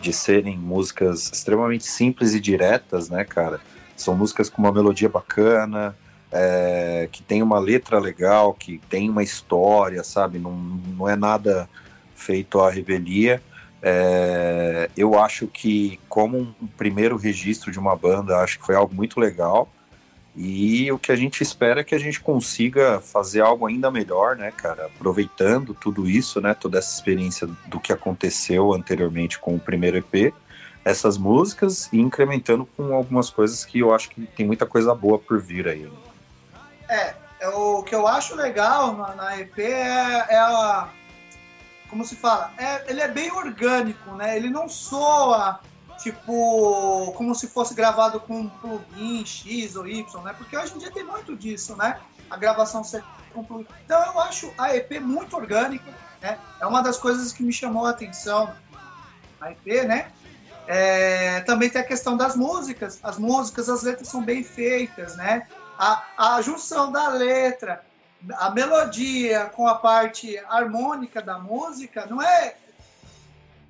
de 0.00 0.10
serem 0.10 0.56
músicas 0.56 1.30
extremamente 1.30 1.84
simples 1.84 2.32
e 2.32 2.40
diretas, 2.40 3.10
né, 3.10 3.24
cara? 3.24 3.60
São 3.94 4.16
músicas 4.16 4.48
com 4.48 4.62
uma 4.62 4.72
melodia 4.72 5.10
bacana, 5.10 5.94
é, 6.32 7.10
que 7.12 7.22
tem 7.22 7.42
uma 7.42 7.58
letra 7.58 7.98
legal, 7.98 8.54
que 8.54 8.80
tem 8.88 9.10
uma 9.10 9.22
história, 9.22 10.02
sabe? 10.02 10.38
Não, 10.38 10.52
não 10.52 11.06
é 11.06 11.14
nada 11.14 11.68
feito 12.14 12.58
à 12.58 12.70
revelia. 12.70 13.42
É, 13.82 14.88
eu 14.96 15.18
acho 15.18 15.46
que, 15.46 16.00
como 16.08 16.38
um 16.38 16.66
primeiro 16.78 17.18
registro 17.18 17.70
de 17.70 17.78
uma 17.78 17.94
banda, 17.94 18.38
acho 18.38 18.58
que 18.58 18.64
foi 18.64 18.74
algo 18.74 18.94
muito 18.94 19.20
legal. 19.20 19.68
E 20.36 20.90
o 20.92 20.98
que 20.98 21.10
a 21.10 21.16
gente 21.16 21.42
espera 21.42 21.80
é 21.80 21.84
que 21.84 21.94
a 21.94 21.98
gente 21.98 22.20
consiga 22.20 23.00
fazer 23.00 23.40
algo 23.40 23.66
ainda 23.66 23.90
melhor, 23.90 24.36
né, 24.36 24.50
cara? 24.50 24.86
Aproveitando 24.86 25.74
tudo 25.74 26.08
isso, 26.08 26.40
né? 26.40 26.54
Toda 26.54 26.78
essa 26.78 26.94
experiência 26.94 27.48
do 27.66 27.80
que 27.80 27.92
aconteceu 27.92 28.72
anteriormente 28.72 29.38
com 29.38 29.56
o 29.56 29.60
primeiro 29.60 29.96
EP, 29.96 30.32
essas 30.84 31.18
músicas 31.18 31.88
e 31.92 32.00
incrementando 32.00 32.64
com 32.76 32.94
algumas 32.94 33.28
coisas 33.28 33.64
que 33.64 33.80
eu 33.80 33.94
acho 33.94 34.08
que 34.10 34.22
tem 34.26 34.46
muita 34.46 34.66
coisa 34.66 34.94
boa 34.94 35.18
por 35.18 35.40
vir 35.40 35.66
aí. 35.66 35.90
É, 36.88 37.14
é 37.40 37.48
o 37.48 37.82
que 37.82 37.94
eu 37.94 38.06
acho 38.06 38.34
legal 38.36 38.96
na, 38.96 39.14
na 39.14 39.40
EP 39.40 39.58
é, 39.58 40.26
é 40.28 40.38
a. 40.38 40.88
Como 41.88 42.04
se 42.04 42.14
fala? 42.14 42.52
É, 42.56 42.88
ele 42.88 43.00
é 43.00 43.08
bem 43.08 43.32
orgânico, 43.32 44.12
né? 44.12 44.36
Ele 44.36 44.48
não 44.48 44.68
soa 44.68 45.60
tipo 46.02 47.12
como 47.16 47.34
se 47.34 47.46
fosse 47.46 47.74
gravado 47.74 48.20
com 48.20 48.40
um 48.40 48.48
plugin 48.48 49.24
X 49.24 49.76
ou 49.76 49.86
Y, 49.86 50.22
né? 50.22 50.34
Porque 50.36 50.56
hoje 50.56 50.74
em 50.74 50.78
dia 50.78 50.90
tem 50.90 51.04
muito 51.04 51.36
disso, 51.36 51.76
né? 51.76 52.00
A 52.28 52.36
gravação 52.36 52.82
ser 52.82 53.04
com 53.32 53.44
plugin. 53.44 53.66
Então 53.84 54.02
eu 54.06 54.20
acho 54.20 54.52
a 54.56 54.74
EP 54.74 55.00
muito 55.00 55.36
orgânica, 55.36 55.92
né? 56.20 56.38
É 56.60 56.66
uma 56.66 56.82
das 56.82 56.96
coisas 56.96 57.32
que 57.32 57.42
me 57.42 57.52
chamou 57.52 57.86
a 57.86 57.90
atenção 57.90 58.52
na 59.40 59.52
EP, 59.52 59.86
né? 59.86 60.10
É, 60.66 61.40
também 61.40 61.68
tem 61.68 61.80
a 61.80 61.84
questão 61.84 62.16
das 62.16 62.36
músicas. 62.36 63.00
As 63.02 63.18
músicas, 63.18 63.68
as 63.68 63.82
letras 63.82 64.08
são 64.08 64.22
bem 64.22 64.42
feitas, 64.42 65.16
né? 65.16 65.46
A, 65.78 66.04
a 66.36 66.42
junção 66.42 66.92
da 66.92 67.08
letra, 67.08 67.84
a 68.36 68.50
melodia 68.50 69.46
com 69.46 69.66
a 69.66 69.74
parte 69.76 70.38
harmônica 70.48 71.22
da 71.22 71.38
música 71.38 72.06
não 72.06 72.20
é 72.20 72.54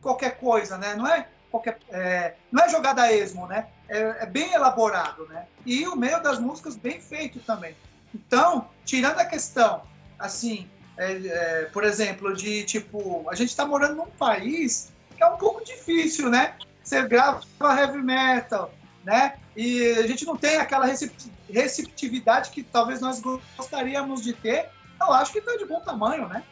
qualquer 0.03 0.39
coisa, 0.39 0.76
né? 0.76 0.95
Não 0.95 1.07
é 1.07 1.26
qualquer, 1.51 1.78
é, 1.90 2.34
não 2.51 2.64
é 2.64 2.68
jogada 2.68 3.03
a 3.03 3.12
esmo, 3.12 3.46
né? 3.46 3.66
É, 3.88 3.98
é 4.20 4.26
bem 4.26 4.53
elaborado, 4.53 5.26
né? 5.26 5.46
E 5.66 5.86
o 5.86 5.96
meio 5.96 6.22
das 6.22 6.38
músicas 6.38 6.76
bem 6.76 7.01
feito 7.01 7.40
também. 7.40 7.76
Então, 8.14 8.68
tirando 8.84 9.18
a 9.18 9.24
questão, 9.24 9.82
assim, 10.18 10.68
é, 10.96 11.12
é, 11.12 11.64
por 11.66 11.84
exemplo, 11.84 12.34
de 12.34 12.64
tipo, 12.64 13.28
a 13.28 13.34
gente 13.34 13.51
está 13.51 13.66
morando 13.66 13.96
num 13.96 14.07
país 14.07 14.92
que 15.16 15.22
é 15.22 15.26
um 15.26 15.36
pouco 15.36 15.64
difícil, 15.64 16.30
né? 16.30 16.57
Você 16.82 17.03
grava 17.07 17.42
heavy 17.62 18.03
metal, 18.03 18.72
né? 19.05 19.34
E 19.57 19.92
a 19.98 20.07
gente 20.07 20.24
não 20.24 20.36
tem 20.36 20.57
aquela 20.57 20.86
recep- 20.86 21.32
receptividade 21.48 22.51
que 22.51 22.62
talvez 22.62 23.01
nós 23.01 23.20
gostaríamos 23.20 24.22
de 24.22 24.32
ter. 24.32 24.68
Eu 25.01 25.12
acho 25.12 25.32
que 25.32 25.40
tá 25.40 25.57
de 25.57 25.66
bom 25.66 25.80
tamanho, 25.80 26.28
né? 26.28 26.44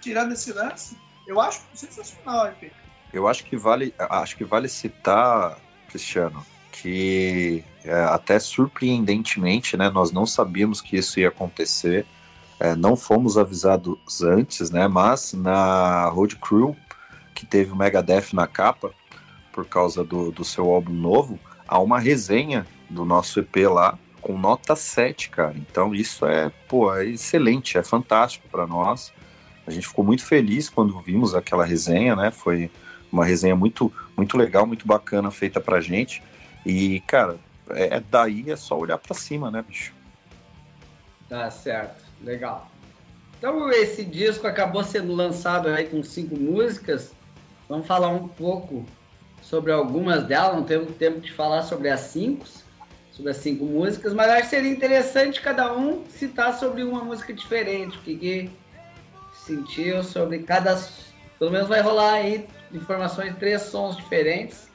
Tirando 0.00 0.32
esse 0.32 0.52
lance, 0.52 0.96
eu 1.26 1.40
acho 1.40 1.62
sensacional, 1.74 2.48
EP. 2.48 2.72
Eu 3.12 3.28
acho 3.28 3.44
que 3.44 3.56
vale, 3.56 3.94
acho 3.98 4.36
que 4.36 4.44
vale 4.44 4.68
citar, 4.68 5.58
Cristiano, 5.88 6.44
que 6.70 7.62
é, 7.84 7.92
até 8.04 8.38
surpreendentemente, 8.38 9.76
né, 9.76 9.90
nós 9.90 10.10
não 10.10 10.24
sabíamos 10.24 10.80
que 10.80 10.96
isso 10.96 11.20
ia 11.20 11.28
acontecer, 11.28 12.06
é, 12.58 12.74
não 12.74 12.96
fomos 12.96 13.36
avisados 13.36 14.22
antes, 14.22 14.70
né, 14.70 14.88
mas 14.88 15.34
na 15.34 16.06
Road 16.08 16.36
Crew, 16.36 16.76
que 17.34 17.44
teve 17.44 17.72
o 17.72 17.76
Megadeth 17.76 18.32
na 18.32 18.46
capa, 18.46 18.92
por 19.52 19.66
causa 19.66 20.02
do, 20.02 20.30
do 20.30 20.44
seu 20.44 20.70
álbum 20.70 20.94
novo, 20.94 21.38
há 21.68 21.78
uma 21.78 21.98
resenha 21.98 22.66
do 22.88 23.04
nosso 23.04 23.40
EP 23.40 23.56
lá, 23.68 23.98
com 24.20 24.38
nota 24.38 24.76
7, 24.76 25.28
cara. 25.28 25.54
Então 25.56 25.94
isso 25.94 26.24
é, 26.24 26.50
pô, 26.68 26.94
é 26.94 27.06
excelente, 27.06 27.76
é 27.76 27.82
fantástico 27.82 28.48
para 28.48 28.66
nós. 28.66 29.12
A 29.66 29.70
gente 29.70 29.88
ficou 29.88 30.04
muito 30.04 30.24
feliz 30.24 30.70
quando 30.70 30.98
vimos 31.00 31.34
aquela 31.34 31.64
resenha, 31.64 32.16
né? 32.16 32.30
Foi 32.30 32.70
uma 33.12 33.24
resenha 33.24 33.54
muito, 33.54 33.92
muito 34.16 34.36
legal, 34.36 34.66
muito 34.66 34.86
bacana 34.86 35.30
feita 35.30 35.60
pra 35.60 35.80
gente. 35.80 36.22
E, 36.64 37.00
cara, 37.00 37.38
é, 37.70 38.00
daí 38.00 38.50
é 38.50 38.56
só 38.56 38.78
olhar 38.78 38.98
pra 38.98 39.14
cima, 39.14 39.50
né, 39.50 39.62
bicho? 39.62 39.92
Tá 41.28 41.50
certo, 41.50 42.02
legal. 42.22 42.70
Então 43.38 43.70
esse 43.70 44.04
disco 44.04 44.46
acabou 44.46 44.84
sendo 44.84 45.12
lançado 45.14 45.68
aí 45.68 45.86
com 45.86 46.02
cinco 46.02 46.36
músicas. 46.36 47.12
Vamos 47.68 47.86
falar 47.86 48.08
um 48.08 48.28
pouco 48.28 48.86
sobre 49.42 49.72
algumas 49.72 50.24
delas. 50.24 50.54
Não 50.54 50.64
temos 50.64 50.94
tempo 50.96 51.20
de 51.20 51.32
falar 51.32 51.62
sobre 51.62 51.88
as 51.88 52.00
cinco, 52.00 52.46
sobre 53.10 53.30
as 53.30 53.38
cinco 53.38 53.64
músicas, 53.64 54.14
mas 54.14 54.30
acho 54.30 54.42
que 54.42 54.48
seria 54.48 54.70
interessante 54.70 55.40
cada 55.40 55.76
um 55.76 56.04
citar 56.08 56.56
sobre 56.58 56.84
uma 56.84 57.02
música 57.02 57.32
diferente, 57.32 57.98
o 57.98 58.00
que, 58.02 58.16
que 58.16 58.50
sentiu 59.32 60.04
sobre 60.04 60.40
cada. 60.40 60.80
Pelo 61.38 61.50
menos 61.50 61.68
vai 61.68 61.80
rolar 61.80 62.12
aí 62.12 62.46
informações 62.72 63.36
três 63.36 63.62
sons 63.62 63.96
diferentes. 63.96 64.70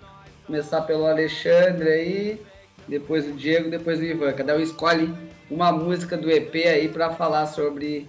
Começar 0.45 0.81
pelo 0.81 1.05
Alexandre 1.05 1.89
aí, 1.89 2.41
depois 2.87 3.27
o 3.27 3.33
Diego, 3.33 3.69
depois 3.69 3.99
o 3.99 4.03
Ivan. 4.03 4.31
Cada 4.33 4.55
um 4.55 4.59
escolhe 4.59 5.13
uma 5.49 5.71
música 5.71 6.17
do 6.17 6.29
EP 6.29 6.55
aí 6.55 6.87
para 6.87 7.11
falar 7.11 7.47
sobre 7.47 8.07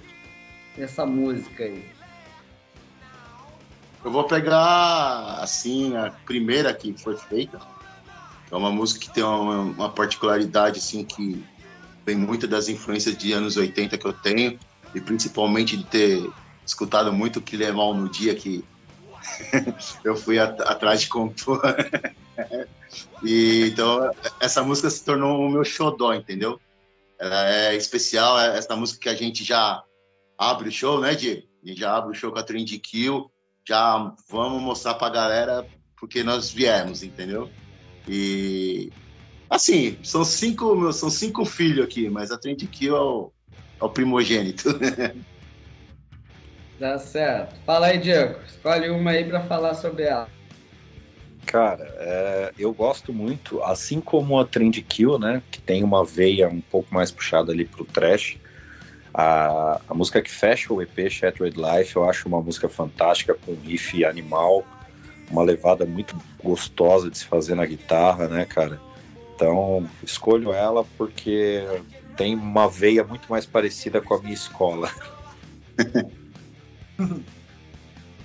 essa 0.77 1.05
música 1.05 1.65
aí. 1.65 1.85
Eu 4.05 4.13
vou 4.13 4.25
pegar, 4.25 5.39
assim, 5.41 5.97
a 5.97 6.11
primeira 6.25 6.73
que 6.73 6.95
foi 6.97 7.17
feita. 7.17 7.61
É 8.51 8.55
uma 8.55 8.71
música 8.71 9.01
que 9.01 9.13
tem 9.13 9.25
uma, 9.25 9.61
uma 9.61 9.91
particularidade, 9.91 10.79
assim, 10.79 11.05
que 11.05 11.45
tem 12.05 12.17
muitas 12.17 12.49
das 12.49 12.69
influências 12.69 13.17
de 13.17 13.33
anos 13.33 13.57
80 13.57 13.99
que 13.99 14.07
eu 14.07 14.13
tenho, 14.13 14.59
e 14.95 15.01
principalmente 15.01 15.77
de 15.77 15.85
ter 15.85 16.31
escutado 16.65 17.13
muito 17.13 17.41
que 17.41 17.57
Mal 17.73 17.93
no 17.93 18.09
dia 18.09 18.35
que 18.35 18.65
eu 20.05 20.17
fui 20.17 20.39
at- 20.39 20.61
atrás 20.61 21.03
de 21.03 21.09
compor. 21.09 21.61
e, 23.23 23.71
então, 23.73 24.11
essa 24.41 24.63
música 24.63 24.91
se 24.91 25.05
tornou 25.05 25.41
o 25.41 25.51
meu 25.51 25.65
xodó, 25.65 26.15
entendeu? 26.15 26.61
Ela 27.19 27.51
é 27.51 27.77
especial, 27.77 28.39
é 28.39 28.57
essa 28.57 28.77
música 28.77 29.01
que 29.01 29.09
a 29.09 29.15
gente 29.15 29.43
já 29.43 29.83
abre 30.37 30.69
o 30.69 30.73
show, 30.73 31.01
né, 31.01 31.15
Diego? 31.15 31.47
A 31.65 31.69
gente 31.69 31.81
já 31.81 31.97
abre 31.97 32.13
o 32.13 32.15
show 32.15 32.31
com 32.31 32.39
a 32.39 32.43
Trend 32.43 32.79
Kill, 32.79 33.31
já 33.67 34.15
vamos 34.31 34.63
mostrar 34.63 34.95
pra 34.95 35.11
galera 35.11 35.67
porque 35.99 36.23
nós 36.23 36.51
viemos, 36.51 37.03
entendeu? 37.03 37.51
E 38.09 38.91
assim, 39.51 39.99
são 40.05 40.25
cinco, 40.25 40.75
meu, 40.77 40.93
são 40.93 41.11
cinco 41.11 41.45
filhos 41.45 41.85
aqui, 41.85 42.09
mas 42.09 42.31
a 42.31 42.39
Trend 42.39 42.65
Kill 42.69 42.97
é 42.97 43.01
o, 43.01 43.33
é 43.81 43.85
o 43.85 43.91
primogênito. 43.91 44.69
Dá 46.79 46.99
certo. 46.99 47.55
Fala 47.67 47.89
aí, 47.89 47.99
Diego. 47.99 48.39
Escolhe 48.47 48.89
uma 48.89 49.11
aí 49.11 49.25
pra 49.25 49.41
falar 49.41 49.75
sobre 49.75 50.05
ela. 50.05 50.29
Cara, 51.45 51.93
é, 51.99 52.53
eu 52.59 52.73
gosto 52.73 53.13
muito, 53.13 53.63
assim 53.63 54.01
como 54.01 54.39
a 54.39 54.45
Trend 54.45 54.81
Kill, 54.83 55.19
né? 55.19 55.43
Que 55.51 55.61
tem 55.61 55.83
uma 55.83 56.05
veia 56.05 56.49
um 56.49 56.61
pouco 56.61 56.95
mais 56.95 57.11
puxada 57.11 57.51
ali 57.51 57.65
pro 57.65 57.85
trash. 57.85 58.37
A, 59.13 59.81
a 59.89 59.95
música 59.95 60.23
que 60.23 60.31
fecha 60.31 60.73
o 60.73 60.81
EP, 60.81 61.11
Shattered 61.11 61.57
Life, 61.57 61.97
eu 61.97 62.09
acho 62.09 62.29
uma 62.29 62.41
música 62.41 62.69
fantástica, 62.69 63.35
com 63.35 63.55
riff 63.55 64.05
animal, 64.05 64.65
uma 65.31 65.43
levada 65.43 65.85
muito 65.85 66.15
gostosa 66.43 67.11
de 67.11 67.19
se 67.19 67.25
fazer 67.25 67.55
na 67.55 67.67
guitarra, 67.67 68.29
né, 68.29 68.45
cara? 68.45 68.81
Então, 69.35 69.89
escolho 70.03 70.53
ela 70.53 70.85
porque 70.97 71.65
tem 72.17 72.35
uma 72.35 72.69
veia 72.69 73.03
muito 73.03 73.29
mais 73.29 73.47
parecida 73.47 74.01
com 74.01 74.15
a 74.15 74.19
minha 74.19 74.35
escola. 74.35 74.91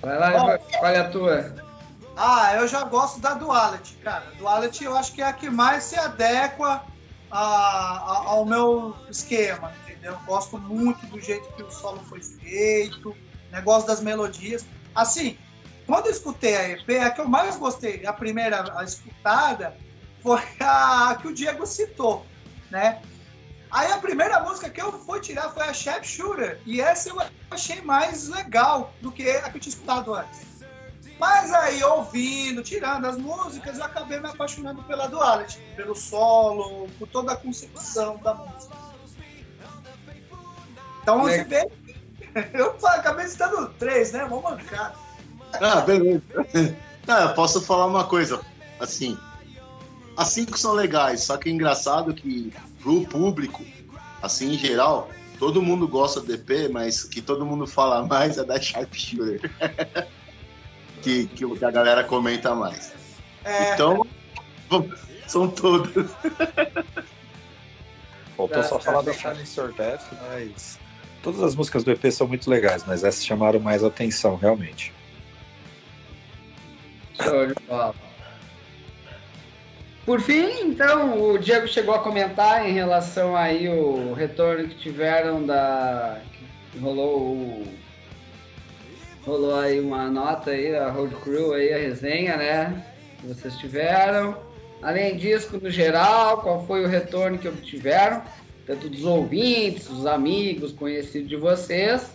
Vai 0.02 0.18
lá, 0.18 0.30
Bom. 0.30 0.54
escolhe 0.70 0.96
a 0.96 1.10
tua. 1.10 1.54
Ah, 2.16 2.54
eu 2.56 2.68
já 2.68 2.84
gosto 2.84 3.20
da 3.20 3.34
Duality, 3.34 3.94
cara. 3.96 4.26
Duality 4.38 4.84
eu 4.84 4.96
acho 4.96 5.12
que 5.12 5.22
é 5.22 5.26
a 5.26 5.32
que 5.32 5.48
mais 5.50 5.84
se 5.84 5.98
adequa 5.98 6.82
a- 7.30 7.38
a- 7.38 8.22
ao 8.26 8.44
meu 8.44 8.94
esquema, 9.10 9.72
entendeu? 9.84 10.16
Gosto 10.26 10.58
muito 10.58 11.04
do 11.06 11.20
jeito 11.20 11.48
que 11.54 11.62
o 11.62 11.70
solo 11.70 12.00
foi 12.08 12.20
feito, 12.22 13.16
negócio 13.50 13.86
das 13.88 14.00
melodias. 14.00 14.64
Assim, 14.94 15.36
quando 15.86 16.06
eu 16.06 16.12
escutei 16.12 16.56
a 16.56 16.68
EP, 16.70 16.98
a 16.98 17.10
que 17.10 17.20
eu 17.20 17.28
mais 17.28 17.56
gostei, 17.56 18.06
a 18.06 18.12
primeira 18.12 18.78
a 18.78 18.84
escutada, 18.84 19.76
foi 20.22 20.40
a 20.60 21.16
que 21.20 21.28
o 21.28 21.34
Diego 21.34 21.66
citou, 21.66 22.24
né? 22.70 23.00
Aí 23.74 23.90
a 23.90 23.98
primeira 23.98 24.38
música 24.38 24.70
que 24.70 24.80
eu 24.80 24.92
fui 24.92 25.18
tirar 25.18 25.50
foi 25.50 25.64
a 25.64 25.74
Chef 25.74 26.06
Shooter, 26.06 26.60
e 26.64 26.80
essa 26.80 27.08
eu 27.08 27.20
achei 27.50 27.82
mais 27.82 28.28
legal 28.28 28.94
do 29.00 29.10
que 29.10 29.28
a 29.28 29.50
que 29.50 29.56
eu 29.56 29.60
tinha 29.60 29.72
escutado 29.72 30.14
antes. 30.14 30.42
Mas 31.18 31.52
aí, 31.52 31.82
ouvindo, 31.82 32.62
tirando 32.62 33.04
as 33.04 33.18
músicas, 33.18 33.78
eu 33.78 33.84
acabei 33.84 34.20
me 34.20 34.28
apaixonando 34.28 34.80
pela 34.84 35.08
Duality, 35.08 35.58
pelo 35.74 35.96
solo, 35.96 36.88
por 37.00 37.08
toda 37.08 37.32
a 37.32 37.36
concepção 37.36 38.16
da 38.18 38.34
música. 38.34 38.76
Então, 41.02 41.24
Legal. 41.24 41.46
vê, 41.48 42.50
eu 42.54 42.76
acabei 42.86 43.26
citando 43.26 43.70
três, 43.70 44.12
né? 44.12 44.24
Vamos 44.24 44.44
mancar. 44.44 44.94
ah, 45.60 45.80
beleza. 45.80 46.22
Não, 47.08 47.20
eu 47.22 47.34
posso 47.34 47.60
falar 47.60 47.86
uma 47.86 48.04
coisa, 48.04 48.40
assim, 48.78 49.18
as 50.16 50.28
cinco 50.28 50.56
são 50.56 50.72
legais, 50.72 51.24
só 51.24 51.36
que 51.36 51.48
é 51.48 51.52
engraçado 51.52 52.14
que 52.14 52.52
pro 52.84 53.00
público, 53.06 53.64
assim, 54.22 54.52
em 54.52 54.58
geral, 54.58 55.08
todo 55.38 55.62
mundo 55.62 55.88
gosta 55.88 56.20
do 56.20 56.34
EP, 56.34 56.70
mas 56.70 57.02
que 57.02 57.22
todo 57.22 57.46
mundo 57.46 57.66
fala 57.66 58.06
mais 58.06 58.36
é 58.36 58.44
da 58.44 58.60
Sharpshooter. 58.60 59.40
que, 61.00 61.26
que 61.28 61.64
a 61.64 61.70
galera 61.70 62.04
comenta 62.04 62.54
mais. 62.54 62.92
É, 63.42 63.72
Então, 63.72 64.06
são 65.26 65.48
todas. 65.48 66.10
Faltou 68.36 68.62
só 68.62 68.78
falar 68.78 69.02
da 69.02 69.12
Shining 69.14 69.44
Your 69.56 69.72
Death, 69.72 70.02
mas 70.28 70.78
todas 71.22 71.42
as 71.42 71.54
músicas 71.54 71.84
do 71.84 71.90
EP 71.90 72.12
são 72.12 72.28
muito 72.28 72.50
legais, 72.50 72.84
mas 72.86 73.02
essas 73.02 73.24
chamaram 73.24 73.60
mais 73.60 73.82
atenção, 73.82 74.36
realmente. 74.36 74.92
Show 77.22 77.46
de 77.46 77.54
bola. 77.66 77.94
Por 80.04 80.20
fim, 80.20 80.66
então, 80.66 81.30
o 81.30 81.38
Diego 81.38 81.66
chegou 81.66 81.94
a 81.94 81.98
comentar 81.98 82.68
em 82.68 82.74
relação 82.74 83.34
aí 83.34 83.70
o 83.70 84.12
retorno 84.12 84.68
que 84.68 84.74
tiveram 84.74 85.46
da. 85.46 86.20
rolou. 86.78 87.62
Rolou 89.24 89.58
aí 89.58 89.80
uma 89.80 90.10
nota 90.10 90.50
aí, 90.50 90.76
a 90.76 90.90
Road 90.90 91.14
Crew 91.16 91.54
aí, 91.54 91.72
a 91.72 91.78
resenha, 91.78 92.36
né? 92.36 92.84
Que 93.18 93.28
vocês 93.28 93.56
tiveram. 93.56 94.36
Além 94.82 95.16
disso, 95.16 95.58
no 95.58 95.70
geral, 95.70 96.42
qual 96.42 96.66
foi 96.66 96.84
o 96.84 96.88
retorno 96.88 97.38
que 97.38 97.48
obtiveram? 97.48 98.22
Tanto 98.66 98.90
dos 98.90 99.04
ouvintes, 99.04 99.88
dos 99.88 100.04
amigos, 100.04 100.72
conhecidos 100.72 101.30
de 101.30 101.36
vocês, 101.36 102.10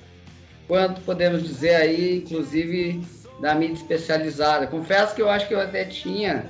quanto 0.67 1.01
podemos 1.01 1.41
dizer 1.41 1.73
aí, 1.75 2.17
inclusive, 2.17 3.01
da 3.41 3.55
mídia 3.55 3.73
especializada. 3.73 4.67
Confesso 4.67 5.15
que 5.15 5.21
eu 5.23 5.29
acho 5.29 5.47
que 5.47 5.55
eu 5.55 5.59
até 5.59 5.85
tinha, 5.85 6.45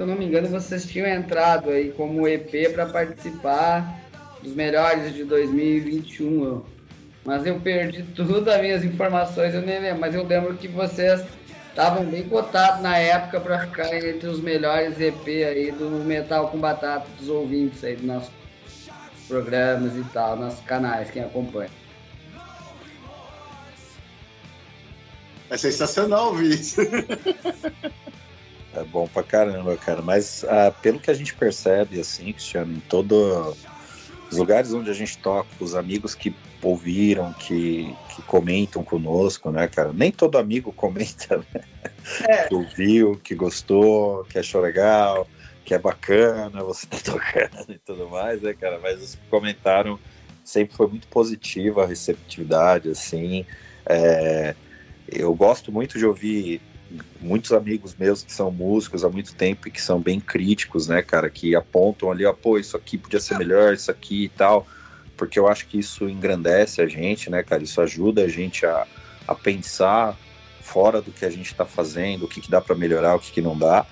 eu 0.00 0.06
não 0.06 0.14
me 0.16 0.24
engano, 0.26 0.48
vocês 0.48 0.84
tinham 0.86 1.06
entrado 1.06 1.70
aí 1.70 1.90
como 1.92 2.26
EP 2.28 2.68
para 2.72 2.86
participar 2.86 3.98
dos 4.42 4.54
melhores 4.54 5.14
de 5.14 5.24
2021. 5.24 6.44
eu- 6.44 6.66
Mas 7.24 7.44
eu 7.46 7.58
perdi 7.60 8.02
tudo 8.14 8.48
as 8.50 8.60
minhas 8.60 8.84
informações, 8.84 9.54
eu 9.54 9.62
nem 9.62 9.80
lembro. 9.80 10.00
Mas 10.00 10.14
eu 10.14 10.24
lembro 10.24 10.54
que 10.54 10.68
vocês 10.68 11.22
estavam 11.68 12.04
bem 12.04 12.28
cotados 12.28 12.80
na 12.82 12.96
época 12.98 13.40
para 13.40 13.60
ficar 13.66 13.94
entre 13.94 14.28
os 14.28 14.40
melhores 14.40 14.98
EP 15.00 15.26
aí 15.44 15.70
do 15.72 15.90
Metal 16.04 16.48
com 16.48 16.58
Batata 16.58 17.06
dos 17.18 17.28
ouvintes 17.28 17.84
aí 17.84 17.96
dos 17.96 18.04
nossos 18.04 18.30
programas 19.28 19.94
e 19.96 20.02
tal, 20.04 20.36
nossos 20.36 20.60
canais, 20.64 21.10
quem 21.10 21.22
acompanha. 21.22 21.70
É 25.50 25.56
sensacional 25.56 26.28
ouvir 26.28 26.50
isso. 26.60 26.80
É 28.74 28.84
bom 28.84 29.06
pra 29.06 29.22
caramba, 29.22 29.76
cara. 29.76 30.02
Mas 30.02 30.44
ah, 30.44 30.70
pelo 30.70 31.00
que 31.00 31.10
a 31.10 31.14
gente 31.14 31.34
percebe, 31.34 32.00
assim, 32.00 32.32
Cristiano, 32.32 32.72
em 32.72 32.80
todos 32.80 33.66
os 34.30 34.36
lugares 34.36 34.72
onde 34.74 34.90
a 34.90 34.94
gente 34.94 35.18
toca, 35.18 35.48
os 35.58 35.74
amigos 35.74 36.14
que 36.14 36.34
ouviram, 36.62 37.32
que, 37.32 37.96
que 38.08 38.22
comentam 38.22 38.84
conosco, 38.84 39.50
né, 39.50 39.68
cara? 39.68 39.92
Nem 39.92 40.12
todo 40.12 40.38
amigo 40.38 40.72
comenta, 40.72 41.38
né? 41.38 41.62
É. 42.28 42.48
Que 42.48 42.54
ouviu, 42.54 43.20
que 43.22 43.34
gostou, 43.34 44.24
que 44.24 44.38
achou 44.38 44.60
legal, 44.60 45.26
que 45.64 45.74
é 45.74 45.78
bacana, 45.78 46.62
você 46.62 46.86
tá 46.86 46.98
tocando 47.04 47.72
e 47.72 47.78
tudo 47.78 48.08
mais, 48.08 48.42
né, 48.42 48.52
cara? 48.52 48.78
Mas 48.82 49.02
os 49.02 49.14
que 49.14 49.26
comentaram 49.28 49.98
sempre 50.44 50.74
foi 50.74 50.88
muito 50.88 51.06
positiva 51.08 51.84
a 51.84 51.86
receptividade, 51.86 52.90
assim. 52.90 53.44
É, 53.86 54.54
eu 55.06 55.34
gosto 55.34 55.72
muito 55.72 55.98
de 55.98 56.06
ouvir 56.06 56.60
muitos 57.20 57.52
amigos 57.52 57.94
meus 57.96 58.22
que 58.22 58.32
são 58.32 58.50
músicos 58.50 59.04
há 59.04 59.08
muito 59.08 59.34
tempo 59.34 59.68
e 59.68 59.70
que 59.70 59.80
são 59.80 60.00
bem 60.00 60.20
críticos, 60.20 60.88
né, 60.88 61.02
cara, 61.02 61.28
que 61.28 61.54
apontam 61.54 62.10
ali, 62.10 62.24
ó, 62.24 62.32
pô, 62.32 62.58
isso 62.58 62.76
aqui 62.76 62.96
podia 62.96 63.20
ser 63.20 63.36
melhor, 63.38 63.74
isso 63.74 63.90
aqui 63.90 64.24
e 64.24 64.28
tal, 64.28 64.66
porque 65.16 65.38
eu 65.38 65.46
acho 65.48 65.66
que 65.66 65.78
isso 65.78 66.08
engrandece 66.08 66.80
a 66.80 66.86
gente, 66.86 67.28
né, 67.30 67.42
cara, 67.42 67.62
isso 67.62 67.80
ajuda 67.80 68.22
a 68.22 68.28
gente 68.28 68.64
a, 68.64 68.86
a 69.26 69.34
pensar 69.34 70.16
fora 70.62 71.00
do 71.00 71.10
que 71.10 71.24
a 71.24 71.30
gente 71.30 71.46
está 71.46 71.64
fazendo, 71.64 72.24
o 72.24 72.28
que, 72.28 72.40
que 72.40 72.50
dá 72.50 72.60
para 72.60 72.76
melhorar, 72.76 73.16
o 73.16 73.18
que, 73.18 73.32
que 73.32 73.42
não 73.42 73.58
dá, 73.58 73.86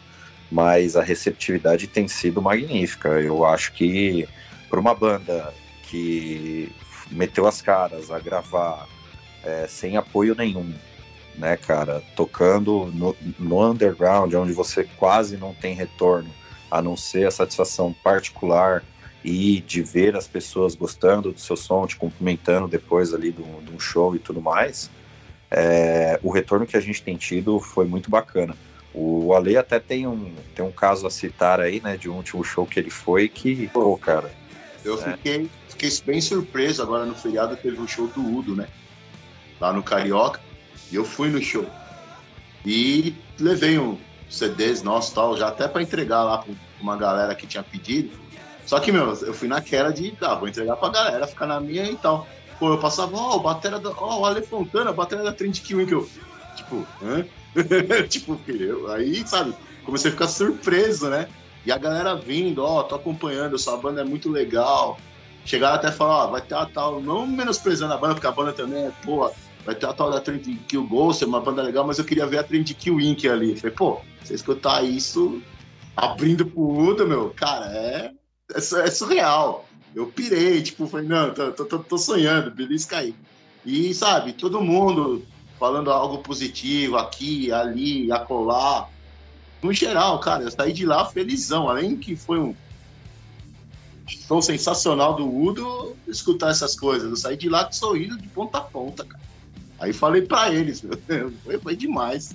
mas 0.51 0.97
a 0.97 1.03
receptividade 1.03 1.87
tem 1.87 2.07
sido 2.07 2.41
magnífica. 2.41 3.09
Eu 3.09 3.45
acho 3.45 3.73
que 3.73 4.29
para 4.69 4.79
uma 4.79 4.95
banda 4.95 5.53
que 5.85 6.71
meteu 7.11 7.47
as 7.47 7.63
caras 7.63 8.11
a 8.11 8.19
gravar 8.19 8.87
é, 9.43 9.67
sem 9.67 9.97
apoio 9.97 10.35
nenhum, 10.35 10.73
né, 11.39 11.57
cara, 11.57 12.03
tocando 12.15 12.87
no, 12.95 13.17
no 13.39 13.71
underground, 13.71 14.33
onde 14.35 14.53
você 14.53 14.85
quase 14.97 15.37
não 15.37 15.55
tem 15.55 15.75
retorno, 15.75 16.31
a 16.71 16.83
não 16.83 16.97
ser 16.97 17.27
a 17.27 17.31
satisfação 17.31 17.93
particular 17.93 18.83
e 19.25 19.61
de 19.61 19.83
ver 19.83 20.17
as 20.17 20.27
pessoas 20.27 20.75
gostando 20.75 21.33
do 21.33 21.41
seu 21.41 21.57
som, 21.57 21.87
te 21.87 21.97
cumprimentando 21.97 22.69
depois 22.69 23.13
ali 23.13 23.33
de 23.33 23.43
um 23.43 23.79
show 23.79 24.15
e 24.15 24.19
tudo 24.19 24.41
mais, 24.41 24.91
é, 25.51 26.19
o 26.23 26.31
retorno 26.31 26.67
que 26.67 26.77
a 26.77 26.81
gente 26.81 27.03
tem 27.03 27.17
tido 27.17 27.59
foi 27.61 27.87
muito 27.87 28.11
bacana. 28.11 28.57
O 28.95 29.35
Ale 29.35 29.57
até 29.57 29.79
tem 29.79 30.07
um, 30.07 30.35
tem 30.55 30.65
um 30.65 30.73
caso 30.73 31.07
a 31.07 31.11
citar 31.11 31.61
aí, 31.61 31.81
né, 31.83 31.97
de 31.97 32.09
um 32.09 32.17
último 32.17 32.43
show 32.43 32.65
que 32.65 32.81
ele 32.81 32.91
foi 32.91 33.29
que, 33.29 33.69
pô, 33.69 33.97
cara, 33.97 34.31
Eu 34.85 34.95
É. 35.03 35.17
fiquei, 35.17 35.51
fiquei 35.69 35.91
bem 36.05 36.21
surpreso 36.21 36.81
agora 36.81 37.05
no 37.05 37.15
feriado, 37.15 37.57
teve 37.57 37.81
um 37.81 37.89
show 37.89 38.07
do 38.07 38.23
Udo, 38.25 38.55
né? 38.55 38.69
Lá 39.61 39.73
no 39.73 39.83
Carioca. 39.83 40.41
E 40.91 40.95
eu 40.95 41.05
fui 41.05 41.29
no 41.29 41.43
show. 41.43 41.67
E 42.65 43.15
levei 43.39 43.79
um 43.79 43.99
CDs 44.29 44.83
nossos 44.83 45.15
tal, 45.15 45.37
já 45.37 45.49
até 45.49 45.69
pra 45.69 45.83
entregar 45.83 46.25
lá 46.25 46.39
pra 46.39 46.53
uma 46.81 46.97
galera 46.97 47.35
que 47.35 47.47
tinha 47.47 47.63
pedido. 47.63 48.11
Só 48.65 48.81
que, 48.81 48.91
meu, 48.91 49.13
eu 49.23 49.33
fui 49.33 49.47
naquela 49.47 49.93
de, 49.93 50.13
ah, 50.21 50.35
vou 50.35 50.49
entregar 50.49 50.77
pra 50.77 50.89
galera, 50.89 51.27
ficar 51.27 51.47
na 51.47 51.61
minha 51.61 51.85
e 51.85 51.97
tal. 51.97 52.27
Pô, 52.59 52.73
eu 52.73 52.79
passava, 52.79 53.17
ó, 53.17 53.37
o 53.37 53.41
batera 53.41 53.79
da. 53.79 53.91
Ó, 53.91 54.21
o 54.21 54.27
Ale 54.27 54.43
Fontana, 54.43 54.93
batera 54.93 55.23
da 55.23 55.33
Trend 55.33 55.61
Kill, 55.61 55.87
que 55.87 55.95
eu. 55.95 56.09
Tipo, 56.57 56.87
hã? 57.03 57.25
tipo, 58.09 58.41
eu, 58.49 58.91
aí, 58.91 59.27
sabe, 59.27 59.55
comecei 59.85 60.11
a 60.11 60.13
ficar 60.13 60.27
surpreso, 60.27 61.09
né? 61.09 61.29
E 61.65 61.71
a 61.71 61.79
galera 61.79 62.17
vindo, 62.17 62.65
ó, 62.65 62.83
tô 62.83 62.95
acompanhando, 62.95 63.59
sua 63.59 63.77
banda 63.77 64.01
é 64.01 64.05
muito 64.05 64.31
legal. 64.31 64.99
Chegaram 65.45 65.77
até 65.77 65.93
falar, 65.93 66.25
ó, 66.25 66.31
vai 66.31 66.41
ter 66.41 66.55
a 66.55 66.67
tal, 66.67 67.01
não 67.01 67.27
menosprezando 67.27 67.93
a 67.93 67.97
banda, 67.97 68.15
porque 68.15 68.27
a 68.27 68.33
banda 68.33 68.53
também 68.53 68.87
é, 68.87 68.93
porra, 69.05 69.31
vai 69.67 69.75
ter 69.75 69.87
a 69.87 69.93
tal 69.93 70.11
da 70.13 70.21
Trend 70.21 70.47
Kill 70.69 70.87
Ghost, 70.87 71.25
é 71.25 71.27
uma 71.27 71.41
banda 71.41 71.61
legal, 71.61 71.85
mas 71.85 71.99
eu 71.99 72.05
queria 72.05 72.27
ver 72.27 72.39
a 72.39 72.45
Trend 72.45 72.73
Kill 72.73 73.01
Inc. 73.01 73.27
ali. 73.27 73.51
Eu 73.51 73.57
falei, 73.57 73.75
pô, 73.77 74.01
você 74.23 74.35
escutar 74.35 74.85
isso 74.85 75.43
abrindo 75.97 76.47
pro 76.47 76.63
Uda, 76.63 77.05
meu, 77.05 77.31
cara, 77.31 77.67
é, 77.67 78.13
é, 78.55 78.59
é 78.59 78.91
surreal. 78.91 79.69
Eu 79.95 80.07
pirei, 80.07 80.63
tipo, 80.63 80.87
falei, 80.87 81.09
não, 81.09 81.35
tô, 81.35 81.65
tô, 81.65 81.79
tô- 81.81 81.99
sonhando, 81.99 82.51
belisca 82.51 82.99
aí. 82.99 83.15
E, 83.65 83.93
sabe, 83.93 84.35
todo 84.35 84.61
mundo 84.61 85.27
falando 85.59 85.91
algo 85.91 86.19
positivo 86.19 86.97
aqui, 86.97 87.51
ali, 87.51 88.13
acolá. 88.13 88.89
No 89.63 89.73
geral, 89.73 90.21
cara, 90.21 90.45
eu 90.45 90.51
saí 90.51 90.73
de 90.73 90.87
lá 90.87 91.05
felizão, 91.07 91.69
além 91.69 91.97
que 91.97 92.15
foi 92.15 92.39
um 92.39 92.55
show 94.07 94.41
sensacional 94.41 95.15
do 95.17 95.27
Udo 95.27 95.97
escutar 96.07 96.51
essas 96.51 96.79
coisas. 96.79 97.09
Eu 97.09 97.17
saí 97.17 97.37
de 97.37 97.49
lá 97.49 97.73
sorrindo 97.73 98.17
de 98.19 98.29
ponta 98.29 98.59
a 98.59 98.61
ponta, 98.61 99.03
cara. 99.05 99.26
Aí 99.79 99.93
falei 99.93 100.23
pra 100.23 100.53
eles, 100.53 100.83
meu, 100.83 100.93
foi, 101.45 101.59
foi 101.61 101.77
demais. 101.77 102.35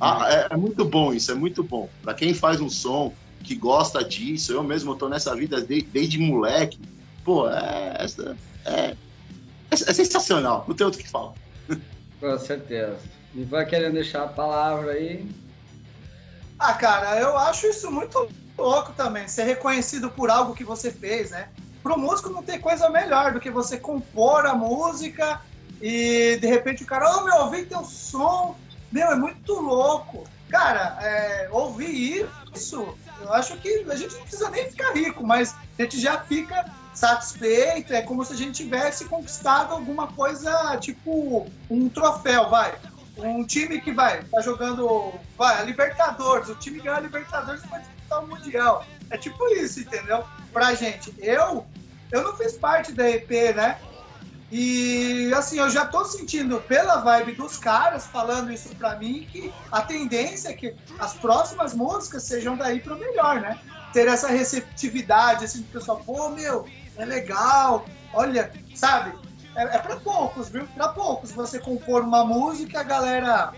Ah, 0.00 0.26
é, 0.30 0.54
é 0.54 0.56
muito 0.56 0.84
bom 0.84 1.12
isso, 1.12 1.32
é 1.32 1.34
muito 1.34 1.62
bom. 1.64 1.88
Pra 2.02 2.14
quem 2.14 2.34
faz 2.34 2.60
um 2.60 2.68
som, 2.68 3.14
que 3.42 3.54
gosta 3.54 4.04
disso, 4.04 4.52
eu 4.52 4.62
mesmo 4.62 4.96
tô 4.96 5.08
nessa 5.08 5.34
vida 5.34 5.60
de- 5.64 5.82
desde 5.82 6.18
moleque. 6.18 6.78
Pô, 7.24 7.48
é, 7.48 7.96
essa- 7.98 8.36
é, 8.66 8.90
é, 8.90 8.96
é 9.70 9.76
sensacional, 9.76 10.64
não 10.68 10.74
tem 10.76 10.84
outro 10.84 11.00
que 11.02 11.08
falar. 11.08 11.32
Com 12.20 12.38
certeza. 12.38 12.98
E 13.34 13.44
vai 13.44 13.66
querendo 13.66 13.94
deixar 13.94 14.24
a 14.24 14.28
palavra 14.28 14.92
aí. 14.92 15.26
Ah, 16.58 16.72
cara, 16.74 17.20
eu 17.20 17.36
acho 17.36 17.66
isso 17.66 17.90
muito 17.90 18.28
louco 18.58 18.92
também, 18.94 19.28
ser 19.28 19.44
reconhecido 19.44 20.10
por 20.10 20.30
algo 20.30 20.54
que 20.54 20.64
você 20.64 20.90
fez, 20.90 21.30
né? 21.30 21.48
Pro 21.82 21.98
músico 21.98 22.30
não 22.30 22.42
tem 22.42 22.58
coisa 22.58 22.88
melhor 22.88 23.32
do 23.34 23.40
que 23.40 23.50
você 23.50 23.78
compor 23.78 24.46
a 24.46 24.54
música 24.54 25.40
e 25.80 26.38
de 26.40 26.46
repente 26.46 26.82
o 26.82 26.86
cara, 26.86 27.18
ô 27.18 27.24
meu, 27.24 27.36
ouvi 27.36 27.64
teu 27.64 27.84
som, 27.84 28.56
meu, 28.90 29.08
é 29.08 29.16
muito 29.16 29.52
louco. 29.54 30.24
Cara, 30.48 30.96
é, 31.02 31.48
ouvir 31.50 32.26
isso, 32.54 32.96
eu 33.20 33.32
acho 33.32 33.56
que 33.58 33.84
a 33.88 33.96
gente 33.96 34.14
não 34.14 34.22
precisa 34.22 34.50
nem 34.50 34.70
ficar 34.70 34.92
rico, 34.92 35.24
mas 35.26 35.54
a 35.78 35.82
gente 35.82 36.00
já 36.00 36.20
fica 36.20 36.64
satisfeito, 36.94 37.92
é 37.92 38.00
como 38.00 38.24
se 38.24 38.32
a 38.32 38.36
gente 38.36 38.64
tivesse 38.64 39.04
conquistado 39.04 39.72
alguma 39.72 40.06
coisa, 40.08 40.76
tipo 40.78 41.46
um 41.68 41.88
troféu, 41.88 42.48
vai. 42.48 42.74
Um 43.18 43.44
time 43.44 43.80
que 43.80 43.92
vai, 43.92 44.22
tá 44.24 44.40
jogando, 44.40 45.12
vai, 45.36 45.58
a 45.58 45.62
Libertadores, 45.62 46.48
o 46.48 46.54
time 46.54 46.80
ganha 46.80 46.96
a 46.96 47.00
Libertadores 47.00 47.62
vai 47.66 47.80
disputar 47.80 48.22
o 48.22 48.26
Mundial. 48.26 48.84
É 49.10 49.16
tipo 49.16 49.46
isso, 49.54 49.80
entendeu? 49.80 50.24
Pra 50.52 50.74
gente. 50.74 51.14
Eu, 51.18 51.66
eu 52.10 52.22
não 52.22 52.36
fiz 52.36 52.56
parte 52.56 52.92
da 52.92 53.08
EP, 53.08 53.30
né? 53.54 53.78
E 54.50 55.32
assim, 55.34 55.58
eu 55.58 55.68
já 55.68 55.84
tô 55.84 56.04
sentindo 56.04 56.60
pela 56.60 56.98
vibe 56.98 57.32
dos 57.32 57.56
caras 57.56 58.06
falando 58.06 58.52
isso 58.52 58.68
pra 58.76 58.94
mim 58.96 59.26
que 59.30 59.52
a 59.72 59.82
tendência 59.82 60.50
é 60.50 60.52
que 60.52 60.74
as 60.98 61.14
próximas 61.14 61.74
músicas 61.74 62.22
sejam 62.22 62.56
daí 62.56 62.80
pro 62.80 62.98
melhor, 62.98 63.40
né? 63.40 63.58
Ter 63.92 64.06
essa 64.06 64.28
receptividade, 64.28 65.44
assim, 65.44 65.62
do 65.62 65.68
pessoal, 65.68 66.00
pô, 66.04 66.28
meu, 66.30 66.66
é 66.96 67.04
legal, 67.04 67.86
olha, 68.12 68.52
sabe? 68.74 69.12
É, 69.56 69.62
é 69.76 69.78
pra 69.78 69.96
poucos, 69.96 70.48
viu? 70.48 70.66
Pra 70.68 70.88
poucos 70.88 71.32
você 71.32 71.58
compor 71.58 72.02
uma 72.02 72.24
música 72.24 72.76
e 72.76 72.80
a 72.80 72.84
galera 72.84 73.52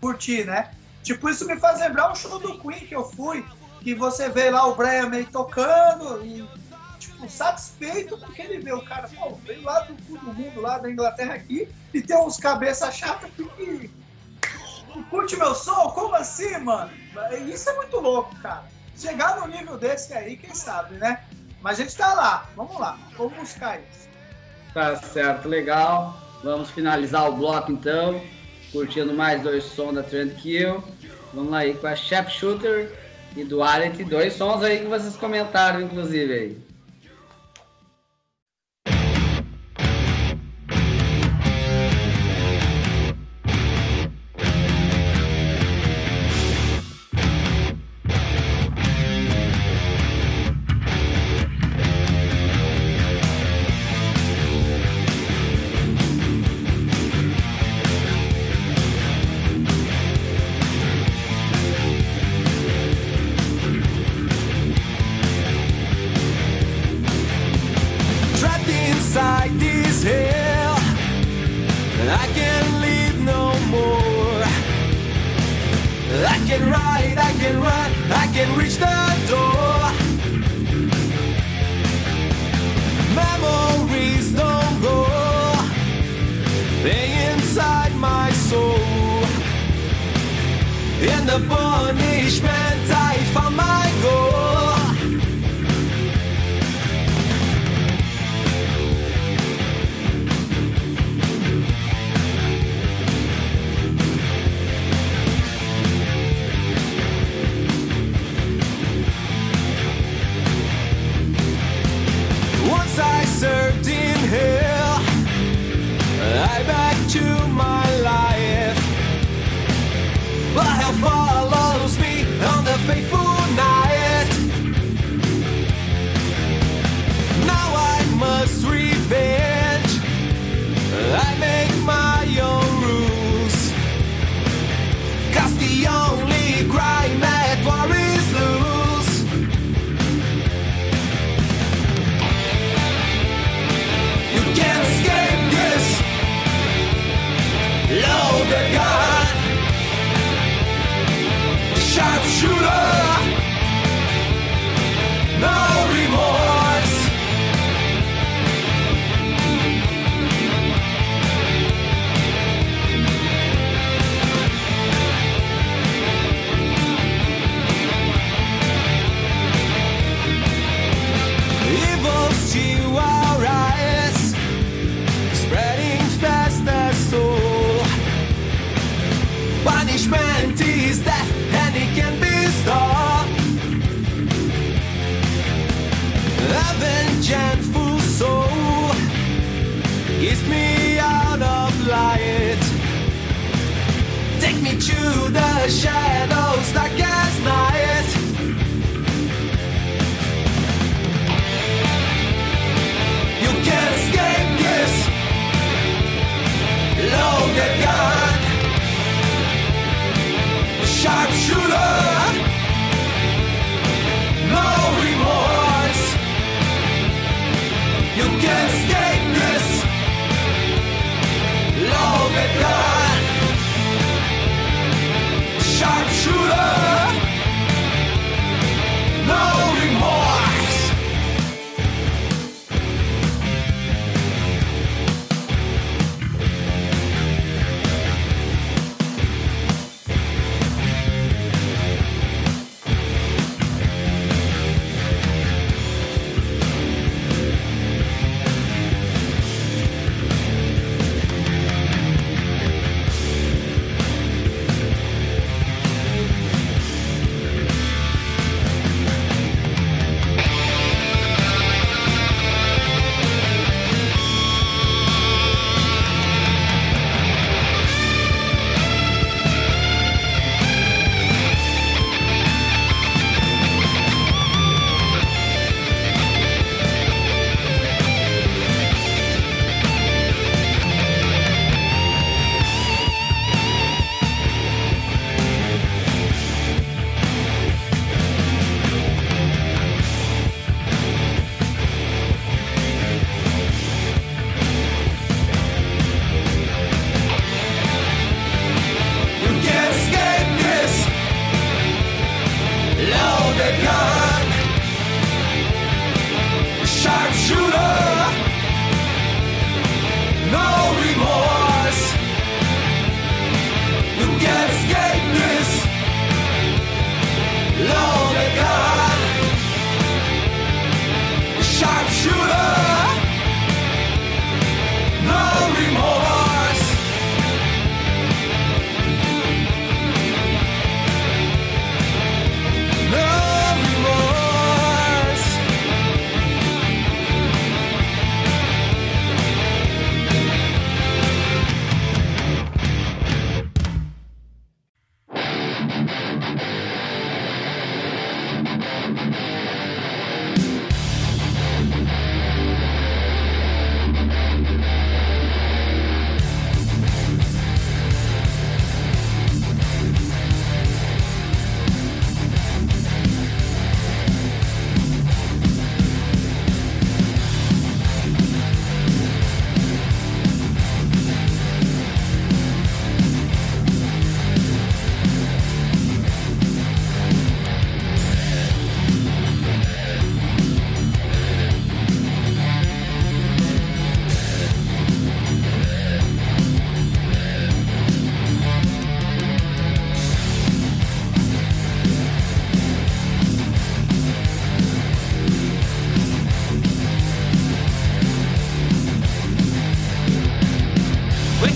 curtir, 0.00 0.44
né? 0.44 0.72
Tipo, 1.02 1.30
isso 1.30 1.46
me 1.46 1.56
faz 1.56 1.80
lembrar 1.80 2.12
um 2.12 2.14
show 2.14 2.38
do 2.38 2.58
Queen 2.58 2.86
que 2.86 2.94
eu 2.94 3.04
fui, 3.04 3.44
que 3.80 3.94
você 3.94 4.28
vê 4.28 4.50
lá 4.50 4.66
o 4.66 4.74
Brian 4.74 5.08
May 5.08 5.24
tocando 5.24 6.24
e, 6.24 6.46
tipo, 7.22 7.30
satisfeito 7.30 8.18
porque 8.18 8.42
ele 8.42 8.58
vê 8.58 8.72
o 8.72 8.82
cara, 8.82 9.08
pô, 9.08 9.34
veio 9.46 9.62
lá 9.62 9.80
do 9.80 9.94
do 9.94 10.34
mundo, 10.34 10.60
lá 10.60 10.78
da 10.78 10.90
Inglaterra 10.90 11.34
aqui, 11.34 11.68
e 11.92 12.00
tem 12.00 12.16
uns 12.16 12.36
cabeça 12.36 12.90
chata 12.90 13.28
que 13.36 13.44
que 13.44 13.90
curte 15.10 15.36
meu 15.36 15.54
som? 15.54 15.88
Como 15.90 16.14
assim, 16.14 16.56
mano? 16.58 16.90
Isso 17.48 17.70
é 17.70 17.76
muito 17.76 17.98
louco, 17.98 18.34
cara. 18.40 18.64
Chegar 18.96 19.40
no 19.40 19.46
nível 19.48 19.78
desse 19.78 20.12
aí, 20.12 20.36
quem 20.36 20.54
sabe, 20.54 20.96
né? 20.96 21.24
Mas 21.62 21.78
a 21.78 21.82
gente 21.82 21.96
tá 21.96 22.12
lá, 22.12 22.46
vamos 22.56 22.78
lá, 22.78 22.98
vamos 23.16 23.32
buscar 23.34 23.80
isso. 23.80 24.08
Tá 24.74 24.96
certo, 24.96 25.48
legal. 25.48 26.18
Vamos 26.42 26.70
finalizar 26.70 27.28
o 27.28 27.36
bloco 27.36 27.72
então. 27.72 28.20
Curtindo 28.72 29.14
mais 29.14 29.42
dois 29.42 29.64
sons 29.64 29.94
da 29.94 30.02
Trend 30.02 30.34
Kill. 30.34 30.82
Vamos 31.32 31.50
lá 31.50 31.58
aí 31.58 31.74
com 31.74 31.86
a 31.86 31.94
Chef 31.94 32.30
Shooter 32.30 32.92
e 33.36 33.44
Duality. 33.44 34.04
Dois 34.04 34.34
sons 34.34 34.62
aí 34.62 34.80
que 34.80 34.86
vocês 34.86 35.16
comentaram, 35.16 35.80
inclusive 35.80 36.32
aí. 36.32 36.71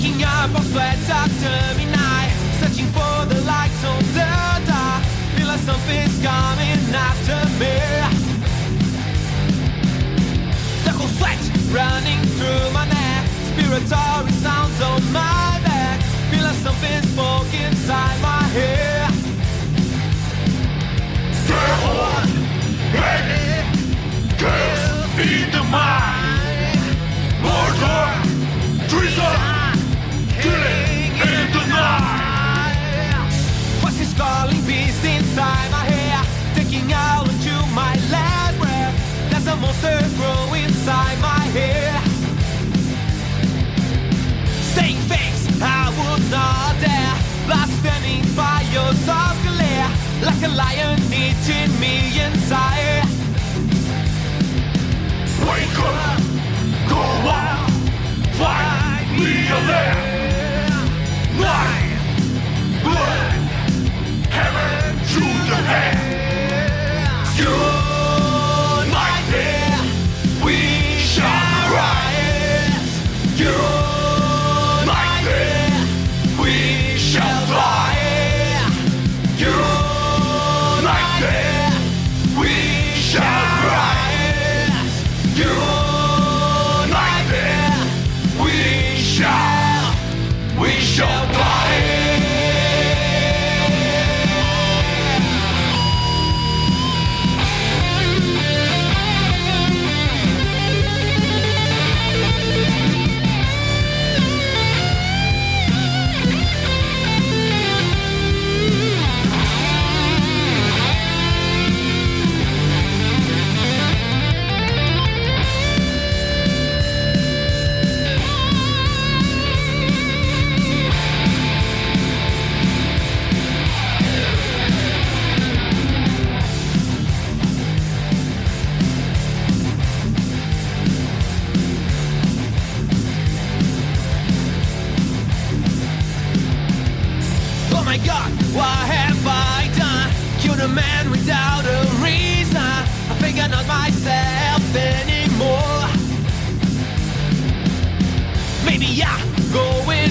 Waking 0.07 0.23
up 0.23 0.55
on 0.55 0.62
sweat 0.66 0.99
after 1.11 1.51
midnight, 1.77 2.31
searching 2.61 2.87
for 2.95 3.27
the 3.27 3.41
lights 3.43 3.85
on 3.85 3.99
the 4.15 4.62
dark. 4.70 5.03
Feel 5.35 5.49
like 5.49 5.59
something's 5.59 6.23
coming 6.23 6.78
after 6.95 7.35
me. 7.59 7.74
The 10.85 10.93
cold 10.97 11.11
sweat 11.11 11.43
running 11.74 12.20
through 12.39 12.70
my 12.70 12.87
neck, 12.87 13.27
spiritual 13.51 14.28
sounds 14.47 14.81
on 14.81 15.03
my 15.12 15.59
back. 15.66 16.01
Feel 16.31 16.45
like 16.45 16.55
something's 16.62 17.11
spoken 17.11 17.66
inside 17.66 18.20
my 18.23 18.43
head. 18.55 19.12
Feed 25.16 25.51
the 25.51 25.62
mind, 25.65 26.78
murder, 27.43 28.89
treason, 28.89 29.56
killing 31.18 31.51
calling 34.14 34.64
inside 35.05 35.70
my? 35.70 35.86
Taking 36.55 36.93
out 36.93 37.28
into 37.28 37.55
my 37.74 37.94
last 38.10 38.59
breath. 38.59 38.94
Monster 39.60 40.01
grow 40.16 40.55
inside 40.55 41.18
my. 41.20 41.44
Saying 44.74 45.01
things 45.10 45.62
I 45.62 45.89
would 45.97 46.31
not 46.31 46.81
dare. 46.81 47.16
Like 50.27 50.43
a 50.43 50.48
lion 50.48 50.98
eating 51.12 51.78
me 51.78 52.18
inside. 52.18 53.05
Wake 55.47 55.78
up, 55.78 56.20
go 56.89 57.01
a 59.51 59.60
lair. 59.68 60.15
Blood, 61.37 61.85
blood, 62.83 63.33
heaven 64.31 64.99
to 65.13 65.21
the 65.51 65.57
head. 65.71 67.39
You 67.39 67.65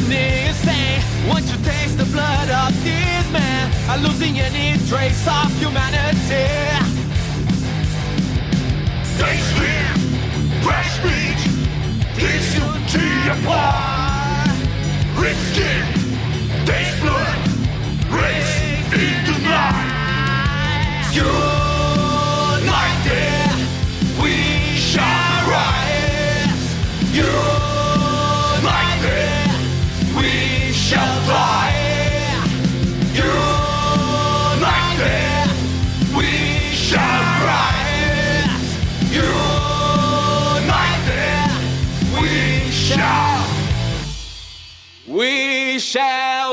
going 0.07 0.47
insane. 0.47 1.01
Once 1.27 1.51
you 1.51 1.57
taste 1.63 1.97
the 1.97 2.05
blood 2.05 2.49
of 2.49 2.83
this 2.83 3.31
man, 3.31 3.71
I'm 3.89 4.03
losing 4.03 4.39
any 4.39 4.77
trace 4.87 5.27
of 5.27 5.51
humanity. 5.59 6.47
Stay 9.03 9.37
slim, 9.37 9.97
fresh 10.61 11.03
meat, 11.03 11.39
you 12.17 12.67
apart. 13.29 14.49
Rip 15.17 15.37
skin, 15.51 15.85
taste 16.65 16.99
blood, 17.01 17.37
race 18.11 18.61
into 18.93 19.33
night. 19.41 19.91
United, 21.13 21.55
we 24.21 24.35
shall 24.77 25.49
rise. 25.49 26.63
United, 27.13 27.54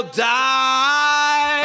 die. 0.04 1.62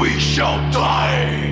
We 0.00 0.18
shall 0.18 0.58
die. 0.70 1.50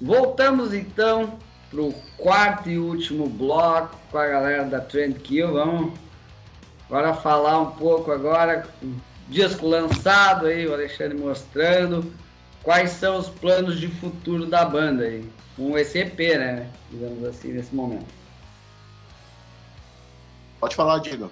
Voltamos 0.00 0.74
então 0.74 1.38
pro 1.70 1.94
quarto 2.18 2.68
e 2.68 2.78
último 2.78 3.26
bloco 3.26 3.96
com 4.10 4.18
a 4.18 4.26
galera 4.26 4.64
da 4.64 4.80
Trend 4.80 5.14
Kill. 5.20 5.52
Vamos 5.52 5.92
agora 6.88 7.14
falar 7.14 7.60
um 7.60 7.70
pouco 7.70 8.12
agora, 8.12 8.68
disco 9.28 9.66
lançado 9.66 10.46
aí, 10.46 10.66
o 10.66 10.74
Alexandre 10.74 11.16
mostrando 11.16 12.12
quais 12.64 12.90
são 12.90 13.18
os 13.18 13.28
planos 13.28 13.78
de 13.78 13.86
futuro 13.88 14.46
da 14.46 14.64
banda 14.64 15.04
aí. 15.04 15.24
Um 15.56 15.78
EP, 15.78 16.18
né? 16.36 16.68
Digamos 16.90 17.22
assim, 17.24 17.52
nesse 17.52 17.72
momento. 17.72 18.06
Pode 20.58 20.74
falar, 20.74 20.98
Diego. 20.98 21.30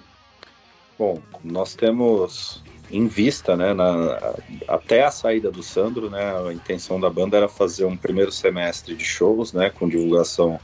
Bom, 0.97 1.21
nós 1.43 1.75
temos 1.75 2.63
em 2.91 3.07
vista, 3.07 3.57
né, 3.57 3.73
na- 3.73 4.35
até 4.67 5.03
a 5.03 5.09
saída 5.11 5.49
do 5.49 5.63
Sandro, 5.63 6.09
né, 6.09 6.21
a 6.47 6.53
intenção 6.53 6.99
da 6.99 7.09
banda 7.09 7.35
era 7.35 7.49
fazer 7.49 7.85
um 7.85 7.97
primeiro 7.97 8.31
semestre 8.31 8.95
de 8.95 9.03
shows, 9.03 9.51
né, 9.51 9.71
com 9.71 9.89
divulgação 9.89 10.59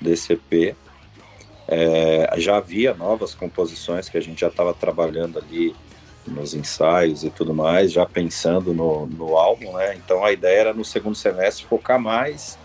desse 0.00 0.32
EP. 0.32 0.74
É, 1.68 2.34
já 2.38 2.56
havia 2.56 2.94
novas 2.94 3.34
composições 3.34 4.08
que 4.08 4.16
a 4.16 4.20
gente 4.20 4.40
já 4.40 4.48
estava 4.48 4.72
trabalhando 4.72 5.38
ali 5.38 5.74
nos 6.26 6.54
ensaios 6.54 7.24
e 7.24 7.30
tudo 7.30 7.54
mais, 7.54 7.92
já 7.92 8.06
pensando 8.06 8.74
no, 8.74 9.06
no 9.06 9.36
álbum, 9.36 9.76
né, 9.76 9.96
então 9.96 10.24
a 10.24 10.32
ideia 10.32 10.60
era 10.60 10.74
no 10.74 10.84
segundo 10.84 11.14
semestre 11.16 11.66
focar 11.66 12.00
mais 12.00 12.60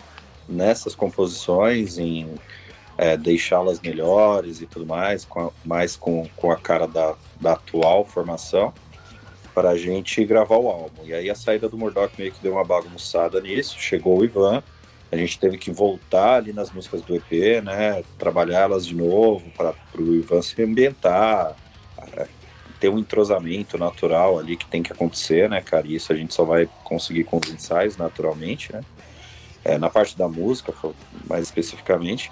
nessas 0.47 0.95
composições, 0.95 1.97
em 1.97 2.41
é, 2.97 3.17
deixá-las 3.17 3.81
melhores 3.81 4.61
e 4.61 4.67
tudo 4.67 4.85
mais, 4.87 5.25
com 5.25 5.41
a- 5.41 5.53
mais 5.63 5.95
com, 5.97 6.29
com 6.35 6.51
a 6.51 6.59
cara 6.59 6.87
da, 6.87 7.17
da 7.35 7.53
atual 7.53 8.05
formação, 8.05 8.75
para 9.53 9.71
a 9.71 9.77
gente 9.77 10.23
gravar 10.25 10.57
o 10.57 10.69
álbum. 10.69 11.05
E 11.05 11.13
aí 11.13 11.29
a 11.29 11.35
saída 11.35 11.67
do 11.69 11.77
Murdoch 11.77 12.13
meio 12.17 12.31
que 12.33 12.41
deu 12.41 12.53
uma 12.53 12.65
bagunçada 12.65 13.41
nisso, 13.41 13.75
chegou 13.79 14.19
o 14.19 14.25
Ivan, 14.25 14.63
a 15.11 15.17
gente 15.17 15.39
teve 15.39 15.57
que 15.57 15.71
voltar 15.71 16.35
ali 16.35 16.53
nas 16.53 16.71
músicas 16.71 17.03
do 17.03 17.15
EP, 17.15 17.61
né, 17.61 18.03
trabalhá-las 18.17 18.85
de 18.85 18.95
novo 18.95 19.51
para 19.51 19.75
o 19.97 20.15
Ivan 20.15 20.41
se 20.41 20.61
ambientar, 20.61 21.59
é, 22.17 22.29
ter 22.79 22.89
um 22.89 22.99
entrosamento 22.99 23.77
natural 23.77 24.39
ali 24.39 24.55
que 24.55 24.65
tem 24.65 24.81
que 24.81 24.93
acontecer, 24.93 25.49
né, 25.49 25.61
cara, 25.61 25.85
e 25.87 25.95
isso 25.95 26.13
a 26.13 26.15
gente 26.15 26.33
só 26.33 26.43
vai 26.43 26.69
conseguir 26.83 27.23
com 27.25 27.37
os 27.37 27.51
ensaios 27.51 27.97
naturalmente, 27.97 28.71
né, 28.71 28.81
é, 29.63 29.77
na 29.77 29.89
parte 29.89 30.17
da 30.17 30.27
música, 30.27 30.73
mais 31.27 31.45
especificamente. 31.45 32.31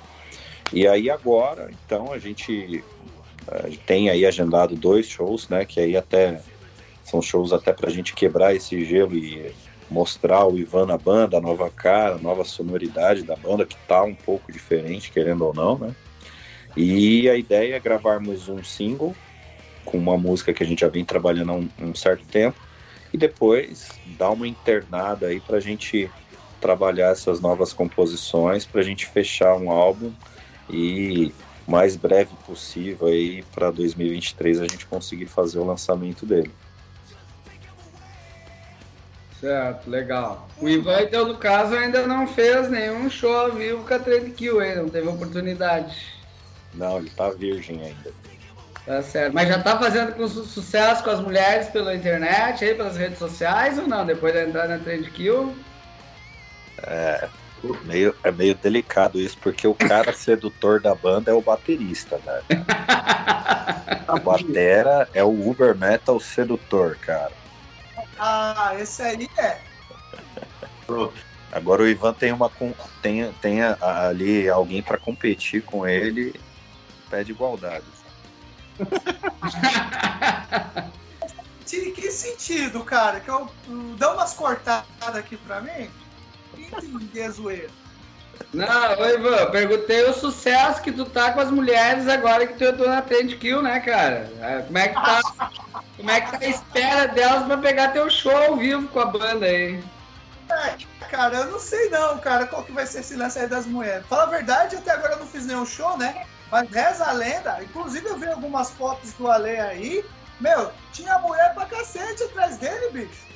E 0.72 0.88
aí 0.88 1.10
agora, 1.10 1.70
então, 1.72 2.12
a 2.12 2.20
gente 2.20 2.84
tem 3.86 4.10
aí 4.10 4.26
agendado 4.26 4.76
dois 4.76 5.08
shows, 5.08 5.48
né? 5.50 5.66
Que 5.66 5.80
aí 5.80 5.96
até 5.96 6.42
são 7.04 7.22
shows 7.22 7.54
até 7.54 7.72
pra 7.72 7.90
gente 7.90 8.14
quebrar 8.14 8.54
esse 8.54 8.84
gelo 8.84 9.16
e 9.16 9.54
mostrar 9.90 10.46
o 10.46 10.58
Ivan 10.58 10.86
na 10.86 10.98
banda, 10.98 11.38
a 11.38 11.42
nova 11.42 11.70
cara, 11.70 12.16
a 12.16 12.20
nova 12.20 12.44
sonoridade 12.44 13.24
da 13.24 13.36
banda, 13.36 13.66
que 13.66 13.78
tá 13.88 14.04
um 14.04 14.14
pouco 14.16 14.52
diferente, 14.52 15.12
querendo 15.12 15.46
ou 15.46 15.54
não, 15.54 15.78
né? 15.78 15.96
E 16.76 17.30
a 17.30 17.36
ideia 17.36 17.76
é 17.76 17.80
gravarmos 17.80 18.50
um 18.50 18.64
single 18.64 19.16
com 19.88 19.98
uma 19.98 20.18
música 20.18 20.54
que 20.54 20.62
a 20.62 20.66
gente 20.66 20.82
já 20.82 20.90
vem 20.90 21.06
trabalhando 21.06 21.52
há 21.52 21.56
um, 21.56 21.70
um 21.80 21.96
certo 21.96 22.26
tempo 22.26 22.60
e 23.14 23.18
depois 23.18 23.90
dar 24.18 24.32
uma 24.32 24.48
internada 24.48 25.28
aí 25.28 25.40
pra 25.40 25.60
gente 25.60 26.12
trabalhar 26.60 27.12
essas 27.12 27.40
novas 27.40 27.72
composições, 27.72 28.66
pra 28.66 28.82
gente 28.82 29.06
fechar 29.06 29.56
um 29.56 29.72
álbum 29.72 30.12
e 30.70 31.34
mais 31.66 31.96
breve 31.96 32.32
possível 32.46 33.08
aí 33.08 33.44
para 33.54 33.72
2023 33.72 34.60
a 34.60 34.64
gente 34.64 34.86
conseguir 34.86 35.28
fazer 35.28 35.60
o 35.60 35.66
lançamento 35.66 36.26
dele. 36.26 36.52
Certo, 39.40 39.90
legal. 39.90 40.50
O 40.60 40.68
Ivan, 40.68 41.02
então, 41.02 41.28
no 41.28 41.38
caso, 41.38 41.76
ainda 41.76 42.08
não 42.08 42.28
fez 42.28 42.70
nenhum 42.70 43.10
show 43.10 43.34
ao 43.34 43.52
vivo 43.52 43.84
com 43.84 43.94
a 43.94 44.00
Trade 44.00 44.32
Kill 44.32 44.60
aí, 44.60 44.76
não 44.76 44.90
teve 44.90 45.08
oportunidade. 45.08 45.96
Não, 46.74 46.98
ele 46.98 47.10
tá 47.12 47.30
virgem 47.30 47.82
ainda. 47.82 48.27
Tá 48.88 49.02
certo. 49.02 49.34
Mas 49.34 49.50
já 49.50 49.62
tá 49.62 49.78
fazendo 49.78 50.14
com 50.14 50.26
su- 50.30 50.46
sucesso 50.46 51.04
com 51.04 51.10
as 51.10 51.20
mulheres 51.20 51.68
pela 51.68 51.94
internet, 51.94 52.64
aí, 52.64 52.74
pelas 52.74 52.96
redes 52.96 53.20
sociais 53.20 53.78
ou 53.78 53.86
não? 53.86 54.06
Depois 54.06 54.34
de 54.34 54.46
entrar 54.46 54.66
na 54.70 54.80
Trade 54.80 55.12
Kill? 55.12 55.54
Meio, 57.84 58.16
é 58.24 58.32
meio 58.32 58.56
delicado 58.56 59.20
isso, 59.20 59.38
porque 59.40 59.68
o 59.68 59.76
cara 59.76 60.14
sedutor 60.16 60.80
da 60.80 60.96
banda 60.96 61.32
é 61.32 61.34
o 61.34 61.42
baterista, 61.42 62.18
né? 62.26 62.42
A 64.08 64.18
batera 64.18 65.10
é 65.14 65.22
o 65.22 65.50
Uber 65.50 65.78
Metal 65.78 66.18
sedutor, 66.18 66.96
cara. 66.96 67.34
Ah, 68.18 68.74
esse 68.80 69.02
aí 69.02 69.28
é. 69.38 69.58
Agora 71.52 71.84
o 71.84 71.88
Ivan 71.88 72.14
tem 72.14 72.32
uma 72.32 72.50
tem, 73.02 73.34
tem 73.42 73.62
ali 73.82 74.48
alguém 74.48 74.82
para 74.82 74.98
competir 74.98 75.62
com 75.62 75.86
ele, 75.86 76.40
pede 77.10 77.32
igualdade. 77.32 77.84
Que, 81.66 81.92
que 81.92 82.12
sentido, 82.12 82.84
cara? 82.84 83.20
Que 83.20 83.30
eu 83.30 83.50
dá 83.98 84.14
umas 84.14 84.34
cortadas 84.34 84.86
aqui 85.02 85.36
pra 85.38 85.62
mim. 85.62 85.90
Entendi 86.58 87.22
a 87.22 87.30
zoeira. 87.30 87.70
Não, 88.54 89.00
ô 89.00 89.06
Ivan, 89.06 89.52
perguntei 89.52 90.04
o 90.04 90.14
sucesso 90.14 90.82
que 90.82 90.92
tu 90.92 91.06
tá 91.06 91.32
com 91.34 91.42
as 91.42 91.52
mulheres 91.52 92.08
agora 92.08 92.48
que 92.48 92.54
tu 92.54 92.64
entrou 92.64 92.88
na 92.88 93.02
Trade 93.02 93.36
Kill, 93.36 93.62
né, 93.62 93.80
cara? 93.80 94.32
Ah, 94.42 94.64
Como 94.66 94.78
é 94.78 94.88
que 94.88 94.94
tá? 94.94 95.22
Como 95.98 96.12
é 96.12 96.22
que 96.22 96.32
tá 96.32 96.38
a 96.46 96.48
espera 96.48 97.08
delas 97.08 97.46
pra 97.46 97.58
pegar 97.58 97.90
teu 97.90 98.10
show 98.10 98.36
ao 98.36 98.56
vivo 98.56 98.88
com 98.88 99.00
a 99.00 99.06
banda 99.06 99.46
aí? 99.46 99.84
É, 100.50 100.78
cara, 101.10 101.38
eu 101.38 101.52
não 101.52 101.60
sei 101.60 101.90
não, 101.90 102.18
cara, 102.20 102.48
qual 102.48 102.64
que 102.64 102.72
vai 102.72 102.86
ser 102.86 103.00
esse 103.00 103.16
lance 103.16 103.38
aí 103.38 103.48
das 103.48 103.66
mulheres. 103.66 104.06
Fala 104.08 104.24
a 104.24 104.28
verdade, 104.28 104.78
até 104.78 104.92
agora 104.92 105.14
eu 105.14 105.20
não 105.20 105.28
fiz 105.28 105.46
nenhum 105.46 105.66
show, 105.66 105.98
né? 105.98 106.26
Mas 106.52 106.70
reza 106.70 107.06
a 107.06 107.12
lenda, 107.12 107.62
inclusive 107.62 108.08
eu 108.08 108.18
vi 108.18 108.28
algumas 108.28 108.72
fotos 108.72 109.12
do 109.14 109.30
Ale 109.30 109.60
aí, 109.60 110.06
meu, 110.40 110.72
tinha 110.94 111.20
mulher 111.20 111.54
pra 111.54 111.66
cacete 111.66 112.24
atrás 112.24 112.58
dele, 112.58 112.90
bicho. 112.92 113.28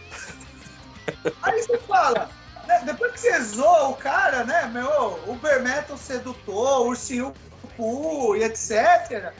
Aí 1.41 1.61
você 1.61 1.77
fala, 1.79 2.29
né, 2.67 2.81
depois 2.85 3.11
que 3.13 3.19
você 3.19 3.41
zoa 3.41 3.89
o 3.89 3.95
cara, 3.95 4.43
né, 4.45 4.65
meu, 4.67 5.19
Uber 5.27 5.61
Metal 5.61 5.97
sedutor, 5.97 6.87
ursinho 6.87 7.33
cu 7.75 8.35
e 8.35 8.43
etc, 8.43 9.33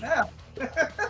né? 0.00 0.28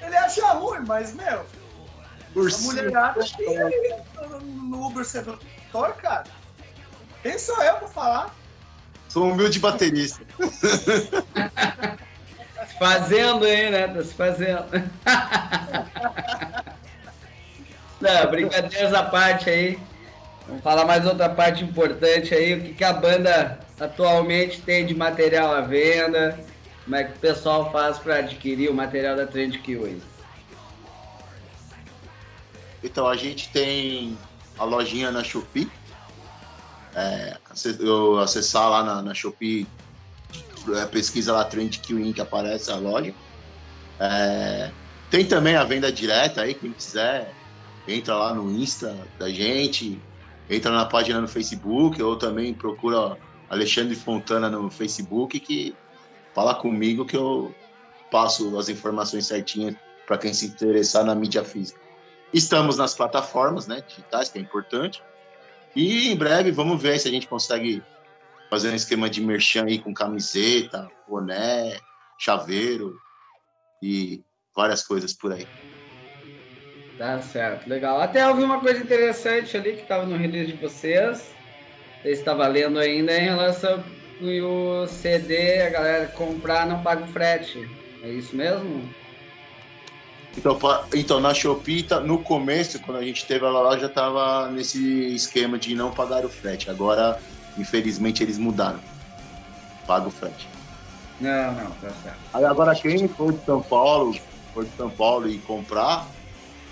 Ele 0.00 0.16
acha 0.16 0.46
ruim, 0.52 0.80
mas, 0.86 1.14
meu, 1.14 1.40
a 1.40 2.38
Ursinho. 2.38 2.72
mulherada 2.72 3.22
que 3.22 3.94
no 4.42 4.86
Uber 4.86 5.04
sedutor, 5.04 5.94
cara. 5.94 6.24
Quem 7.22 7.38
sou 7.38 7.62
eu 7.62 7.76
pra 7.76 7.88
falar? 7.88 8.34
Sou 9.12 9.26
um 9.26 9.32
humilde 9.32 9.58
baterista. 9.58 10.24
Se 12.66 12.78
fazendo 12.78 13.44
aí, 13.44 13.70
né? 13.70 13.88
Tá 13.88 14.02
se 14.02 14.14
fazendo. 14.14 14.64
Não, 18.00 18.30
brincadeiras 18.30 18.94
à 18.94 19.02
parte 19.02 19.50
aí. 19.50 19.78
Vamos 20.46 20.62
falar 20.62 20.86
mais 20.86 21.04
outra 21.04 21.28
parte 21.28 21.62
importante 21.62 22.34
aí, 22.34 22.54
o 22.54 22.62
que, 22.62 22.72
que 22.72 22.84
a 22.84 22.92
banda 22.94 23.60
atualmente 23.78 24.62
tem 24.62 24.86
de 24.86 24.94
material 24.94 25.54
à 25.54 25.60
venda, 25.60 26.38
como 26.84 26.96
é 26.96 27.04
que 27.04 27.12
o 27.12 27.20
pessoal 27.20 27.70
faz 27.70 27.98
para 27.98 28.16
adquirir 28.16 28.70
o 28.70 28.74
material 28.74 29.14
da 29.14 29.26
Trend 29.26 29.60
aí. 29.66 30.00
Então, 32.82 33.06
a 33.06 33.16
gente 33.16 33.50
tem 33.50 34.16
a 34.58 34.64
lojinha 34.64 35.10
na 35.10 35.22
Shopee. 35.22 35.70
É, 36.94 37.36
eu 37.80 38.18
acessar 38.18 38.68
lá 38.68 38.82
na, 38.82 39.02
na 39.02 39.14
Shopee, 39.14 39.66
é, 40.74 40.86
pesquisa 40.86 41.32
lá 41.32 41.44
Trend 41.44 41.78
Kill 41.80 41.98
Inc. 41.98 42.18
aparece 42.20 42.70
a 42.70 42.76
loja. 42.76 43.14
É, 43.98 44.70
tem 45.10 45.26
também 45.26 45.56
a 45.56 45.64
venda 45.64 45.92
direta 45.92 46.42
aí, 46.42 46.54
quem 46.54 46.72
quiser, 46.72 47.34
entra 47.86 48.14
lá 48.14 48.34
no 48.34 48.50
Insta 48.50 48.96
da 49.18 49.28
gente, 49.30 50.00
entra 50.48 50.70
na 50.70 50.84
página 50.84 51.20
no 51.20 51.28
Facebook, 51.28 52.02
ou 52.02 52.16
também 52.16 52.54
procura 52.54 53.16
Alexandre 53.48 53.94
Fontana 53.94 54.48
no 54.50 54.70
Facebook, 54.70 55.38
que 55.40 55.74
fala 56.34 56.54
comigo 56.54 57.04
que 57.04 57.16
eu 57.16 57.54
passo 58.10 58.58
as 58.58 58.68
informações 58.68 59.26
certinhas 59.26 59.74
para 60.06 60.18
quem 60.18 60.32
se 60.34 60.46
interessar 60.46 61.04
na 61.04 61.14
mídia 61.14 61.44
física. 61.44 61.80
Estamos 62.32 62.76
nas 62.78 62.94
plataformas 62.94 63.66
né, 63.66 63.82
digitais, 63.86 64.28
que 64.28 64.38
é 64.38 64.42
importante. 64.42 65.02
E 65.74 66.12
em 66.12 66.16
breve 66.16 66.50
vamos 66.50 66.80
ver 66.80 66.98
se 66.98 67.08
a 67.08 67.10
gente 67.10 67.26
consegue 67.26 67.82
fazer 68.50 68.70
um 68.70 68.74
esquema 68.74 69.08
de 69.08 69.22
merchan 69.22 69.64
aí 69.64 69.78
com 69.78 69.94
camiseta, 69.94 70.88
boné, 71.08 71.78
chaveiro 72.18 72.98
e 73.82 74.22
várias 74.54 74.86
coisas 74.86 75.12
por 75.14 75.32
aí. 75.32 75.46
Tá 76.98 77.20
certo, 77.20 77.68
legal. 77.68 78.00
Até 78.00 78.22
eu 78.22 78.36
vi 78.36 78.44
uma 78.44 78.60
coisa 78.60 78.82
interessante 78.82 79.56
ali 79.56 79.72
que 79.72 79.82
estava 79.82 80.04
no 80.04 80.16
release 80.16 80.52
de 80.52 80.58
vocês. 80.58 81.32
Você 82.02 82.10
estava 82.10 82.46
lendo 82.46 82.78
ainda 82.78 83.16
em 83.16 83.24
relação 83.24 83.82
que 84.18 84.40
o 84.40 84.86
CD, 84.86 85.62
a 85.62 85.70
galera 85.70 86.06
comprar 86.08 86.66
não 86.66 86.82
paga 86.82 87.04
o 87.04 87.08
frete. 87.08 87.68
É 88.04 88.10
isso 88.10 88.36
mesmo? 88.36 88.88
Então, 90.36 90.58
pa- 90.58 90.84
então 90.94 91.20
na 91.20 91.34
Shopee, 91.34 91.82
tá- 91.82 92.00
no 92.00 92.18
começo, 92.18 92.80
quando 92.80 92.98
a 92.98 93.02
gente 93.04 93.26
teve 93.26 93.44
ela 93.44 93.60
lá, 93.60 93.78
já 93.78 93.86
estava 93.86 94.50
nesse 94.50 95.14
esquema 95.14 95.58
de 95.58 95.74
não 95.74 95.90
pagar 95.90 96.24
o 96.24 96.28
frete. 96.28 96.70
Agora, 96.70 97.18
infelizmente, 97.58 98.22
eles 98.22 98.38
mudaram. 98.38 98.80
Paga 99.86 100.08
o 100.08 100.10
frete. 100.10 100.48
Não, 101.20 101.52
não, 101.52 101.70
tá 101.72 101.90
certo. 102.02 102.18
Aí 102.32 102.44
agora 102.44 102.74
quem 102.74 103.06
for 103.08 103.32
de 103.32 103.44
São 103.44 103.60
Paulo, 103.62 104.18
for 104.54 104.64
de 104.64 104.70
São 104.76 104.88
Paulo 104.90 105.28
e 105.28 105.38
comprar, 105.38 106.06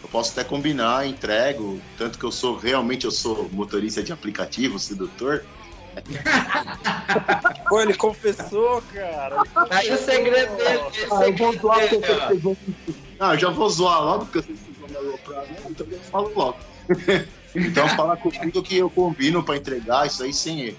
eu 0.02 0.08
posso 0.08 0.32
até 0.32 0.42
combinar, 0.42 1.06
entrego, 1.06 1.80
tanto 1.98 2.18
que 2.18 2.24
eu 2.24 2.32
sou 2.32 2.56
realmente 2.56 3.04
eu 3.04 3.10
sou 3.10 3.48
motorista 3.52 4.02
de 4.02 4.12
aplicativo, 4.12 4.78
sedutor. 4.78 5.44
Pô, 7.68 7.80
ele 7.80 7.94
confessou, 7.94 8.80
cara. 8.92 9.42
Aí 9.70 9.92
o 9.92 9.98
segredo 9.98 10.56
dele. 10.56 10.80
Ah, 11.12 11.26
eu 11.28 11.36
vou 11.36 11.52
porque 11.52 12.10
ó. 12.12 12.26
vocês 12.28 12.42
vão- 12.42 12.56
Ah, 13.20 13.34
eu 13.34 13.38
já 13.38 13.50
vou 13.50 13.68
zoar 13.68 14.02
logo 14.02 14.24
porque 14.24 14.40
vocês 14.40 14.58
vão 14.78 14.88
me 14.88 14.96
aloprar, 14.96 15.42
né? 15.42 15.56
Então 15.68 15.86
eu 15.86 16.00
falo 16.04 16.32
logo. 16.34 16.58
então 17.54 17.86
fala 17.90 18.16
comigo 18.16 18.62
que 18.62 18.78
eu 18.78 18.88
combino 18.88 19.44
para 19.44 19.58
entregar 19.58 20.06
isso 20.06 20.22
aí 20.22 20.32
sem 20.32 20.62
erro. 20.62 20.78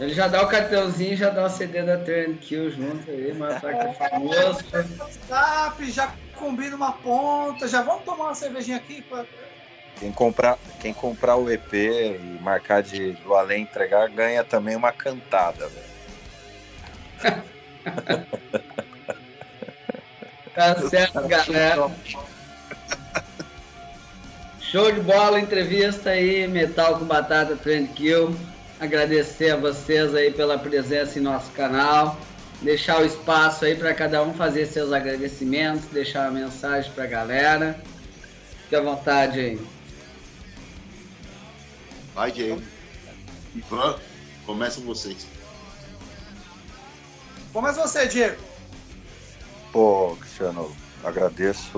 Ele 0.00 0.12
já 0.12 0.26
dá 0.26 0.42
o 0.42 0.48
cartãozinho, 0.48 1.16
já 1.16 1.30
dá 1.30 1.46
o 1.46 1.48
CD 1.48 1.84
da 1.84 1.98
Trend 1.98 2.38
Kill 2.38 2.70
junto 2.72 3.08
aí, 3.08 3.32
mostrar 3.34 3.72
que 3.76 3.86
é 3.86 3.94
famoso. 3.94 4.58
WhatsApp, 4.98 5.90
já 5.92 6.12
combina 6.34 6.74
uma 6.74 6.92
ponta, 6.92 7.68
já 7.68 7.82
vamos 7.82 8.04
tomar 8.04 8.24
uma 8.24 8.34
cervejinha 8.34 8.78
aqui? 8.78 9.00
pô. 9.02 9.16
Quem 10.00 10.10
comprar, 10.10 10.58
quem 10.80 10.92
comprar 10.92 11.36
o 11.36 11.48
EP 11.48 11.72
e 11.72 12.38
marcar 12.40 12.82
de 12.82 13.12
do 13.12 13.32
além 13.34 13.62
entregar 13.62 14.08
ganha 14.08 14.42
também 14.42 14.74
uma 14.74 14.90
cantada, 14.90 15.68
velho. 15.68 15.88
Tá 20.58 20.74
certo, 20.88 21.20
galera. 21.28 21.88
Show 24.60 24.90
de 24.90 25.00
bola, 25.02 25.38
entrevista 25.38 26.10
aí, 26.10 26.48
Metal 26.48 26.98
com 26.98 27.04
Batata 27.04 27.54
Trend 27.54 27.92
Kill. 27.92 28.36
Agradecer 28.80 29.52
a 29.52 29.56
vocês 29.56 30.12
aí 30.16 30.32
pela 30.32 30.58
presença 30.58 31.16
em 31.16 31.22
nosso 31.22 31.48
canal. 31.52 32.18
Deixar 32.60 33.00
o 33.00 33.04
espaço 33.04 33.66
aí 33.66 33.76
para 33.76 33.94
cada 33.94 34.20
um 34.20 34.34
fazer 34.34 34.66
seus 34.66 34.92
agradecimentos, 34.92 35.84
deixar 35.92 36.28
uma 36.28 36.40
mensagem 36.40 36.90
pra 36.90 37.06
galera. 37.06 37.78
Fique 38.64 38.74
à 38.74 38.80
vontade 38.80 39.38
aí. 39.38 39.60
Vai, 42.16 42.32
Diego. 42.32 42.60
Ivan, 43.54 43.96
começam 44.44 44.82
vocês. 44.82 45.24
Começa 47.52 47.80
você, 47.80 48.08
Diego. 48.08 48.42
Pô, 49.72 50.18
Cristiano, 50.38 50.70
agradeço 51.02 51.76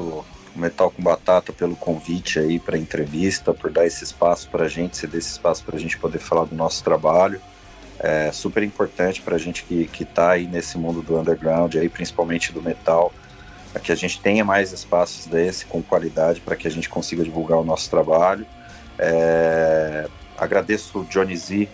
o 0.55 0.59
Metal 0.59 0.91
com 0.91 1.03
Batata 1.03 1.51
pelo 1.51 1.74
convite 1.74 2.39
aí 2.39 2.59
para 2.59 2.77
entrevista, 2.77 3.55
por 3.55 3.70
dar 3.70 3.87
esse 3.87 4.05
espaço 4.05 4.51
para 4.51 4.66
a 4.66 4.69
gente, 4.69 4.99
ceder 4.99 5.19
esse 5.19 5.31
espaço 5.31 5.65
para 5.65 5.77
a 5.77 5.78
gente 5.78 5.97
poder 5.97 6.19
falar 6.19 6.45
do 6.45 6.55
nosso 6.55 6.85
trabalho. 6.85 7.41
É 7.99 8.31
super 8.31 8.62
importante 8.62 9.23
para 9.23 9.37
a 9.37 9.39
gente 9.39 9.65
que, 9.65 9.87
que 9.87 10.05
tá 10.05 10.32
aí 10.32 10.47
nesse 10.47 10.77
mundo 10.77 11.01
do 11.01 11.19
underground, 11.19 11.74
aí, 11.77 11.89
principalmente 11.89 12.53
do 12.53 12.61
metal, 12.61 13.15
para 13.73 13.81
que 13.81 13.93
a 13.93 13.95
gente 13.95 14.20
tenha 14.20 14.45
mais 14.45 14.73
espaços 14.73 15.24
desse 15.24 15.65
com 15.65 15.82
qualidade 15.82 16.43
para 16.43 16.55
que 16.55 16.69
a 16.69 16.70
gente 16.70 16.89
consiga 16.89 17.24
divulgar 17.24 17.59
o 17.59 17.65
nosso 17.65 17.89
trabalho. 17.89 18.47
É, 18.99 20.07
agradeço 20.37 21.01
o 21.01 21.05
Johnny 21.05 21.35
Z 21.35 21.66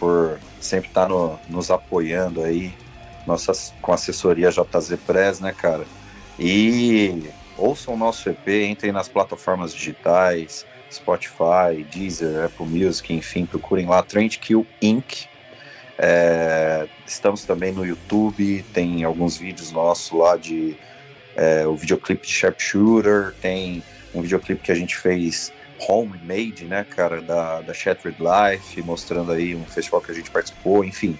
por 0.00 0.40
sempre 0.58 0.88
estar 0.88 1.06
no- 1.06 1.38
nos 1.50 1.70
apoiando 1.70 2.42
aí, 2.42 2.74
nossas, 3.26 3.74
com 3.82 3.92
assessoria 3.92 4.50
JZ 4.50 4.96
Press, 5.06 5.40
né, 5.40 5.52
cara? 5.52 5.84
E 6.38 7.30
ouçam 7.56 7.94
o 7.94 7.96
nosso 7.96 8.28
EP, 8.28 8.48
entrem 8.68 8.92
nas 8.92 9.08
plataformas 9.08 9.72
digitais, 9.72 10.66
Spotify, 10.90 11.84
Deezer, 11.90 12.44
Apple 12.44 12.66
Music, 12.66 13.12
enfim, 13.12 13.46
procurem 13.46 13.86
lá 13.86 14.02
Trend 14.02 14.38
Kill 14.38 14.66
Inc. 14.80 15.26
É, 15.98 16.88
estamos 17.06 17.44
também 17.44 17.72
no 17.72 17.86
YouTube, 17.86 18.64
tem 18.72 19.04
alguns 19.04 19.36
vídeos 19.36 19.70
nossos 19.70 20.10
lá 20.10 20.36
de 20.36 20.76
é, 21.36 21.66
o 21.66 21.76
videoclipe 21.76 22.26
de 22.26 22.32
Sharpshooter, 22.32 23.34
tem 23.40 23.82
um 24.14 24.22
videoclipe 24.22 24.60
que 24.60 24.72
a 24.72 24.74
gente 24.74 24.96
fez 24.96 25.52
homemade, 25.88 26.64
né, 26.64 26.84
cara, 26.88 27.20
da, 27.20 27.60
da 27.60 27.74
Shattered 27.74 28.18
Life, 28.18 28.80
mostrando 28.82 29.32
aí 29.32 29.54
um 29.54 29.64
festival 29.64 30.00
que 30.00 30.10
a 30.10 30.14
gente 30.14 30.30
participou, 30.30 30.84
enfim, 30.84 31.18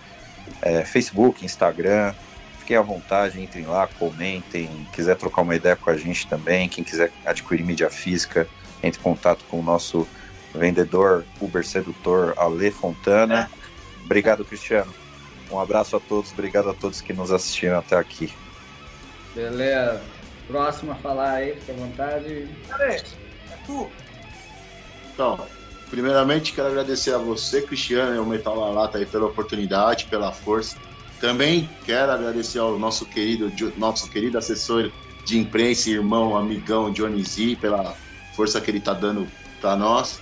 é, 0.62 0.85
Facebook, 0.85 1.45
Instagram, 1.45 2.15
fiquem 2.65 2.78
à 2.78 2.82
vontade, 2.82 3.41
entrem 3.41 3.66
lá, 3.66 3.86
comentem, 3.86 4.70
quiser 4.91 5.16
trocar 5.16 5.43
uma 5.43 5.55
ideia 5.55 5.77
com 5.77 5.91
a 5.91 5.97
gente 5.97 6.27
também, 6.27 6.66
quem 6.66 6.82
quiser 6.82 7.12
adquirir 7.24 7.62
mídia 7.62 7.91
física, 7.91 8.49
entre 8.82 8.99
em 8.99 9.03
contato 9.03 9.45
com 9.51 9.61
o 9.61 9.62
nosso 9.62 10.09
vendedor 10.55 11.27
Uber 11.41 11.65
Sedutor 11.65 12.32
Ale 12.39 12.70
Fontana. 12.70 13.51
Obrigado, 14.03 14.45
Cristiano. 14.47 14.93
Um 15.51 15.61
abraço 15.61 15.95
a 15.97 16.01
todos, 16.01 16.32
obrigado 16.32 16.70
a 16.70 16.74
todos 16.74 17.03
que 17.03 17.12
nos 17.12 17.31
assistiram 17.31 17.78
até 17.78 17.97
aqui. 17.97 18.32
Beleza. 19.35 20.01
Próximo 20.47 20.93
a 20.93 20.95
falar 20.95 21.32
aí, 21.32 21.57
fique 21.57 21.70
à 21.70 21.74
vontade. 21.74 22.49
Cadê? 22.69 22.97
É 22.97 23.05
tu. 23.66 23.91
Então, 25.12 25.47
primeiramente 25.91 26.53
quero 26.53 26.69
agradecer 26.69 27.12
a 27.15 27.19
você, 27.19 27.61
Cristiano, 27.61 28.15
e 28.15 28.19
ao 28.19 28.24
Metal 28.24 28.59
na 28.59 28.69
Lata 28.69 28.99
aí 28.99 29.07
pela 29.07 29.27
oportunidade, 29.27 30.07
pela 30.07 30.32
força. 30.32 30.78
Também 31.24 31.66
quero 31.86 32.12
agradecer 32.12 32.59
ao 32.59 32.78
nosso 32.78 33.06
querido, 33.06 33.51
nosso 33.78 34.10
querido 34.10 34.36
assessor 34.36 34.92
de 35.24 35.38
imprensa, 35.38 35.88
irmão, 35.88 36.36
amigão 36.36 36.92
Johnny 36.92 37.24
Z, 37.24 37.56
pela 37.62 37.96
força 38.36 38.60
que 38.60 38.70
ele 38.70 38.76
está 38.76 38.92
dando 38.92 39.26
para 39.59 39.74
nós. 39.74 40.20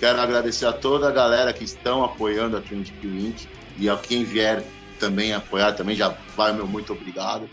Quero 0.00 0.20
agradecer 0.20 0.66
a 0.66 0.72
toda 0.72 1.06
a 1.06 1.12
galera 1.12 1.52
que 1.52 1.62
estão 1.62 2.02
apoiando 2.02 2.56
a 2.56 2.60
Trend 2.60 2.92
Inc. 3.04 3.46
e 3.78 3.88
a 3.88 3.96
quem 3.96 4.24
vier 4.24 4.64
também 4.98 5.32
apoiar, 5.32 5.74
também 5.74 5.94
já 5.94 6.12
vai 6.36 6.52
meu 6.52 6.66
muito 6.66 6.92
obrigado. 6.92 7.48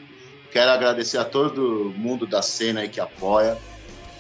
Quero 0.52 0.72
agradecer 0.72 1.20
a 1.20 1.26
todo 1.26 1.94
mundo 1.96 2.26
da 2.26 2.42
cena 2.42 2.80
aí 2.80 2.90
que 2.90 3.00
apoia. 3.00 3.56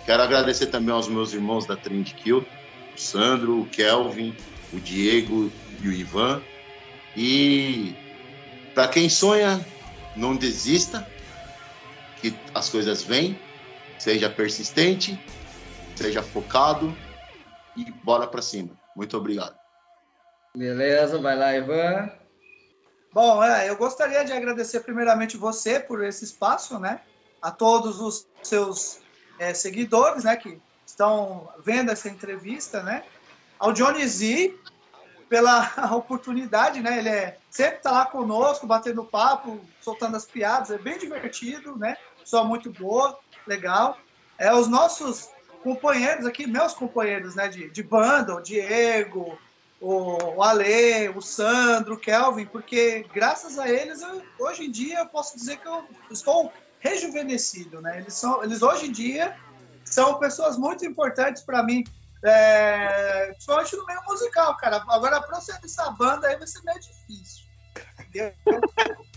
Quero 0.05 0.21
agradecer 0.21 0.67
também 0.67 0.93
aos 0.93 1.07
meus 1.07 1.33
irmãos 1.33 1.65
da 1.65 1.75
Trend 1.75 2.13
o 2.31 2.45
Sandro, 2.95 3.61
o 3.61 3.65
Kelvin, 3.65 4.35
o 4.71 4.79
Diego 4.79 5.51
e 5.81 5.87
o 5.87 5.91
Ivan. 5.91 6.39
E 7.17 7.95
para 8.79 8.87
quem 8.87 9.09
sonha, 9.09 9.59
não 10.15 10.37
desista, 10.37 11.05
que 12.21 12.33
as 12.53 12.69
coisas 12.69 13.03
vêm, 13.03 13.37
seja 13.97 14.29
persistente, 14.29 15.19
seja 15.97 16.23
focado 16.23 16.95
e 17.75 17.91
bora 17.91 18.25
para 18.25 18.41
cima. 18.41 18.79
Muito 18.95 19.17
obrigado. 19.17 19.53
Beleza, 20.55 21.19
vai 21.19 21.35
lá, 21.35 21.53
Ivan. 21.57 22.09
Bom, 23.11 23.43
é, 23.43 23.69
eu 23.69 23.75
gostaria 23.75 24.23
de 24.23 24.31
agradecer 24.31 24.79
primeiramente 24.79 25.35
você 25.35 25.77
por 25.77 26.01
esse 26.01 26.23
espaço, 26.23 26.79
né? 26.79 27.01
A 27.41 27.51
todos 27.51 27.99
os 27.99 28.29
seus 28.41 29.01
é, 29.37 29.53
seguidores, 29.53 30.23
né? 30.23 30.37
Que 30.37 30.57
estão 30.85 31.49
vendo 31.65 31.91
essa 31.91 32.07
entrevista, 32.07 32.81
né? 32.81 33.03
Ao 33.59 33.73
Johnny 33.73 34.07
Z, 34.07 34.57
pela 35.29 35.71
oportunidade, 35.95 36.81
né? 36.81 36.97
Ele 36.97 37.09
é, 37.09 37.37
sempre 37.49 37.77
está 37.77 37.91
lá 37.91 38.05
conosco, 38.05 38.67
batendo 38.67 39.05
papo, 39.05 39.61
soltando 39.79 40.17
as 40.17 40.25
piadas, 40.25 40.71
é 40.71 40.77
bem 40.77 40.97
divertido, 40.97 41.77
né? 41.77 41.95
Só 42.25 42.43
muito 42.43 42.71
boa, 42.73 43.17
legal. 43.47 43.97
É, 44.37 44.53
os 44.53 44.67
nossos 44.67 45.29
companheiros 45.63 46.25
aqui, 46.25 46.47
meus 46.47 46.73
companheiros, 46.73 47.35
né? 47.35 47.47
De, 47.47 47.69
de 47.69 47.83
banda, 47.83 48.35
o 48.35 48.41
Diego, 48.41 49.37
o, 49.79 50.35
o 50.35 50.43
Ale, 50.43 51.09
o 51.09 51.21
Sandro, 51.21 51.93
o 51.93 51.99
Kelvin, 51.99 52.45
porque 52.45 53.05
graças 53.13 53.57
a 53.57 53.69
eles, 53.69 54.01
eu- 54.01 54.21
hoje 54.39 54.65
em 54.65 54.71
dia, 54.71 54.99
eu 54.99 55.05
posso 55.05 55.37
dizer 55.37 55.57
que 55.57 55.67
eu 55.67 55.85
estou 56.11 56.51
rejuvenescido, 56.79 57.81
né? 57.81 57.99
Eles, 57.99 58.13
são, 58.15 58.43
eles 58.43 58.61
hoje 58.61 58.87
em 58.87 58.91
dia 58.91 59.35
são 59.83 60.19
pessoas 60.19 60.57
muito 60.57 60.85
importantes 60.85 61.41
para 61.41 61.63
mim, 61.63 61.83
é, 62.23 63.27
principalmente 63.31 63.75
no 63.75 63.85
meio 63.85 64.01
musical, 64.05 64.57
cara. 64.57 64.83
Agora, 64.87 65.21
para 65.21 65.39
você 65.39 65.53
essa 65.63 65.89
banda 65.91 66.27
aí 66.27 66.37
vai 66.37 66.47
ser 66.47 66.61
meio 66.63 66.79
difícil. 66.79 67.45
Entendeu? 67.99 68.33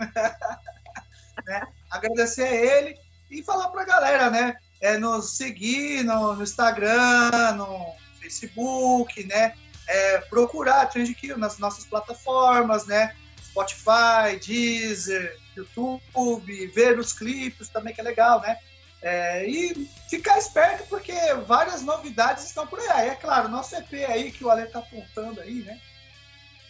Né? 1.46 1.66
Agradecer 1.90 2.42
a 2.42 2.54
ele 2.54 2.98
e 3.30 3.42
falar 3.42 3.68
pra 3.68 3.84
galera, 3.84 4.28
né? 4.28 4.56
É, 4.80 4.98
nos 4.98 5.36
seguir 5.36 6.04
no, 6.04 6.34
no 6.34 6.42
Instagram, 6.42 7.52
no 7.56 7.94
Facebook, 8.20 9.24
né? 9.24 9.54
É, 9.88 10.18
procurar 10.18 10.86
Trend 10.86 11.14
Kill 11.14 11.38
nas 11.38 11.58
nossas 11.58 11.86
plataformas, 11.86 12.86
né? 12.86 13.16
Spotify, 13.42 14.38
Deezer, 14.44 15.36
YouTube, 15.56 16.66
ver 16.68 16.98
os 16.98 17.12
clipes 17.12 17.70
também, 17.70 17.94
que 17.94 18.00
é 18.00 18.04
legal, 18.04 18.40
né? 18.42 18.58
É, 19.02 19.48
e 19.48 19.88
ficar 20.10 20.38
esperto, 20.38 20.86
porque 20.88 21.14
várias 21.46 21.82
novidades 21.82 22.44
estão 22.44 22.66
por 22.66 22.78
aí. 22.80 23.08
É 23.08 23.14
claro, 23.14 23.48
nosso 23.48 23.74
EP 23.74 23.92
aí 24.08 24.30
que 24.30 24.44
o 24.44 24.50
Ale 24.50 24.66
tá 24.66 24.80
apontando 24.80 25.40
aí, 25.40 25.62
né? 25.62 25.80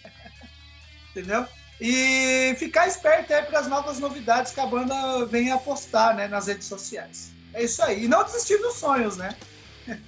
Entendeu? 1.11 1.47
E 1.81 2.55
ficar 2.59 2.87
esperto 2.87 3.33
aí 3.33 3.43
para 3.43 3.59
as 3.59 3.67
novas 3.67 3.99
novidades 3.99 4.53
que 4.53 4.61
a 4.61 4.67
banda 4.67 5.25
vem 5.27 5.51
a 5.51 5.59
postar 5.59 6.15
né, 6.15 6.29
nas 6.29 6.47
redes 6.47 6.69
sociais. 6.69 7.33
É 7.55 7.65
isso 7.65 7.83
aí. 7.83 8.05
E 8.05 8.09
não 8.09 8.23
desistir 8.23 8.59
dos 8.59 8.77
sonhos, 8.77 9.17
né? 9.17 9.35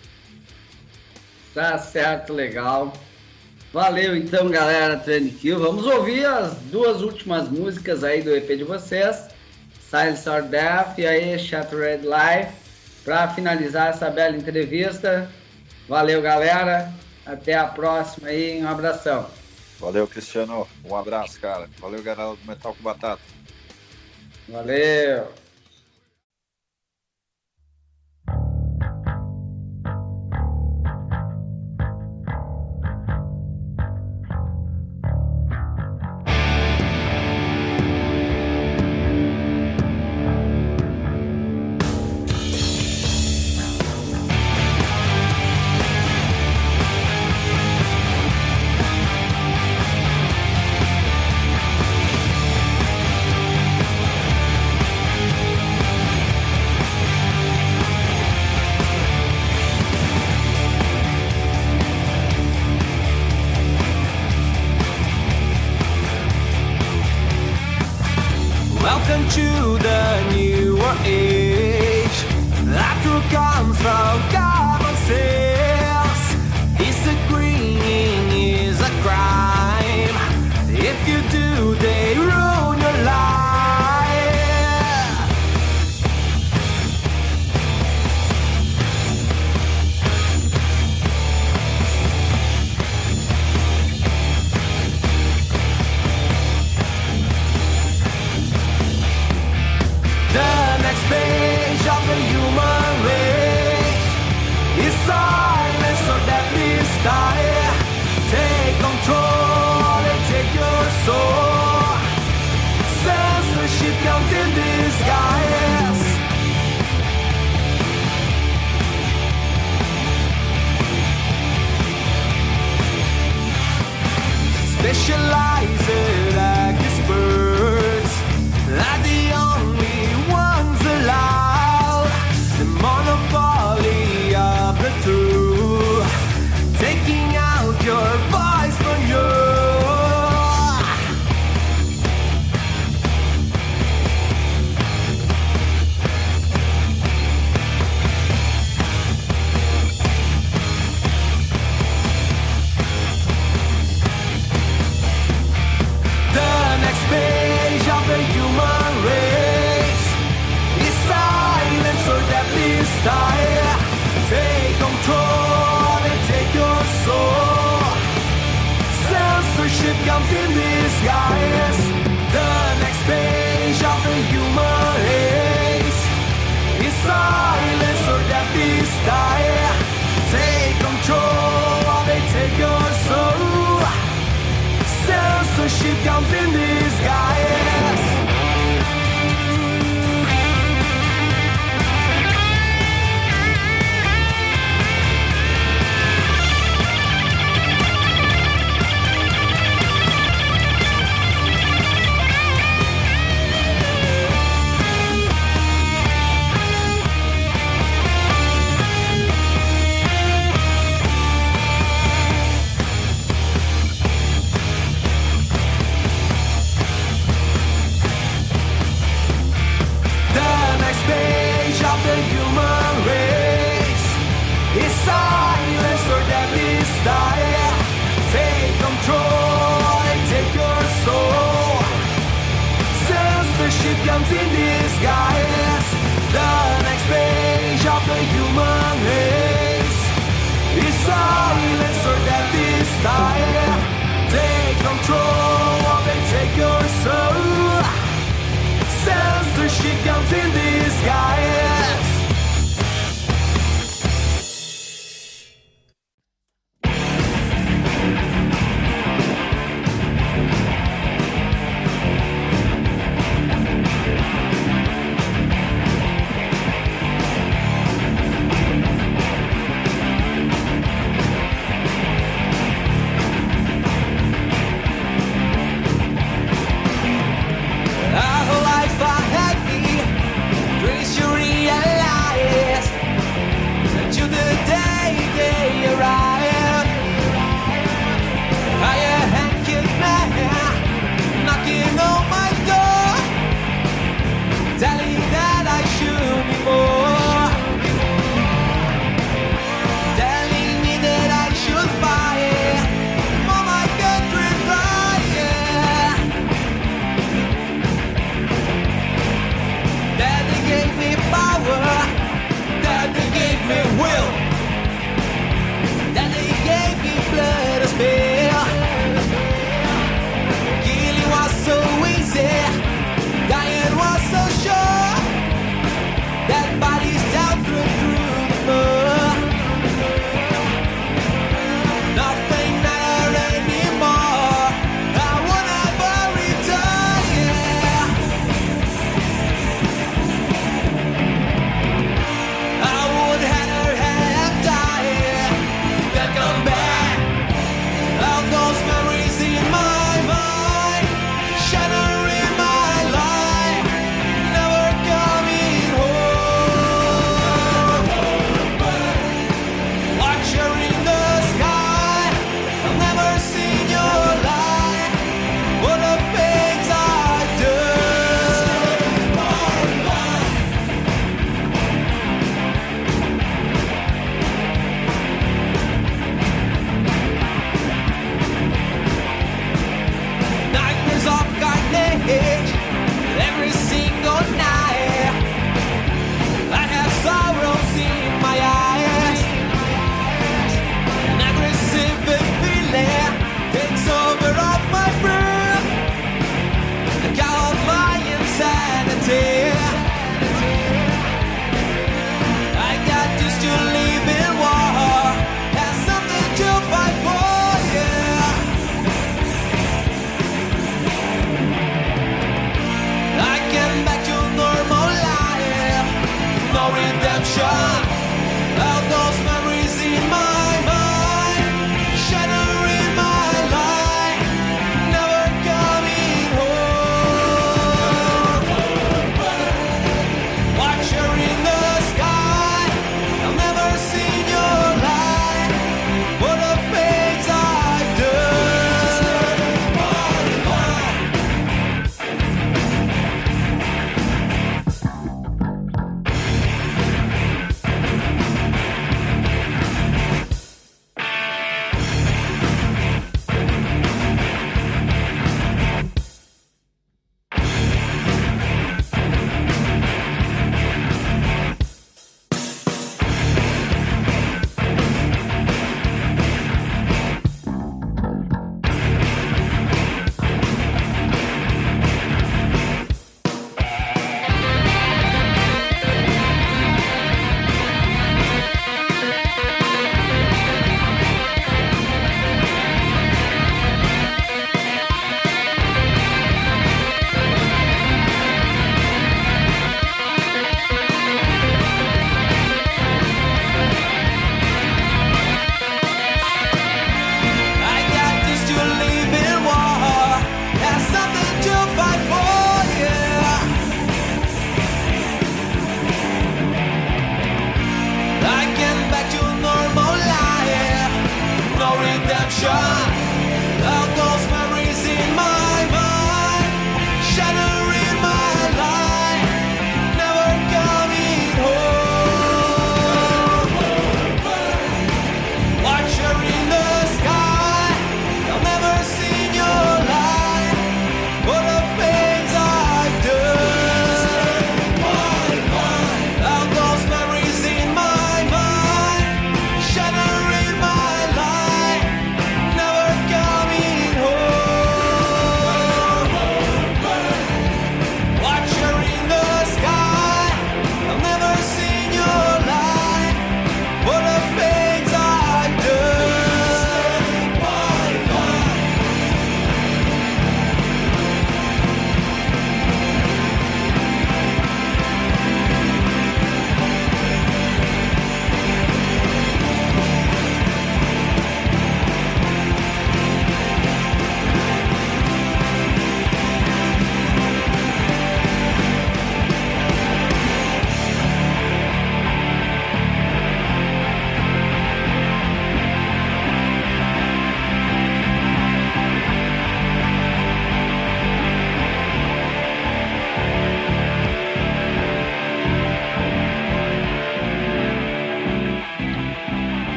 Tá 1.54 1.76
certo, 1.76 2.32
legal. 2.32 2.94
Valeu 3.74 4.16
então, 4.16 4.48
galera, 4.48 4.98
Trend. 4.98 5.36
Vamos 5.52 5.84
ouvir 5.84 6.24
as 6.24 6.54
duas 6.70 7.02
últimas 7.02 7.46
músicas 7.50 8.02
aí 8.02 8.22
do 8.22 8.34
EP 8.34 8.56
de 8.56 8.64
vocês. 8.64 9.28
Silence 9.92 10.26
or 10.26 10.40
Death 10.40 10.96
e 10.96 11.06
aí 11.06 11.38
Shattered 11.38 12.02
Life. 12.02 12.50
Para 13.04 13.28
finalizar 13.28 13.90
essa 13.90 14.08
bela 14.08 14.34
entrevista. 14.34 15.30
Valeu, 15.86 16.22
galera. 16.22 16.90
Até 17.26 17.52
a 17.52 17.66
próxima 17.66 18.28
aí. 18.28 18.62
Um 18.62 18.68
abração. 18.68 19.28
Valeu, 19.78 20.08
Cristiano. 20.08 20.66
Um 20.82 20.96
abraço, 20.96 21.38
cara. 21.38 21.68
Valeu, 21.78 22.02
galera 22.02 22.34
do 22.34 22.46
Metal 22.46 22.74
com 22.74 22.82
Batata. 22.82 23.20
Valeu. 24.48 25.28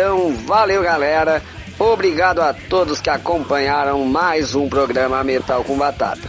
Então, 0.00 0.32
valeu 0.46 0.82
galera. 0.82 1.42
Obrigado 1.78 2.40
a 2.40 2.54
todos 2.54 3.02
que 3.02 3.10
acompanharam 3.10 4.02
mais 4.06 4.54
um 4.54 4.66
programa 4.66 5.22
Metal 5.22 5.62
com 5.62 5.76
Batata. 5.76 6.26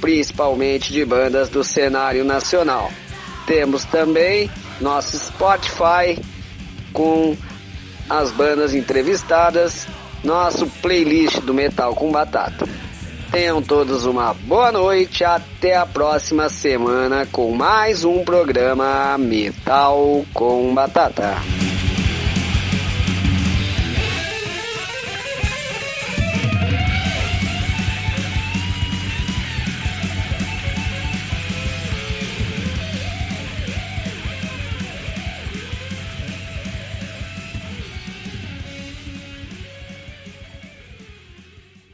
principalmente 0.00 0.92
de 0.92 1.04
bandas 1.04 1.48
do 1.48 1.64
cenário 1.64 2.24
nacional. 2.24 2.92
Temos 3.44 3.84
também 3.86 4.48
nosso 4.80 5.18
Spotify 5.18 6.16
com 6.92 7.36
as 8.10 8.32
bandas 8.32 8.74
entrevistadas, 8.74 9.86
nosso 10.24 10.66
playlist 10.82 11.38
do 11.40 11.54
Metal 11.54 11.94
com 11.94 12.10
Batata. 12.10 12.68
Tenham 13.30 13.62
todos 13.62 14.04
uma 14.04 14.34
boa 14.34 14.72
noite, 14.72 15.22
até 15.22 15.76
a 15.76 15.86
próxima 15.86 16.48
semana 16.48 17.24
com 17.30 17.52
mais 17.54 18.04
um 18.04 18.24
programa 18.24 19.16
Metal 19.16 20.24
com 20.34 20.74
Batata. 20.74 21.59